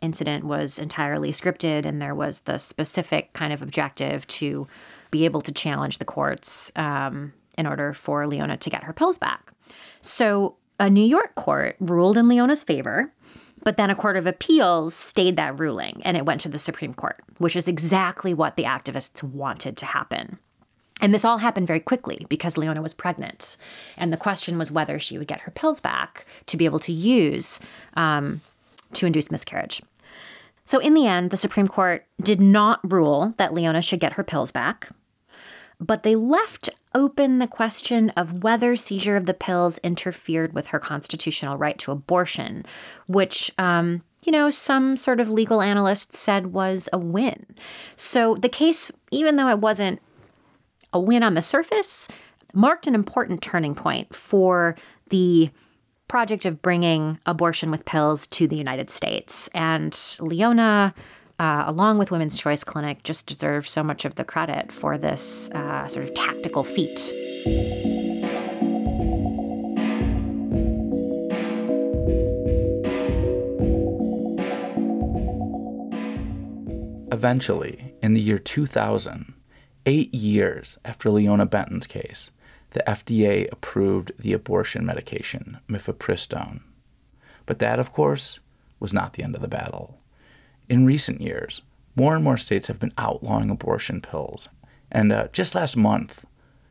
incident 0.00 0.44
was 0.44 0.78
entirely 0.78 1.32
scripted 1.32 1.84
and 1.84 2.00
there 2.00 2.14
was 2.14 2.40
the 2.40 2.58
specific 2.58 3.32
kind 3.32 3.52
of 3.52 3.62
objective 3.62 4.26
to 4.26 4.66
be 5.10 5.24
able 5.24 5.40
to 5.42 5.52
challenge 5.52 5.98
the 5.98 6.04
courts 6.04 6.70
um, 6.76 7.32
in 7.58 7.66
order 7.66 7.92
for 7.92 8.26
Leona 8.26 8.56
to 8.56 8.70
get 8.70 8.84
her 8.84 8.92
pills 8.92 9.18
back. 9.18 9.52
So 10.00 10.56
a 10.78 10.88
New 10.88 11.04
York 11.04 11.34
court 11.34 11.76
ruled 11.80 12.16
in 12.16 12.28
Leona's 12.28 12.64
favor, 12.64 13.12
but 13.62 13.76
then 13.76 13.90
a 13.90 13.94
court 13.94 14.16
of 14.16 14.26
appeals 14.26 14.94
stayed 14.94 15.36
that 15.36 15.58
ruling 15.58 16.00
and 16.04 16.16
it 16.16 16.24
went 16.24 16.40
to 16.42 16.48
the 16.48 16.58
Supreme 16.58 16.94
Court, 16.94 17.20
which 17.38 17.56
is 17.56 17.68
exactly 17.68 18.32
what 18.32 18.56
the 18.56 18.64
activists 18.64 19.22
wanted 19.22 19.76
to 19.76 19.86
happen. 19.86 20.38
And 21.02 21.14
this 21.14 21.24
all 21.24 21.38
happened 21.38 21.66
very 21.66 21.80
quickly 21.80 22.26
because 22.28 22.56
Leona 22.56 22.82
was 22.82 22.94
pregnant. 22.94 23.56
And 23.96 24.12
the 24.12 24.18
question 24.18 24.58
was 24.58 24.70
whether 24.70 24.98
she 24.98 25.18
would 25.18 25.28
get 25.28 25.40
her 25.40 25.50
pills 25.50 25.80
back 25.80 26.26
to 26.46 26.56
be 26.56 26.66
able 26.66 26.78
to 26.80 26.92
use 26.92 27.58
um, 27.94 28.42
to 28.94 29.06
induce 29.06 29.30
miscarriage. 29.30 29.82
So, 30.64 30.78
in 30.78 30.94
the 30.94 31.06
end, 31.06 31.30
the 31.30 31.36
Supreme 31.36 31.68
Court 31.68 32.06
did 32.22 32.40
not 32.40 32.80
rule 32.90 33.34
that 33.38 33.52
Leona 33.52 33.82
should 33.82 34.00
get 34.00 34.14
her 34.14 34.24
pills 34.24 34.50
back, 34.52 34.90
but 35.80 36.02
they 36.02 36.14
left 36.14 36.70
open 36.94 37.38
the 37.38 37.46
question 37.46 38.10
of 38.10 38.42
whether 38.42 38.76
seizure 38.76 39.16
of 39.16 39.26
the 39.26 39.34
pills 39.34 39.78
interfered 39.78 40.52
with 40.52 40.68
her 40.68 40.78
constitutional 40.78 41.56
right 41.56 41.78
to 41.78 41.92
abortion, 41.92 42.64
which, 43.06 43.50
um, 43.58 44.02
you 44.22 44.32
know, 44.32 44.50
some 44.50 44.96
sort 44.96 45.20
of 45.20 45.30
legal 45.30 45.62
analysts 45.62 46.18
said 46.18 46.48
was 46.48 46.88
a 46.92 46.98
win. 46.98 47.46
So, 47.96 48.34
the 48.34 48.48
case, 48.48 48.92
even 49.10 49.36
though 49.36 49.48
it 49.48 49.58
wasn't 49.58 50.00
a 50.92 51.00
win 51.00 51.22
on 51.22 51.34
the 51.34 51.42
surface, 51.42 52.08
marked 52.52 52.86
an 52.86 52.94
important 52.94 53.42
turning 53.42 53.74
point 53.74 54.14
for 54.14 54.76
the 55.10 55.50
project 56.10 56.44
of 56.44 56.60
bringing 56.60 57.20
abortion 57.24 57.70
with 57.70 57.84
pills 57.84 58.26
to 58.26 58.48
the 58.48 58.56
United 58.56 58.90
States. 58.90 59.48
And 59.54 59.96
Leona, 60.18 60.92
uh, 61.38 61.62
along 61.68 61.98
with 61.98 62.10
Women's 62.10 62.36
Choice 62.36 62.64
Clinic, 62.64 63.04
just 63.04 63.26
deserve 63.26 63.68
so 63.68 63.84
much 63.84 64.04
of 64.04 64.16
the 64.16 64.24
credit 64.24 64.72
for 64.72 64.98
this 64.98 65.48
uh, 65.50 65.86
sort 65.86 66.04
of 66.04 66.12
tactical 66.12 66.64
feat. 66.64 67.12
Eventually, 77.12 77.94
in 78.02 78.14
the 78.14 78.20
year 78.20 78.38
2000, 78.38 79.34
Eight 79.86 80.14
years 80.14 80.76
after 80.84 81.08
Leona 81.08 81.46
Benten's 81.46 81.86
case, 81.86 82.30
the 82.70 82.84
FDA 82.86 83.50
approved 83.50 84.12
the 84.18 84.32
abortion 84.32 84.86
medication, 84.86 85.58
mifepristone. 85.68 86.60
But 87.46 87.58
that, 87.58 87.78
of 87.78 87.92
course, 87.92 88.38
was 88.78 88.92
not 88.92 89.14
the 89.14 89.22
end 89.22 89.34
of 89.34 89.42
the 89.42 89.48
battle. 89.48 89.98
In 90.68 90.86
recent 90.86 91.20
years, 91.20 91.62
more 91.96 92.14
and 92.14 92.22
more 92.22 92.36
states 92.36 92.68
have 92.68 92.78
been 92.78 92.94
outlawing 92.96 93.50
abortion 93.50 94.00
pills. 94.00 94.48
And 94.90 95.12
uh, 95.12 95.28
just 95.32 95.54
last 95.54 95.76
month, 95.76 96.24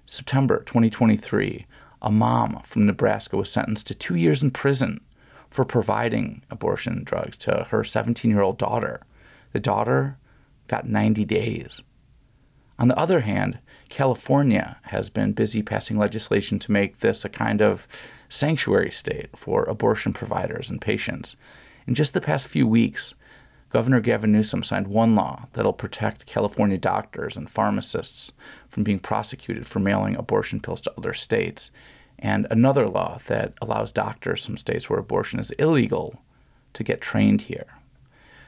September 0.05 0.63
2023, 0.65 1.65
a 2.01 2.11
mom 2.11 2.61
from 2.63 2.85
Nebraska 2.85 3.37
was 3.37 3.51
sentenced 3.51 3.87
to 3.87 3.95
two 3.95 4.15
years 4.15 4.41
in 4.41 4.51
prison 4.51 5.01
for 5.49 5.65
providing 5.65 6.41
abortion 6.49 7.03
drugs 7.03 7.37
to 7.37 7.67
her 7.69 7.83
17 7.83 8.31
year 8.31 8.41
old 8.41 8.57
daughter. 8.57 9.01
The 9.51 9.59
daughter 9.59 10.17
got 10.67 10.87
90 10.87 11.25
days. 11.25 11.81
On 12.77 12.87
the 12.87 12.97
other 12.97 13.21
hand, 13.21 13.59
California 13.89 14.77
has 14.83 15.09
been 15.09 15.33
busy 15.33 15.61
passing 15.61 15.97
legislation 15.97 16.59
to 16.59 16.71
make 16.71 16.99
this 16.99 17.25
a 17.25 17.29
kind 17.29 17.61
of 17.61 17.87
sanctuary 18.29 18.91
state 18.91 19.29
for 19.35 19.63
abortion 19.63 20.13
providers 20.13 20.69
and 20.69 20.79
patients. 20.79 21.35
In 21.87 21.95
just 21.95 22.13
the 22.13 22.21
past 22.21 22.47
few 22.47 22.67
weeks, 22.67 23.15
Governor 23.71 23.99
Gavin 23.99 24.31
Newsom 24.31 24.63
signed 24.63 24.87
one 24.87 25.15
law 25.15 25.47
that'll 25.53 25.73
protect 25.73 26.25
California 26.25 26.77
doctors 26.77 27.35
and 27.35 27.49
pharmacists 27.49 28.31
from 28.67 28.83
being 28.83 28.99
prosecuted 28.99 29.67
for 29.67 29.79
mailing 29.79 30.15
abortion 30.15 30.59
pills 30.59 30.81
to 30.81 30.93
other 30.97 31.13
states, 31.13 31.69
and 32.17 32.47
another 32.49 32.87
law 32.87 33.19
that 33.27 33.53
allows 33.61 33.91
doctors 33.91 34.45
from 34.45 34.57
states 34.57 34.89
where 34.89 34.99
abortion 34.99 35.39
is 35.39 35.51
illegal 35.51 36.21
to 36.73 36.83
get 36.83 37.01
trained 37.01 37.41
here. 37.41 37.67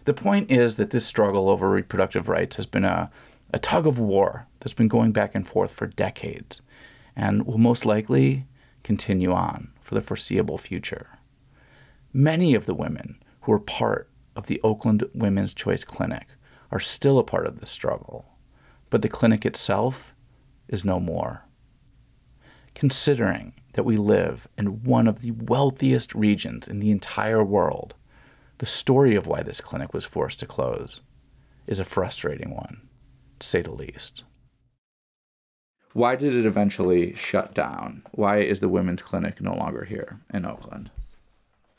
The 0.05 0.13
point 0.13 0.49
is 0.49 0.75
that 0.75 0.89
this 0.89 1.05
struggle 1.05 1.49
over 1.49 1.69
reproductive 1.69 2.27
rights 2.27 2.55
has 2.55 2.65
been 2.65 2.85
a, 2.85 3.11
a 3.53 3.59
tug 3.59 3.85
of 3.85 3.99
war 3.99 4.47
that's 4.59 4.73
been 4.73 4.87
going 4.87 5.11
back 5.11 5.35
and 5.35 5.47
forth 5.47 5.71
for 5.71 5.87
decades 5.87 6.61
and 7.15 7.45
will 7.45 7.57
most 7.57 7.85
likely 7.85 8.45
continue 8.83 9.31
on 9.31 9.71
for 9.81 9.95
the 9.95 10.01
foreseeable 10.01 10.57
future. 10.57 11.19
Many 12.13 12.55
of 12.55 12.65
the 12.65 12.73
women 12.73 13.21
who 13.41 13.51
are 13.53 13.59
part 13.59 14.09
of 14.35 14.47
the 14.47 14.61
Oakland 14.63 15.03
Women's 15.13 15.53
Choice 15.53 15.83
Clinic 15.83 16.27
are 16.71 16.79
still 16.79 17.19
a 17.19 17.23
part 17.23 17.45
of 17.45 17.59
this 17.59 17.71
struggle, 17.71 18.25
but 18.89 19.01
the 19.01 19.09
clinic 19.09 19.45
itself 19.45 20.13
is 20.67 20.85
no 20.85 20.99
more. 20.99 21.45
Considering 22.73 23.53
that 23.73 23.83
we 23.83 23.97
live 23.97 24.47
in 24.57 24.83
one 24.83 25.07
of 25.07 25.21
the 25.21 25.31
wealthiest 25.31 26.13
regions 26.15 26.67
in 26.67 26.79
the 26.79 26.91
entire 26.91 27.43
world, 27.43 27.93
the 28.59 28.65
story 28.65 29.15
of 29.15 29.27
why 29.27 29.41
this 29.41 29.59
clinic 29.59 29.93
was 29.93 30.05
forced 30.05 30.39
to 30.39 30.45
close 30.45 31.01
is 31.67 31.79
a 31.79 31.85
frustrating 31.85 32.53
one, 32.53 32.81
to 33.41 33.47
say 33.47 33.61
the 33.61 33.71
least. 33.71 34.23
Why 35.93 36.15
did 36.15 36.33
it 36.33 36.45
eventually 36.45 37.13
shut 37.15 37.53
down? 37.53 38.03
Why 38.11 38.39
is 38.39 38.61
the 38.61 38.69
women's 38.69 39.01
clinic 39.01 39.41
no 39.41 39.53
longer 39.53 39.83
here 39.83 40.21
in 40.33 40.45
Oakland? 40.45 40.89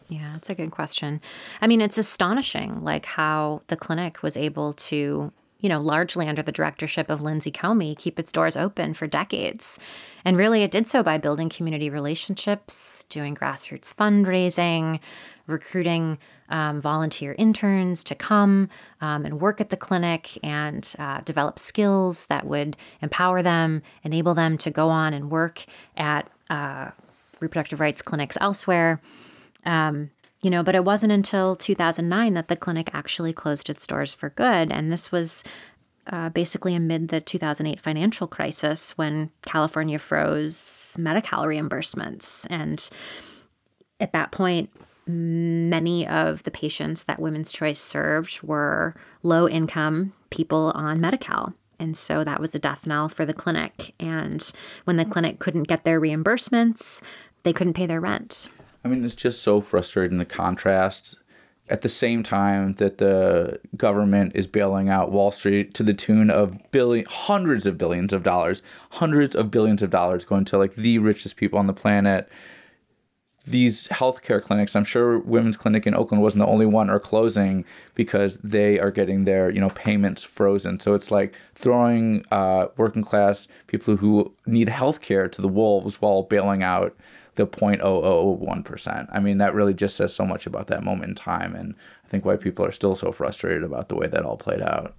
Yeah, 0.09 0.33
that's 0.35 0.51
a 0.51 0.55
good 0.55 0.71
question. 0.71 1.23
I 1.63 1.67
mean, 1.67 1.81
it's 1.81 1.97
astonishing, 1.97 2.85
like 2.85 3.07
how 3.07 3.63
the 3.69 3.77
clinic 3.77 4.23
was 4.23 4.37
able 4.37 4.75
to, 4.75 5.33
you 5.61 5.69
know, 5.69 5.81
largely 5.81 6.29
under 6.29 6.43
the 6.43 6.53
directorship 6.53 7.09
of 7.09 7.23
Lindsay 7.23 7.51
Comey, 7.51 7.97
keep 7.97 8.19
its 8.19 8.33
doors 8.33 8.57
open 8.57 8.93
for 8.93 9.07
decades. 9.07 9.79
And 10.25 10.37
really, 10.37 10.63
it 10.63 10.71
did 10.71 10.87
so 10.87 11.03
by 11.03 11.17
building 11.17 11.49
community 11.49 11.89
relationships, 11.89 13.07
doing 13.09 13.35
grassroots 13.35 13.95
fundraising, 13.95 15.01
recruiting 15.47 16.19
um, 16.53 16.81
volunteer 16.81 17.35
interns 17.39 18.05
to 18.05 18.15
come 18.15 18.69
um, 19.01 19.25
and 19.25 19.41
work 19.41 19.61
at 19.61 19.71
the 19.71 19.77
clinic 19.77 20.39
and 20.45 20.95
uh, 20.99 21.21
develop 21.23 21.59
skills 21.59 22.27
that 22.27 22.47
would 22.47 22.77
empower 23.01 23.43
them, 23.43 23.83
enable 24.05 24.35
them 24.35 24.59
to 24.59 24.71
go 24.71 24.89
on 24.89 25.15
and 25.15 25.31
work 25.31 25.65
at 25.97 26.31
uh, 26.51 26.91
reproductive 27.41 27.81
rights 27.81 28.03
clinics 28.03 28.37
elsewhere. 28.41 29.01
Um, 29.65 30.11
you 30.43 30.51
know, 30.51 30.63
but 30.63 30.75
it 30.75 30.85
wasn't 30.85 31.13
until 31.13 31.57
2009 31.57 32.35
that 32.35 32.49
the 32.49 32.57
clinic 32.57 32.91
actually 32.93 33.33
closed 33.33 33.71
its 33.71 33.87
doors 33.87 34.13
for 34.13 34.31
good. 34.31 34.71
And 34.71 34.93
this 34.93 35.11
was 35.11 35.43
uh, 36.09 36.29
basically 36.31 36.75
amid 36.75 37.09
the 37.09 37.21
2008 37.21 37.81
financial 37.81 38.27
crisis 38.27 38.99
when 38.99 39.31
California 39.43 39.99
froze 39.99 40.93
Medi 40.99 41.21
Cal 41.21 41.45
reimbursements. 41.45 42.47
And 42.51 42.89
at 44.01 44.13
that 44.13 44.33
point, 44.33 44.71
many 45.07 46.07
of 46.07 46.43
the 46.45 46.51
patients 46.51 47.05
that 47.05 47.21
Women's 47.21 47.53
Choice 47.53 47.81
served 47.81 48.43
were 48.43 48.95
low 49.23 49.49
income 49.49 50.13
people 50.31 50.73
on 50.75 51.01
Medi 51.01 51.19
Cal. 51.19 51.55
And 51.79 51.97
so 51.97 52.23
that 52.23 52.41
was 52.41 52.55
a 52.55 52.61
death 52.61 52.87
knell 52.87 53.09
for 53.09 53.27
the 53.27 53.35
clinic. 53.35 53.95
And 53.99 54.53
when 54.85 54.97
the 54.97 55.05
clinic 55.05 55.41
couldn't 55.41 55.65
get 55.65 55.85
their 55.85 56.01
reimbursements, 56.01 57.03
they 57.43 57.53
couldn't 57.53 57.75
pay 57.75 57.87
their 57.87 58.01
rent. 58.01 58.49
I 58.85 58.89
mean, 58.89 59.05
it's 59.05 59.15
just 59.15 59.43
so 59.43 59.61
frustrating 59.61 60.19
the 60.19 60.25
contrast. 60.25 61.17
At 61.69 61.83
the 61.83 61.89
same 61.89 62.23
time 62.23 62.75
that 62.75 62.99
the 62.99 63.59
government 63.77 64.33
is 64.35 64.47
bailing 64.47 64.89
out 64.89 65.11
Wall 65.11 65.33
Street 65.33 65.75
to 65.75 65.83
the 65.83 65.95
tune 65.95 66.31
of 66.31 66.59
billion, 66.71 67.07
hundreds 67.07 67.67
of 67.67 67.79
billions 67.79 68.13
of 68.13 68.23
dollars, 68.23 68.63
hundreds 68.91 69.35
of 69.35 69.51
billions 69.51 69.83
of 69.83 69.91
dollars 69.91 70.25
going 70.25 70.45
to 70.47 70.59
like 70.59 70.75
the 70.75 70.99
richest 70.99 71.37
people 71.37 71.59
on 71.59 71.67
the 71.67 71.73
planet. 71.73 72.29
These 73.45 73.89
healthcare 73.89 74.41
clinics, 74.41 74.77
I'm 74.77 74.85
sure 74.85 75.19
Women's 75.19 75.57
Clinic 75.57 75.87
in 75.87 75.95
Oakland 75.95 76.23
wasn't 76.23 76.41
the 76.41 76.47
only 76.47 76.67
one, 76.67 76.89
are 76.89 77.01
closing 77.01 77.65
because 77.95 78.37
they 78.37 78.79
are 78.79 78.91
getting 78.91 79.25
their 79.25 79.51
you 79.51 79.61
know 79.61 79.71
payments 79.71 80.23
frozen. 80.23 80.79
So 80.81 80.95
it's 80.95 81.11
like 81.11 81.35
throwing 81.55 82.25
uh, 82.31 82.69
working 82.77 83.03
class 83.03 83.49
people 83.67 83.97
who 83.97 84.33
need 84.47 84.69
healthcare 84.69 85.31
to 85.33 85.43
the 85.43 85.49
wolves 85.49 86.01
while 86.01 86.23
bailing 86.23 86.63
out 86.63 86.97
the 87.35 87.47
0.001%. 87.47 89.09
I 89.11 89.19
mean, 89.19 89.39
that 89.39 89.55
really 89.55 89.75
just 89.75 89.97
says 89.97 90.15
so 90.15 90.25
much 90.25 90.47
about 90.47 90.67
that 90.67 90.83
moment 90.85 91.09
in 91.09 91.15
time. 91.15 91.55
And 91.55 91.75
I 92.05 92.09
think 92.09 92.25
why 92.25 92.37
people 92.37 92.65
are 92.65 92.73
still 92.73 92.95
so 92.95 93.11
frustrated 93.11 93.63
about 93.63 93.89
the 93.89 93.97
way 93.97 94.07
that 94.07 94.25
all 94.25 94.37
played 94.37 94.61
out. 94.61 94.95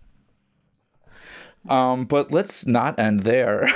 Um, 1.69 2.03
but 2.05 2.31
let's 2.31 2.65
not 2.65 2.99
end 2.99 3.21
there. 3.21 3.69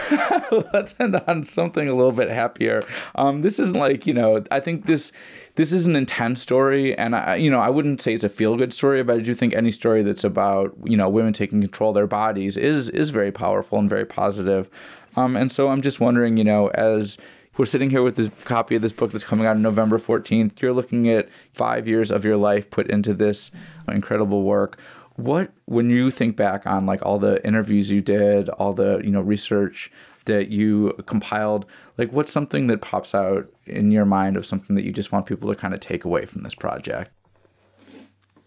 let's 0.73 0.93
end 0.99 1.15
on 1.27 1.43
something 1.43 1.87
a 1.87 1.93
little 1.93 2.11
bit 2.11 2.29
happier. 2.29 2.83
Um, 3.15 3.41
this 3.41 3.59
isn't 3.59 3.77
like 3.77 4.05
you 4.05 4.13
know. 4.13 4.43
I 4.51 4.59
think 4.59 4.87
this 4.87 5.11
this 5.55 5.71
is 5.71 5.85
an 5.85 5.95
intense 5.95 6.41
story, 6.41 6.97
and 6.97 7.15
I 7.15 7.35
you 7.35 7.49
know 7.49 7.59
I 7.59 7.69
wouldn't 7.69 8.01
say 8.01 8.13
it's 8.13 8.25
a 8.25 8.29
feel 8.29 8.57
good 8.57 8.73
story, 8.73 9.03
but 9.03 9.17
I 9.17 9.19
do 9.19 9.33
think 9.33 9.55
any 9.55 9.71
story 9.71 10.03
that's 10.03 10.25
about 10.25 10.75
you 10.83 10.97
know 10.97 11.07
women 11.07 11.31
taking 11.31 11.61
control 11.61 11.91
of 11.91 11.95
their 11.95 12.07
bodies 12.07 12.57
is 12.57 12.89
is 12.89 13.09
very 13.09 13.31
powerful 13.31 13.79
and 13.79 13.89
very 13.89 14.05
positive. 14.05 14.69
Um, 15.15 15.35
and 15.35 15.51
so 15.51 15.69
I'm 15.69 15.81
just 15.81 15.99
wondering, 15.99 16.37
you 16.37 16.43
know, 16.43 16.67
as 16.67 17.17
we're 17.57 17.65
sitting 17.65 17.89
here 17.89 18.03
with 18.03 18.15
this 18.15 18.29
copy 18.45 18.75
of 18.75 18.83
this 18.83 18.93
book 18.93 19.11
that's 19.11 19.23
coming 19.23 19.47
out 19.47 19.55
on 19.55 19.63
November 19.63 19.97
14th. 19.97 20.61
You're 20.61 20.73
looking 20.73 21.09
at 21.09 21.27
five 21.53 21.87
years 21.87 22.11
of 22.11 22.23
your 22.23 22.37
life 22.37 22.69
put 22.69 22.87
into 22.87 23.15
this 23.15 23.49
incredible 23.87 24.43
work. 24.43 24.77
What, 25.17 25.51
when 25.65 25.89
you 25.89 26.09
think 26.11 26.35
back 26.35 26.65
on 26.65 26.85
like 26.85 27.05
all 27.05 27.19
the 27.19 27.45
interviews 27.45 27.89
you 27.89 28.01
did, 28.01 28.49
all 28.49 28.73
the, 28.73 29.01
you 29.03 29.09
know, 29.09 29.21
research 29.21 29.91
that 30.25 30.49
you 30.49 30.93
compiled, 31.07 31.65
like 31.97 32.11
what's 32.11 32.31
something 32.31 32.67
that 32.67 32.81
pops 32.81 33.15
out 33.15 33.51
in 33.65 33.91
your 33.91 34.05
mind 34.05 34.37
of 34.37 34.45
something 34.45 34.75
that 34.75 34.85
you 34.85 34.91
just 34.91 35.11
want 35.11 35.25
people 35.25 35.49
to 35.49 35.59
kind 35.59 35.73
of 35.73 35.79
take 35.79 36.05
away 36.05 36.25
from 36.25 36.43
this 36.43 36.53
project? 36.53 37.11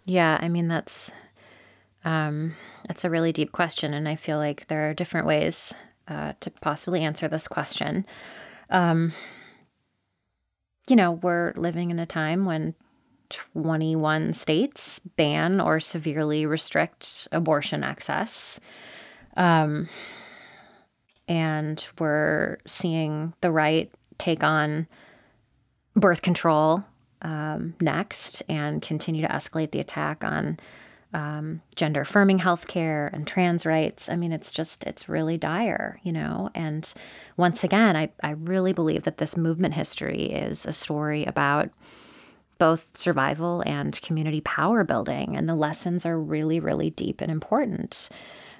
Yeah, 0.04 0.38
I 0.40 0.48
mean, 0.48 0.68
that's, 0.68 1.10
um, 2.04 2.54
that's 2.86 3.04
a 3.04 3.10
really 3.10 3.32
deep 3.32 3.52
question. 3.52 3.92
And 3.92 4.08
I 4.08 4.14
feel 4.14 4.38
like 4.38 4.68
there 4.68 4.88
are 4.88 4.94
different 4.94 5.26
ways 5.26 5.74
uh, 6.06 6.34
to 6.40 6.50
possibly 6.50 7.02
answer 7.02 7.28
this 7.28 7.48
question. 7.48 8.06
Um, 8.70 9.12
you 10.88 10.96
know, 10.96 11.12
we're 11.12 11.52
living 11.56 11.90
in 11.90 11.98
a 11.98 12.06
time 12.06 12.44
when 12.44 12.74
21 13.30 14.34
states 14.34 15.00
ban 15.16 15.60
or 15.60 15.80
severely 15.80 16.46
restrict 16.46 17.28
abortion 17.32 17.82
access. 17.82 18.60
Um, 19.36 19.88
and 21.28 21.88
we're 21.98 22.58
seeing 22.66 23.34
the 23.40 23.52
right 23.52 23.90
take 24.18 24.42
on 24.42 24.88
birth 25.94 26.22
control 26.22 26.84
um, 27.22 27.74
next 27.80 28.42
and 28.48 28.82
continue 28.82 29.22
to 29.22 29.32
escalate 29.32 29.70
the 29.70 29.80
attack 29.80 30.24
on 30.24 30.58
um, 31.12 31.60
gender 31.74 32.02
affirming 32.02 32.38
healthcare 32.38 33.12
and 33.12 33.26
trans 33.26 33.66
rights. 33.66 34.08
I 34.08 34.16
mean, 34.16 34.32
it's 34.32 34.52
just, 34.52 34.84
it's 34.84 35.08
really 35.08 35.36
dire, 35.36 36.00
you 36.02 36.12
know? 36.12 36.50
And 36.54 36.92
once 37.36 37.64
again, 37.64 37.96
I, 37.96 38.10
I 38.22 38.30
really 38.30 38.72
believe 38.72 39.02
that 39.04 39.18
this 39.18 39.36
movement 39.36 39.74
history 39.74 40.24
is 40.24 40.64
a 40.66 40.72
story 40.72 41.24
about 41.24 41.70
both 42.60 42.96
survival 42.96 43.64
and 43.66 44.00
community 44.02 44.40
power 44.42 44.84
building. 44.84 45.36
And 45.36 45.48
the 45.48 45.56
lessons 45.56 46.06
are 46.06 46.20
really, 46.20 46.60
really 46.60 46.90
deep 46.90 47.20
and 47.20 47.32
important. 47.32 48.08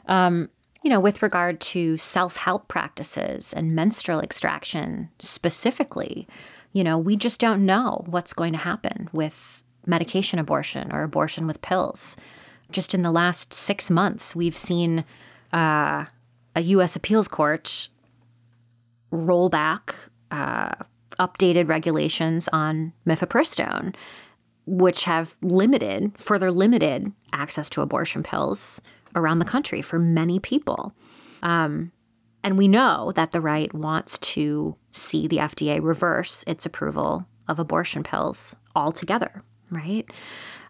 Um, 0.06 0.48
you 0.82 0.90
know, 0.90 0.98
with 0.98 1.22
regard 1.22 1.60
to 1.60 1.96
self 1.98 2.36
help 2.36 2.66
practices 2.66 3.52
and 3.52 3.76
menstrual 3.76 4.20
extraction 4.20 5.10
specifically, 5.20 6.26
you 6.72 6.82
know, 6.82 6.98
we 6.98 7.16
just 7.16 7.38
don't 7.38 7.64
know 7.64 8.04
what's 8.06 8.32
going 8.32 8.52
to 8.54 8.58
happen 8.58 9.08
with 9.12 9.62
medication 9.86 10.40
abortion 10.40 10.90
or 10.90 11.04
abortion 11.04 11.46
with 11.46 11.62
pills 11.62 12.16
just 12.70 12.94
in 12.94 13.02
the 13.02 13.10
last 13.10 13.52
six 13.52 13.90
months, 13.90 14.34
we've 14.34 14.56
seen 14.56 15.04
uh, 15.52 16.06
a 16.54 16.60
U.S. 16.62 16.96
appeals 16.96 17.28
court 17.28 17.88
roll 19.10 19.48
back 19.48 19.94
uh, 20.30 20.74
updated 21.20 21.68
regulations 21.68 22.48
on 22.52 22.92
mifepristone, 23.06 23.94
which 24.66 25.04
have 25.04 25.36
limited, 25.42 26.12
further 26.18 26.50
limited 26.50 27.12
access 27.32 27.70
to 27.70 27.82
abortion 27.82 28.22
pills 28.22 28.80
around 29.14 29.38
the 29.38 29.44
country 29.44 29.82
for 29.82 29.98
many 29.98 30.40
people. 30.40 30.94
Um, 31.42 31.92
and 32.42 32.56
we 32.56 32.68
know 32.68 33.12
that 33.16 33.32
the 33.32 33.40
right 33.40 33.72
wants 33.74 34.18
to 34.18 34.76
see 34.92 35.28
the 35.28 35.38
FDA 35.38 35.78
reverse 35.82 36.42
its 36.46 36.64
approval 36.64 37.26
of 37.46 37.58
abortion 37.58 38.02
pills 38.02 38.56
altogether, 38.74 39.42
right? 39.70 40.06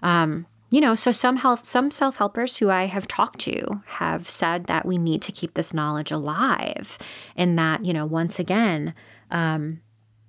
Um, 0.03 0.47
you 0.71 0.81
know, 0.81 0.95
so 0.95 1.11
some 1.13 1.37
health, 1.37 1.65
some 1.65 1.91
self 1.91 2.17
helpers 2.17 2.57
who 2.57 2.71
I 2.71 2.87
have 2.87 3.09
talked 3.09 3.41
to 3.41 3.83
have 3.87 4.31
said 4.31 4.67
that 4.67 4.87
we 4.87 4.99
need 4.99 5.21
to 5.23 5.33
keep 5.33 5.55
this 5.55 5.75
knowledge 5.75 6.11
alive, 6.11 6.97
and 7.37 7.59
that 7.59 7.85
you 7.85 7.93
know, 7.93 8.07
once 8.07 8.39
again, 8.39 8.95
um, 9.31 9.81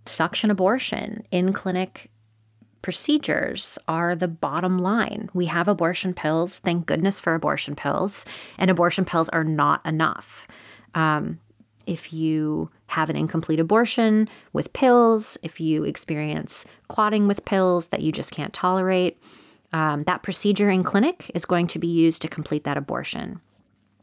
suction 0.06 0.52
abortion 0.52 1.26
in 1.32 1.54
clinic 1.54 2.10
procedures 2.82 3.78
are 3.88 4.16
the 4.16 4.28
bottom 4.28 4.78
line. 4.78 5.30
We 5.34 5.46
have 5.46 5.68
abortion 5.68 6.14
pills, 6.14 6.60
thank 6.60 6.86
goodness 6.86 7.20
for 7.20 7.36
abortion 7.36 7.76
pills, 7.76 8.26
and 8.58 8.72
abortion 8.72 9.06
pills 9.06 9.30
are 9.30 9.44
not 9.44 9.86
enough. 9.86 10.48
Um, 10.96 11.40
if 11.86 12.14
you 12.14 12.70
have 12.88 13.10
an 13.10 13.16
incomplete 13.16 13.60
abortion 13.60 14.30
with 14.54 14.74
pills, 14.74 15.38
if 15.44 15.60
you 15.60 15.84
experience 15.84 16.66
clotting 16.88 17.28
with 17.28 17.46
pills 17.46 17.88
that 17.88 18.02
you 18.02 18.12
just 18.12 18.32
can't 18.32 18.54
tolerate, 18.54 19.18
um, 19.74 20.04
that 20.04 20.24
procedure 20.24 20.70
in 20.70 20.84
clinic 20.84 21.32
is 21.34 21.46
going 21.46 21.68
to 21.68 21.80
be 21.80 21.88
used 21.88 22.22
to 22.22 22.28
complete 22.28 22.64
that 22.66 22.78
abortion. 22.78 23.42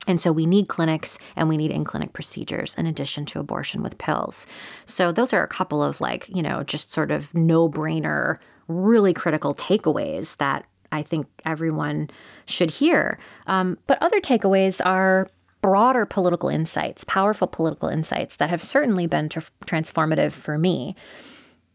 And 0.08 0.20
so 0.20 0.32
we 0.32 0.46
need 0.46 0.68
clinics 0.68 1.18
and 1.36 1.48
we 1.48 1.58
need 1.58 1.70
in 1.70 1.84
clinic 1.84 2.14
procedures 2.14 2.74
in 2.74 2.86
addition 2.86 3.26
to 3.26 3.38
abortion 3.38 3.82
with 3.82 3.98
pills. 3.98 4.46
So 4.86 5.12
those 5.12 5.32
are 5.32 5.44
a 5.44 5.48
couple 5.48 5.82
of 5.82 6.00
like, 6.00 6.28
you 6.28 6.42
know, 6.42 6.64
just 6.64 6.90
sort 6.90 7.10
of 7.10 7.32
no 7.34 7.68
brainer, 7.68 8.38
really 8.66 9.12
critical 9.12 9.54
takeaways 9.54 10.36
that 10.38 10.64
I 10.90 11.02
think 11.02 11.26
everyone 11.44 12.08
should 12.46 12.70
hear. 12.70 13.18
Um, 13.46 13.78
but 13.86 14.02
other 14.02 14.20
takeaways 14.20 14.80
are 14.84 15.28
broader 15.60 16.06
political 16.06 16.48
insights, 16.48 17.04
powerful 17.04 17.46
political 17.46 17.88
insights 17.88 18.36
that 18.36 18.48
have 18.48 18.62
certainly 18.62 19.06
been 19.06 19.28
tr- 19.28 19.40
transformative 19.66 20.32
for 20.32 20.56
me. 20.56 20.96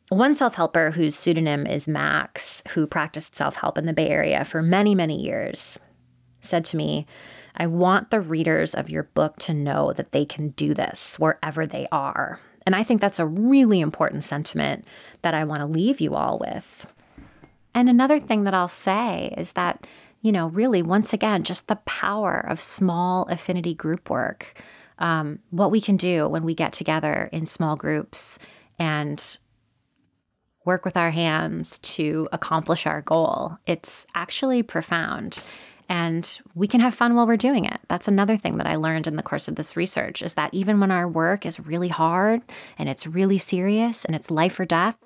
One 0.10 0.34
self 0.34 0.56
helper 0.56 0.92
whose 0.92 1.16
pseudonym 1.16 1.68
is 1.68 1.88
Max, 1.88 2.64
who 2.70 2.88
practiced 2.88 3.36
self 3.36 3.56
help 3.56 3.78
in 3.78 3.86
the 3.86 3.94
Bay 3.94 4.10
Area 4.10 4.44
for 4.44 4.62
many, 4.62 4.96
many 4.96 5.22
years, 5.22 5.80
said 6.40 6.66
to 6.66 6.78
me, 6.78 7.06
I 7.56 7.68
want 7.68 8.10
the 8.10 8.22
readers 8.22 8.74
of 8.74 8.90
your 8.90 9.04
book 9.04 9.38
to 9.40 9.54
know 9.54 9.94
that 9.94 10.12
they 10.12 10.26
can 10.26 10.50
do 10.50 10.74
this 10.74 11.20
wherever 11.20 11.66
they 11.68 11.88
are. 11.92 12.40
And 12.66 12.76
I 12.76 12.84
think 12.84 13.02
that's 13.02 13.20
a 13.20 13.26
really 13.26 13.80
important 13.80 14.24
sentiment 14.24 14.86
that 15.22 15.34
I 15.34 15.44
want 15.44 15.60
to 15.62 15.66
leave 15.66 16.00
you 16.00 16.16
all 16.16 16.40
with. 16.40 16.86
And 17.76 17.90
another 17.90 18.20
thing 18.20 18.44
that 18.44 18.54
I'll 18.54 18.68
say 18.68 19.34
is 19.38 19.54
that, 19.54 19.86
you 20.22 20.32
know, 20.32 20.48
really, 20.48 20.82
once 20.82 21.14
again, 21.14 21.44
just 21.44 21.68
the 21.68 21.78
power 21.78 22.40
of 22.40 22.62
small 22.62 23.26
affinity 23.30 23.74
group 23.74 24.10
work. 24.10 24.62
Um, 25.00 25.40
what 25.50 25.72
we 25.72 25.82
can 25.82 25.98
do 25.98 26.28
when 26.30 26.44
we 26.44 26.54
get 26.54 26.72
together 26.72 27.30
in 27.34 27.46
small 27.46 27.76
groups 27.76 28.38
and 28.80 29.38
work 30.66 30.86
with 30.86 30.96
our 30.96 31.12
hands 31.12 31.78
to 31.80 32.30
accomplish 32.32 32.86
our 32.86 33.02
goal. 33.02 33.58
It's 33.66 34.06
actually 34.16 34.64
profound. 34.64 35.44
And 35.90 36.40
we 36.56 36.68
can 36.68 36.82
have 36.82 36.96
fun 36.96 37.16
while 37.16 37.28
we're 37.28 37.38
doing 37.38 37.66
it. 37.66 37.80
That's 37.88 38.08
another 38.08 38.38
thing 38.38 38.58
that 38.58 38.68
I 38.68 38.76
learned 38.76 39.08
in 39.08 39.16
the 39.16 39.24
course 39.24 39.48
of 39.48 39.56
this 39.56 39.76
research 39.76 40.22
is 40.22 40.34
that 40.36 40.54
even 40.54 40.80
when 40.80 40.92
our 40.92 41.08
work 41.08 41.46
is 41.46 41.60
really 41.60 41.90
hard 41.90 42.42
and 42.78 42.90
it's 42.90 43.08
really 43.08 43.38
serious 43.38 44.06
and 44.06 44.16
it's 44.16 44.32
life 44.32 44.60
or 44.60 44.66
death, 44.66 44.98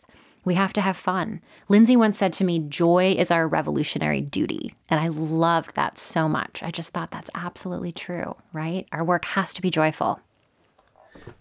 we 0.46 0.56
have 0.56 0.72
to 0.74 0.82
have 0.82 0.96
fun. 0.96 1.42
Lindsay 1.68 1.98
once 1.98 2.18
said 2.18 2.32
to 2.34 2.46
me, 2.46 2.60
Joy 2.60 3.16
is 3.18 3.32
our 3.32 3.48
revolutionary 3.48 4.22
duty. 4.22 4.74
And 4.90 5.00
I 5.00 5.10
loved 5.10 5.76
that 5.76 5.98
so 5.98 6.30
much. 6.30 6.64
I 6.64 6.72
just 6.72 6.94
thought 6.94 7.12
that's 7.12 7.30
absolutely 7.36 7.92
true, 7.92 8.36
right? 8.54 8.88
Our 8.94 9.04
work 9.04 9.26
has 9.26 9.54
to 9.56 9.62
be 9.62 9.70
joyful. 9.70 10.22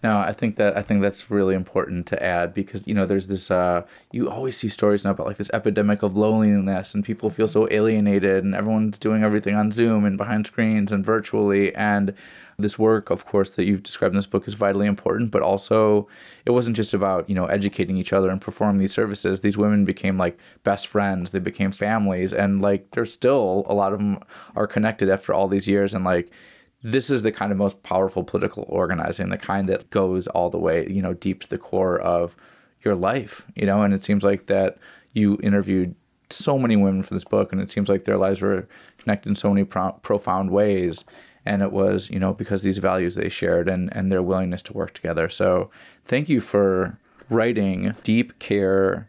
No, 0.03 0.19
I 0.19 0.31
think 0.31 0.57
that 0.57 0.77
I 0.77 0.81
think 0.83 1.01
that's 1.01 1.31
really 1.31 1.55
important 1.55 2.05
to 2.07 2.23
add 2.23 2.53
because 2.53 2.87
you 2.87 2.93
know 2.93 3.05
there's 3.05 3.27
this 3.27 3.49
uh, 3.49 3.83
you 4.11 4.29
always 4.29 4.55
see 4.55 4.69
stories 4.69 5.03
now 5.03 5.11
about 5.11 5.27
like 5.27 5.37
this 5.37 5.49
epidemic 5.53 6.03
of 6.03 6.15
loneliness 6.15 6.93
and 6.93 7.03
people 7.03 7.29
feel 7.29 7.47
so 7.47 7.67
alienated 7.71 8.43
and 8.43 8.53
everyone's 8.53 8.97
doing 8.97 9.23
everything 9.23 9.55
on 9.55 9.71
Zoom 9.71 10.05
and 10.05 10.17
behind 10.17 10.45
screens 10.45 10.91
and 10.91 11.03
virtually. 11.03 11.73
And 11.75 12.13
this 12.59 12.77
work 12.77 13.09
of 13.09 13.25
course 13.25 13.49
that 13.51 13.65
you've 13.65 13.83
described 13.83 14.13
in 14.13 14.17
this 14.17 14.25
book 14.25 14.47
is 14.47 14.55
vitally 14.55 14.87
important 14.87 15.29
but 15.29 15.43
also 15.43 16.07
it 16.43 16.51
wasn't 16.51 16.75
just 16.75 16.91
about 16.91 17.29
you 17.29 17.35
know 17.35 17.45
educating 17.45 17.97
each 17.97 18.13
other 18.13 18.29
and 18.29 18.39
performing 18.39 18.79
these 18.79 18.93
services. 18.93 19.41
These 19.41 19.57
women 19.57 19.83
became 19.83 20.17
like 20.17 20.37
best 20.63 20.87
friends. 20.87 21.31
They 21.31 21.39
became 21.39 21.71
families. 21.71 22.33
And 22.33 22.61
like 22.61 22.91
there's 22.91 23.11
still 23.13 23.65
a 23.67 23.73
lot 23.73 23.93
of 23.93 23.99
them 23.99 24.19
are 24.55 24.67
connected 24.67 25.09
after 25.09 25.33
all 25.33 25.47
these 25.47 25.67
years. 25.67 25.93
And 25.93 26.05
like 26.05 26.31
this 26.83 27.09
is 27.09 27.23
the 27.23 27.31
kind 27.31 27.51
of 27.51 27.57
most 27.57 27.81
powerful 27.83 28.23
political 28.23 28.65
organizing, 28.67 29.29
the 29.29 29.37
kind 29.37 29.67
that 29.69 29.89
goes 29.89 30.27
all 30.27 30.49
the 30.49 30.59
way, 30.59 30.87
you 30.89 31.01
know, 31.01 31.13
deep 31.13 31.41
to 31.41 31.49
the 31.49 31.57
core 31.57 31.99
of 31.99 32.35
your 32.83 32.95
life, 32.95 33.45
you 33.55 33.65
know, 33.65 33.81
and 33.81 33.93
it 33.93 34.03
seems 34.03 34.23
like 34.23 34.47
that 34.47 34.77
you 35.13 35.37
interviewed 35.41 35.95
so 36.29 36.59
many 36.59 36.75
women 36.75 37.01
for 37.03 37.13
this 37.13 37.23
book 37.23 37.51
and 37.51 37.61
it 37.61 37.71
seems 37.71 37.89
like 37.89 38.05
their 38.05 38.17
lives 38.17 38.41
were 38.41 38.67
connected 38.97 39.29
in 39.29 39.35
so 39.35 39.49
many 39.49 39.63
pro- 39.63 39.93
profound 39.93 40.51
ways. 40.51 41.03
And 41.45 41.61
it 41.61 41.71
was, 41.71 42.09
you 42.09 42.19
know, 42.19 42.33
because 42.33 42.61
these 42.61 42.77
values 42.77 43.15
they 43.15 43.29
shared 43.29 43.69
and 43.69 43.95
and 43.95 44.11
their 44.11 44.21
willingness 44.21 44.61
to 44.63 44.73
work 44.73 44.93
together. 44.93 45.29
So, 45.29 45.71
thank 46.05 46.27
you 46.27 46.41
for 46.41 46.99
writing 47.29 47.95
Deep 48.03 48.37
Care 48.37 49.07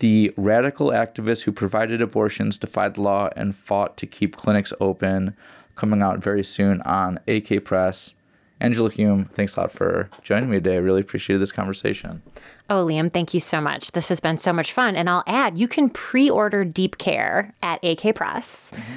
the 0.00 0.34
radical 0.36 0.88
activists 0.88 1.42
who 1.42 1.52
provided 1.52 2.02
abortions, 2.02 2.58
defied 2.58 2.94
the 2.94 3.00
law, 3.00 3.30
and 3.36 3.54
fought 3.56 3.96
to 3.96 4.06
keep 4.06 4.36
clinics 4.36 4.72
open 4.80 5.36
coming 5.74 6.02
out 6.02 6.18
very 6.18 6.44
soon 6.44 6.80
on 6.82 7.20
AK 7.26 7.64
Press. 7.64 8.14
Angela 8.60 8.90
Hume, 8.90 9.26
thanks 9.34 9.56
a 9.56 9.60
lot 9.60 9.72
for 9.72 10.08
joining 10.22 10.48
me 10.48 10.56
today. 10.56 10.74
I 10.74 10.78
really 10.78 11.00
appreciated 11.00 11.42
this 11.42 11.52
conversation. 11.52 12.22
Oh, 12.70 12.86
Liam, 12.86 13.12
thank 13.12 13.34
you 13.34 13.40
so 13.40 13.60
much. 13.60 13.92
This 13.92 14.08
has 14.08 14.20
been 14.20 14.38
so 14.38 14.52
much 14.52 14.72
fun. 14.72 14.96
And 14.96 15.10
I'll 15.10 15.24
add, 15.26 15.58
you 15.58 15.68
can 15.68 15.90
pre 15.90 16.30
order 16.30 16.64
Deep 16.64 16.96
Care 16.98 17.52
at 17.62 17.84
AK 17.84 18.14
Press. 18.14 18.70
Mm-hmm. 18.74 18.92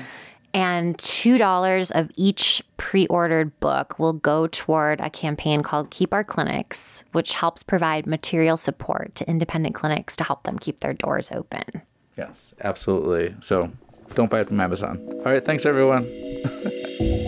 And 0.53 0.97
$2 0.97 1.91
of 1.91 2.09
each 2.15 2.63
pre 2.77 3.07
ordered 3.07 3.59
book 3.59 3.99
will 3.99 4.13
go 4.13 4.47
toward 4.47 5.01
a 5.01 5.09
campaign 5.09 5.61
called 5.61 5.91
Keep 5.91 6.13
Our 6.13 6.23
Clinics, 6.23 7.03
which 7.11 7.33
helps 7.33 7.61
provide 7.61 8.07
material 8.07 8.57
support 8.57 9.13
to 9.15 9.29
independent 9.29 9.75
clinics 9.75 10.15
to 10.15 10.23
help 10.23 10.43
them 10.43 10.57
keep 10.57 10.79
their 10.79 10.93
doors 10.93 11.31
open. 11.31 11.81
Yes, 12.17 12.55
absolutely. 12.61 13.35
So 13.41 13.71
don't 14.15 14.29
buy 14.29 14.41
it 14.41 14.47
from 14.47 14.59
Amazon. 14.59 15.01
All 15.25 15.31
right, 15.31 15.43
thanks 15.43 15.65
everyone. 15.65 16.05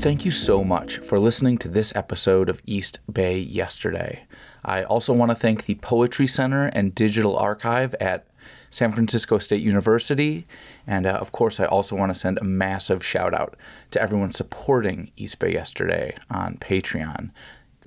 Thank 0.00 0.24
you 0.24 0.30
so 0.30 0.62
much 0.62 0.98
for 0.98 1.18
listening 1.18 1.58
to 1.58 1.68
this 1.68 1.92
episode 1.96 2.48
of 2.48 2.62
East 2.64 3.00
Bay 3.12 3.36
Yesterday. 3.40 4.26
I 4.64 4.84
also 4.84 5.12
want 5.12 5.32
to 5.32 5.34
thank 5.34 5.66
the 5.66 5.74
Poetry 5.74 6.28
Center 6.28 6.66
and 6.66 6.94
Digital 6.94 7.36
Archive 7.36 7.96
at 8.00 8.24
San 8.70 8.92
Francisco 8.92 9.38
State 9.38 9.60
University. 9.60 10.46
And 10.86 11.04
uh, 11.04 11.10
of 11.10 11.32
course, 11.32 11.58
I 11.58 11.64
also 11.64 11.96
want 11.96 12.14
to 12.14 12.18
send 12.18 12.38
a 12.38 12.44
massive 12.44 13.04
shout 13.04 13.34
out 13.34 13.56
to 13.90 14.00
everyone 14.00 14.32
supporting 14.32 15.10
East 15.16 15.40
Bay 15.40 15.52
Yesterday 15.52 16.16
on 16.30 16.58
Patreon. 16.58 17.30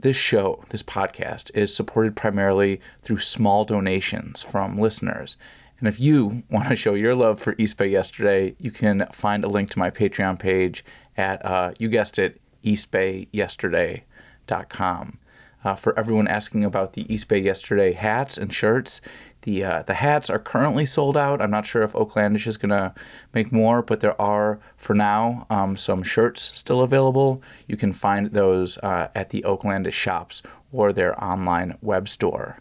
This 0.02 0.18
show, 0.18 0.64
this 0.70 0.82
podcast, 0.82 1.52
is 1.54 1.76
supported 1.76 2.16
primarily 2.16 2.82
through 3.04 3.20
small 3.20 3.66
donations 3.66 4.42
from 4.42 4.80
listeners. 4.80 5.38
And 5.78 5.88
if 5.88 6.00
you 6.00 6.42
want 6.50 6.70
to 6.70 6.76
show 6.76 6.96
your 6.96 7.14
love 7.14 7.40
for 7.40 7.54
East 7.60 7.78
Bay 7.78 7.86
yesterday, 7.86 8.56
you 8.58 8.72
can 8.72 9.06
find 9.14 9.44
a 9.44 9.48
link 9.48 9.70
to 9.72 9.78
my 9.78 9.92
Patreon 9.92 10.40
page 10.40 10.84
at, 11.16 11.46
uh, 11.46 11.74
you 11.78 11.88
guessed 11.88 12.18
it, 12.18 12.42
eastbayyesterday.com. 12.66 15.20
Uh, 15.64 15.76
for 15.76 16.00
everyone 16.00 16.28
asking 16.28 16.66
about 16.66 16.94
the 16.94 17.14
East 17.14 17.28
Bay 17.28 17.38
Yesterday 17.38 17.94
hats 17.94 18.40
and 18.40 18.52
shirts, 18.52 19.02
the 19.44 19.64
uh, 19.64 19.84
the 19.84 19.96
hats 19.96 20.30
are 20.30 20.40
currently 20.40 20.86
sold 20.86 21.18
out. 21.18 21.42
I'm 21.42 21.52
not 21.52 21.66
sure 21.66 21.82
if 21.82 21.94
Oaklandish 21.94 22.48
is 22.48 22.58
gonna 22.58 22.94
make 23.34 23.52
more, 23.52 23.82
but 23.82 24.00
there 24.00 24.20
are 24.22 24.60
for 24.78 24.94
now 24.94 25.48
um, 25.50 25.78
some 25.78 26.04
shirts 26.04 26.52
still 26.54 26.82
available. 26.82 27.42
You 27.68 27.78
can 27.78 27.94
find 27.94 28.32
those 28.32 28.78
uh, 28.80 29.10
at 29.16 29.30
the 29.30 29.44
Oaklandish 29.44 29.94
shops 29.94 30.42
or 30.72 30.94
their 30.94 31.22
online 31.24 31.78
web 31.82 32.08
store. 32.08 32.60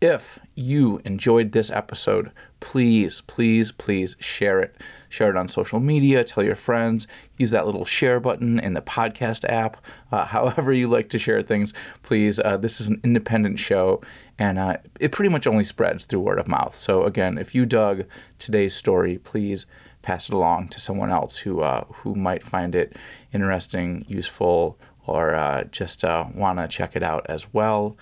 If 0.00 0.38
you 0.54 1.00
enjoyed 1.04 1.50
this 1.50 1.72
episode, 1.72 2.30
please, 2.60 3.20
please, 3.22 3.72
please 3.72 4.14
share 4.20 4.60
it. 4.60 4.76
Share 5.08 5.30
it 5.30 5.36
on 5.36 5.48
social 5.48 5.80
media, 5.80 6.22
tell 6.22 6.44
your 6.44 6.54
friends, 6.54 7.06
use 7.36 7.50
that 7.50 7.66
little 7.66 7.84
share 7.84 8.20
button 8.20 8.60
in 8.60 8.74
the 8.74 8.80
podcast 8.80 9.44
app. 9.48 9.76
Uh, 10.12 10.24
however, 10.26 10.72
you 10.72 10.86
like 10.88 11.08
to 11.10 11.18
share 11.18 11.42
things, 11.42 11.74
please. 12.02 12.38
Uh, 12.38 12.56
this 12.56 12.80
is 12.80 12.88
an 12.88 13.00
independent 13.02 13.58
show 13.58 14.00
and 14.38 14.58
uh, 14.58 14.76
it 15.00 15.12
pretty 15.12 15.30
much 15.30 15.46
only 15.46 15.64
spreads 15.64 16.04
through 16.04 16.20
word 16.20 16.38
of 16.38 16.48
mouth. 16.48 16.78
So, 16.78 17.04
again, 17.04 17.38
if 17.38 17.54
you 17.54 17.66
dug 17.66 18.04
today's 18.38 18.74
story, 18.74 19.18
please 19.18 19.66
pass 20.02 20.28
it 20.28 20.34
along 20.34 20.68
to 20.68 20.80
someone 20.80 21.10
else 21.10 21.38
who, 21.38 21.60
uh, 21.60 21.84
who 22.02 22.14
might 22.14 22.44
find 22.44 22.74
it 22.74 22.96
interesting, 23.32 24.04
useful, 24.08 24.78
or 25.06 25.34
uh, 25.34 25.64
just 25.64 26.04
uh, 26.04 26.26
want 26.34 26.58
to 26.58 26.68
check 26.68 26.94
it 26.94 27.02
out 27.02 27.26
as 27.28 27.52
well. 27.52 27.96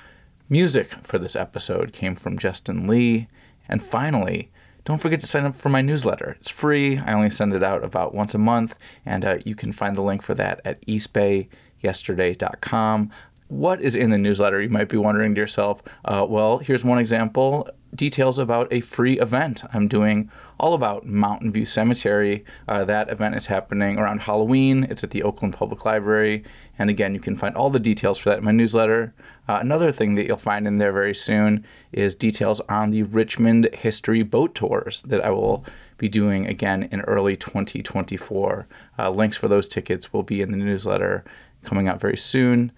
Music 0.48 0.92
for 1.02 1.18
this 1.18 1.34
episode 1.34 1.92
came 1.92 2.14
from 2.14 2.38
Justin 2.38 2.86
Lee. 2.86 3.26
And 3.68 3.82
finally, 3.82 4.52
don't 4.84 5.00
forget 5.00 5.18
to 5.20 5.26
sign 5.26 5.44
up 5.44 5.56
for 5.56 5.68
my 5.68 5.82
newsletter. 5.82 6.36
It's 6.40 6.50
free. 6.50 6.98
I 6.98 7.12
only 7.12 7.30
send 7.30 7.52
it 7.52 7.64
out 7.64 7.82
about 7.82 8.14
once 8.14 8.32
a 8.34 8.38
month, 8.38 8.76
and 9.04 9.24
uh, 9.24 9.38
you 9.44 9.56
can 9.56 9.72
find 9.72 9.96
the 9.96 10.02
link 10.02 10.22
for 10.22 10.34
that 10.34 10.60
at 10.64 10.86
eastbayyesterday.com. 10.86 13.10
What 13.48 13.80
is 13.80 13.94
in 13.94 14.10
the 14.10 14.18
newsletter? 14.18 14.60
You 14.60 14.68
might 14.68 14.88
be 14.88 14.96
wondering 14.96 15.34
to 15.34 15.40
yourself. 15.40 15.82
Uh, 16.04 16.26
well, 16.28 16.58
here's 16.58 16.84
one 16.84 16.98
example 16.98 17.68
details 17.94 18.38
about 18.38 18.70
a 18.70 18.80
free 18.80 19.18
event 19.18 19.62
I'm 19.72 19.88
doing 19.88 20.30
all 20.60 20.74
about 20.74 21.06
Mountain 21.06 21.52
View 21.52 21.64
Cemetery. 21.64 22.44
Uh, 22.68 22.84
that 22.84 23.08
event 23.08 23.36
is 23.36 23.46
happening 23.46 23.98
around 23.98 24.22
Halloween. 24.22 24.84
It's 24.90 25.02
at 25.02 25.10
the 25.10 25.22
Oakland 25.22 25.54
Public 25.54 25.84
Library. 25.84 26.44
And 26.78 26.90
again, 26.90 27.14
you 27.14 27.20
can 27.20 27.36
find 27.36 27.56
all 27.56 27.70
the 27.70 27.80
details 27.80 28.18
for 28.18 28.30
that 28.30 28.38
in 28.38 28.44
my 28.44 28.52
newsletter. 28.52 29.14
Uh, 29.48 29.58
another 29.60 29.92
thing 29.92 30.14
that 30.14 30.26
you'll 30.26 30.36
find 30.36 30.66
in 30.66 30.78
there 30.78 30.92
very 30.92 31.14
soon 31.14 31.64
is 31.92 32.14
details 32.14 32.60
on 32.68 32.90
the 32.90 33.02
Richmond 33.02 33.70
History 33.72 34.22
Boat 34.22 34.54
Tours 34.54 35.02
that 35.06 35.24
I 35.24 35.30
will 35.30 35.64
be 35.98 36.08
doing 36.08 36.46
again 36.46 36.88
in 36.92 37.00
early 37.02 37.36
2024. 37.36 38.66
Uh, 38.98 39.10
links 39.10 39.36
for 39.36 39.48
those 39.48 39.68
tickets 39.68 40.12
will 40.12 40.22
be 40.22 40.42
in 40.42 40.50
the 40.50 40.58
newsletter 40.58 41.24
coming 41.64 41.88
out 41.88 42.00
very 42.00 42.16
soon. 42.16 42.72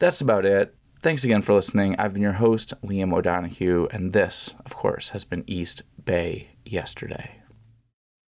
That's 0.00 0.22
about 0.22 0.46
it. 0.46 0.74
Thanks 1.02 1.24
again 1.24 1.42
for 1.42 1.52
listening. 1.52 1.94
I've 1.98 2.14
been 2.14 2.22
your 2.22 2.32
host, 2.32 2.72
Liam 2.82 3.12
O'Donoghue, 3.12 3.86
and 3.90 4.14
this, 4.14 4.54
of 4.64 4.74
course, 4.74 5.10
has 5.10 5.24
been 5.24 5.44
East 5.46 5.82
Bay 6.02 6.52
Yesterday. 6.64 7.39